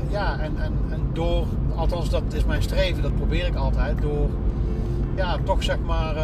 ja, 0.09 0.39
en, 0.39 0.57
en, 0.57 0.73
en 0.89 1.09
door 1.13 1.45
althans 1.79 2.09
dat 2.09 2.23
is 2.33 2.45
mijn 2.45 2.61
streven, 2.61 3.01
dat 3.01 3.15
probeer 3.15 3.45
ik 3.45 3.55
altijd 3.55 4.01
door 4.01 4.29
ja, 5.15 5.37
toch 5.43 5.63
zeg 5.63 5.77
maar 5.85 6.15
uh, 6.15 6.23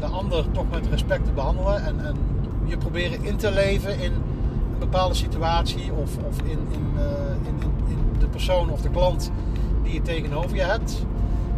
de 0.00 0.06
ander 0.06 0.50
toch 0.50 0.64
met 0.70 0.86
respect 0.86 1.24
te 1.24 1.32
behandelen 1.32 1.84
en, 1.84 2.06
en 2.06 2.16
je 2.64 2.76
proberen 2.76 3.24
in 3.24 3.36
te 3.36 3.52
leven 3.52 4.00
in 4.00 4.12
een 4.12 4.78
bepaalde 4.78 5.14
situatie 5.14 5.92
of, 5.92 6.16
of 6.16 6.38
in, 6.42 6.58
in, 6.70 6.92
uh, 6.94 7.02
in, 7.48 7.70
in, 7.88 7.98
de 8.18 8.26
persoon 8.26 8.70
of 8.70 8.80
de 8.80 8.90
klant 8.90 9.30
die 9.82 9.94
je 9.94 10.02
tegenover 10.02 10.56
je 10.56 10.62
hebt. 10.62 11.06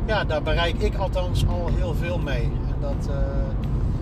Ja, 0.07 0.25
daar 0.25 0.43
bereik 0.43 0.79
ik 0.79 0.97
althans 0.97 1.47
al 1.47 1.71
heel 1.77 1.95
veel 1.95 2.19
mee. 2.19 2.43
En 2.43 2.77
dat, 2.81 3.09
uh, 3.09 3.17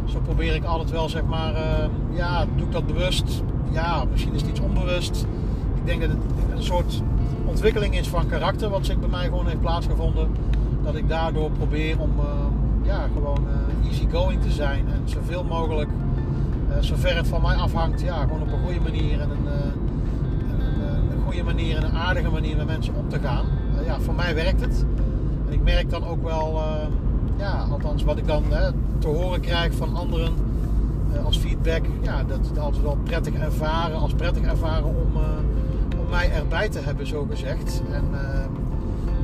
zo 0.04 0.18
probeer 0.20 0.54
ik 0.54 0.64
altijd 0.64 0.90
wel 0.90 1.08
zeg 1.08 1.24
maar, 1.24 1.54
ehm, 1.54 1.90
ja, 2.10 2.46
doe 2.56 2.66
ik 2.66 2.72
dat 2.72 2.86
bewust? 2.86 3.42
Ja, 3.70 4.04
misschien 4.10 4.34
is 4.34 4.40
het 4.40 4.50
iets 4.50 4.60
onbewust. 4.60 5.26
Ik 5.74 5.86
denk 5.86 6.00
dat 6.00 6.10
het 6.10 6.56
een 6.56 6.62
soort 6.62 7.02
ontwikkeling 7.48 7.98
is 7.98 8.08
van 8.08 8.26
karakter, 8.26 8.70
wat 8.70 8.86
zich 8.86 8.98
bij 8.98 9.08
mij 9.08 9.24
gewoon 9.24 9.46
heeft 9.46 9.60
plaatsgevonden. 9.60 10.28
Dat 10.82 10.94
ik 10.94 11.08
daardoor 11.08 11.50
probeer 11.50 12.00
om 12.00 12.10
uh, 12.18 12.24
ja, 12.82 13.06
gewoon 13.12 13.46
easy 13.84 14.08
going 14.10 14.42
te 14.42 14.50
zijn 14.50 14.88
en 14.88 15.02
zoveel 15.04 15.44
mogelijk, 15.44 15.88
uh, 16.68 16.76
zover 16.80 17.16
het 17.16 17.26
van 17.26 17.42
mij 17.42 17.56
afhangt, 17.56 18.00
ja, 18.00 18.20
gewoon 18.20 18.42
op 18.42 18.52
een 18.52 18.64
goede 18.64 18.80
manier 18.80 19.20
en 19.20 19.30
een, 19.30 19.46
een, 19.46 21.10
een 21.12 21.22
goede 21.24 21.42
manier 21.42 21.76
en 21.76 21.84
een 21.84 21.96
aardige 21.96 22.30
manier 22.30 22.56
met 22.56 22.66
mensen 22.66 22.94
om 22.94 23.08
te 23.08 23.18
gaan. 23.18 23.44
ja, 23.84 24.00
voor 24.00 24.14
mij 24.14 24.34
werkt 24.34 24.60
het. 24.60 24.84
En 25.46 25.52
ik 25.52 25.62
merk 25.62 25.90
dan 25.90 26.06
ook 26.06 26.22
wel, 26.22 26.60
ja, 27.36 27.66
althans 27.70 28.02
wat 28.04 28.18
ik 28.18 28.26
dan 28.26 28.44
te 28.98 29.08
horen 29.08 29.40
krijg 29.40 29.74
van 29.74 29.96
anderen 29.96 30.32
als 31.24 31.38
feedback, 31.38 31.82
ja, 32.00 32.24
dat 32.24 32.38
het 32.48 32.58
altijd 32.58 32.82
wel 32.82 32.98
prettig 33.02 33.34
ervaren, 33.34 33.98
als 33.98 34.12
prettig 34.14 34.42
ervaren 34.42 34.84
om 34.84 35.22
erbij 36.32 36.68
te 36.68 36.78
hebben, 36.78 37.06
zo 37.06 37.26
gezegd. 37.30 37.82
En 37.92 38.04
ehm, 38.12 38.50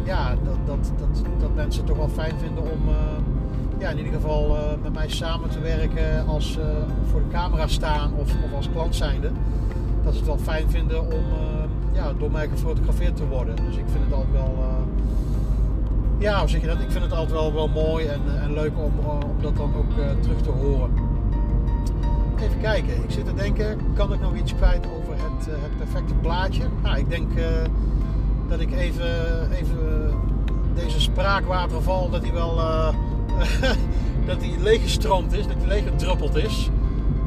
ja, 0.04 0.34
dat, 0.44 0.56
dat, 0.66 0.92
dat, 0.98 1.22
dat 1.40 1.54
mensen 1.54 1.80
het 1.80 1.86
toch 1.86 1.96
wel 1.96 2.08
fijn 2.08 2.34
vinden 2.38 2.62
om 2.62 2.88
ehm, 2.88 3.22
ja, 3.78 3.90
in 3.90 3.96
ieder 3.96 4.12
geval 4.12 4.56
eh, 4.56 4.62
met 4.82 4.92
mij 4.92 5.08
samen 5.08 5.50
te 5.50 5.60
werken 5.60 6.26
als 6.26 6.58
uh, 6.58 6.64
voor 7.10 7.20
de 7.20 7.28
camera 7.32 7.66
staan 7.66 8.12
of, 8.14 8.32
of 8.44 8.54
als 8.54 8.70
klant 8.70 8.96
zijnde. 8.96 9.30
Dat 10.02 10.12
ze 10.12 10.18
het 10.18 10.28
wel 10.28 10.38
fijn 10.38 10.70
vinden 10.70 11.00
om 11.00 11.08
ehm, 11.12 11.68
ja, 11.92 12.12
door 12.18 12.30
mij 12.30 12.48
gefotografeerd 12.48 13.16
te 13.16 13.26
worden. 13.26 13.56
Dus 13.56 13.76
ik 13.76 13.84
vind 13.86 14.04
het 14.04 14.12
altijd 14.12 14.32
wel. 14.32 14.54
Eh, 14.58 14.82
ja, 16.18 16.38
hoe 16.38 16.48
zeg 16.48 16.60
je 16.60 16.66
dat? 16.66 16.80
Ik 16.80 16.90
vind 16.90 17.04
het 17.04 17.12
altijd 17.12 17.32
wel, 17.32 17.54
wel 17.54 17.68
mooi 17.68 18.06
en, 18.06 18.20
en 18.42 18.52
leuk 18.52 18.72
om, 18.76 18.92
om 19.06 19.40
dat 19.40 19.56
dan 19.56 19.74
ook 19.76 20.20
terug 20.20 20.40
te 20.40 20.50
horen. 20.50 20.90
Even 22.40 22.60
kijken, 22.60 23.02
ik 23.02 23.10
zit 23.10 23.24
te 23.24 23.34
denken, 23.34 23.78
kan 23.94 24.12
ik 24.12 24.20
nog 24.20 24.36
iets 24.36 24.54
kwijt 24.54 24.86
over 24.98 25.03
het, 25.16 25.48
eh, 25.48 25.54
het 25.62 25.76
perfecte 25.76 26.14
plaatje? 26.14 26.62
Nou, 26.82 26.98
ik 26.98 27.08
denk 27.08 27.32
uh, 27.34 27.44
dat 28.48 28.60
ik 28.60 28.72
even, 28.72 29.50
even 29.50 30.10
deze 30.74 31.00
spraakwaterval, 31.00 32.10
dat 32.10 32.22
die 32.22 32.32
wel 32.32 32.58
uh, 32.58 32.88
dat 34.26 34.40
die 34.40 34.58
leeggestroomd 34.60 35.32
is, 35.32 35.46
dat 35.46 35.58
die 35.58 35.66
leeggedruppeld 35.66 36.36
is. 36.36 36.70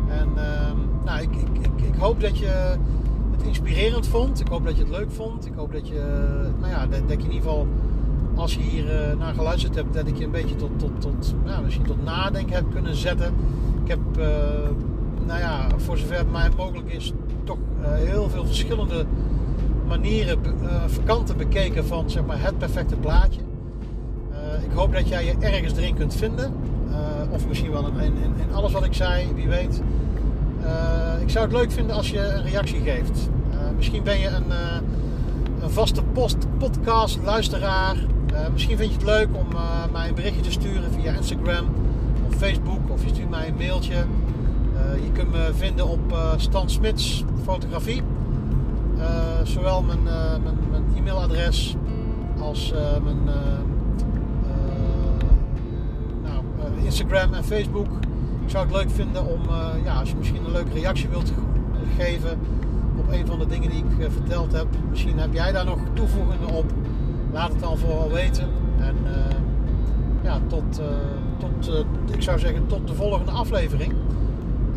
En 0.09 0.29
ehm, 0.35 0.77
nou, 1.05 1.21
ik, 1.21 1.35
ik, 1.35 1.57
ik, 1.61 1.85
ik, 1.85 1.95
hoop 1.99 2.21
dat 2.21 2.37
je 2.37 2.77
het 3.31 3.43
inspirerend 3.43 4.07
vond. 4.07 4.39
Ik 4.39 4.47
hoop 4.47 4.65
dat 4.65 4.75
je 4.75 4.81
het 4.81 4.91
leuk 4.91 5.11
vond. 5.11 5.45
Ik 5.45 5.53
hoop 5.55 5.71
dat 5.71 5.87
je, 5.87 6.03
nou 6.59 6.71
ja, 6.71 6.87
dat, 6.87 6.99
dat 7.07 7.21
je 7.21 7.27
in 7.27 7.33
ieder 7.33 7.49
geval 7.49 7.67
als 8.35 8.53
je 8.53 8.59
hier 8.59 9.15
naar 9.19 9.33
geluisterd 9.33 9.75
hebt, 9.75 9.93
dat 9.93 10.07
ik 10.07 10.17
je 10.17 10.25
een 10.25 10.31
beetje 10.31 10.55
tot, 10.55 10.79
tot, 10.79 11.01
tot, 11.01 11.35
nou, 11.45 11.63
misschien 11.63 11.85
tot 11.85 12.03
nadenken 12.03 12.55
heb 12.55 12.71
kunnen 12.71 12.95
zetten. 12.95 13.33
Ik 13.83 13.87
heb 13.87 13.99
nou 15.27 15.39
ja, 15.39 15.67
voor 15.77 15.97
zover 15.97 16.17
het 16.17 16.31
mij 16.31 16.49
mogelijk 16.57 16.91
is, 16.91 17.13
heel 17.93 18.29
veel 18.29 18.45
verschillende 18.45 19.05
manieren, 19.87 20.39
uh, 20.61 20.83
kanten 21.05 21.37
bekeken 21.37 21.85
van 21.85 22.09
zeg 22.09 22.25
maar, 22.25 22.41
het 22.41 22.57
perfecte 22.57 22.95
plaatje. 22.95 23.39
Uh, 24.31 24.63
ik 24.63 24.71
hoop 24.71 24.93
dat 24.93 25.07
jij 25.07 25.25
je 25.25 25.35
ergens 25.39 25.73
erin 25.73 25.95
kunt 25.95 26.15
vinden. 26.15 26.53
of 27.29 27.47
misschien 27.47 27.71
wel 27.71 27.87
in, 27.87 28.53
alles 28.53 28.71
wat 28.71 28.85
ik 28.85 28.93
zei, 28.93 29.33
wie 29.35 29.47
weet. 29.47 29.81
ik 31.21 31.29
zou 31.29 31.45
het 31.45 31.53
leuk 31.53 31.71
vinden 31.71 31.95
als 31.95 32.09
je 32.09 32.19
een 32.19 32.43
reactie 32.43 32.81
geeft. 32.81 33.29
misschien 33.75 34.03
ben 34.03 34.19
je 34.19 34.27
een, 34.27 34.51
een 35.61 35.69
vaste 35.69 36.03
post, 36.03 36.37
podcast 36.57 37.19
luisteraar. 37.23 37.95
misschien 38.51 38.77
vind 38.77 38.89
je 38.89 38.95
het 38.95 39.05
leuk 39.05 39.27
om 39.31 39.47
mij 39.91 40.07
een 40.07 40.15
berichtje 40.15 40.41
te 40.41 40.51
sturen 40.51 40.91
via 40.91 41.13
Instagram 41.13 41.65
of 42.27 42.35
Facebook. 42.35 42.89
Of 42.89 43.03
je 43.03 43.09
stuurt 43.09 43.29
mij 43.29 43.47
een 43.47 43.55
mailtje. 43.57 43.95
Je 45.03 45.11
kunt 45.11 45.31
me 45.31 45.49
vinden 45.53 45.87
op 45.87 46.17
Stan 46.37 46.69
Smits 46.69 47.23
Fotografie. 47.43 48.01
zowel 49.43 49.81
mijn, 49.81 50.03
mijn, 50.43 50.57
mijn 50.71 50.83
e-mailadres 50.95 51.75
als 52.39 52.73
mijn 53.03 53.23
nou, 56.23 56.43
Instagram 56.83 57.33
en 57.33 57.43
Facebook. 57.43 57.87
Ik 58.43 58.49
zou 58.49 58.65
het 58.65 58.75
leuk 58.75 58.89
vinden 58.89 59.25
om, 59.25 59.39
ja, 59.83 59.99
als 59.99 60.09
je 60.09 60.15
misschien 60.15 60.45
een 60.45 60.51
leuke 60.51 60.73
reactie 60.73 61.09
wilt 61.09 61.33
geven 61.97 62.39
op 62.97 63.11
een 63.11 63.25
van 63.25 63.39
de 63.39 63.45
dingen 63.45 63.69
die 63.69 63.79
ik 63.79 64.11
verteld 64.11 64.51
heb. 64.51 64.67
Misschien 64.89 65.19
heb 65.19 65.33
jij 65.33 65.51
daar 65.51 65.65
nog 65.65 65.79
toevoegingen 65.93 66.49
op. 66.49 66.65
Laat 67.31 67.51
het 67.51 67.59
dan 67.59 67.77
vooral 67.77 68.11
weten. 68.11 68.47
En 68.79 68.95
ja, 70.23 70.39
tot, 70.47 70.81
tot 71.37 72.15
ik 72.15 72.21
zou 72.21 72.39
zeggen, 72.39 72.67
tot 72.67 72.87
de 72.87 72.93
volgende 72.93 73.31
aflevering. 73.31 73.93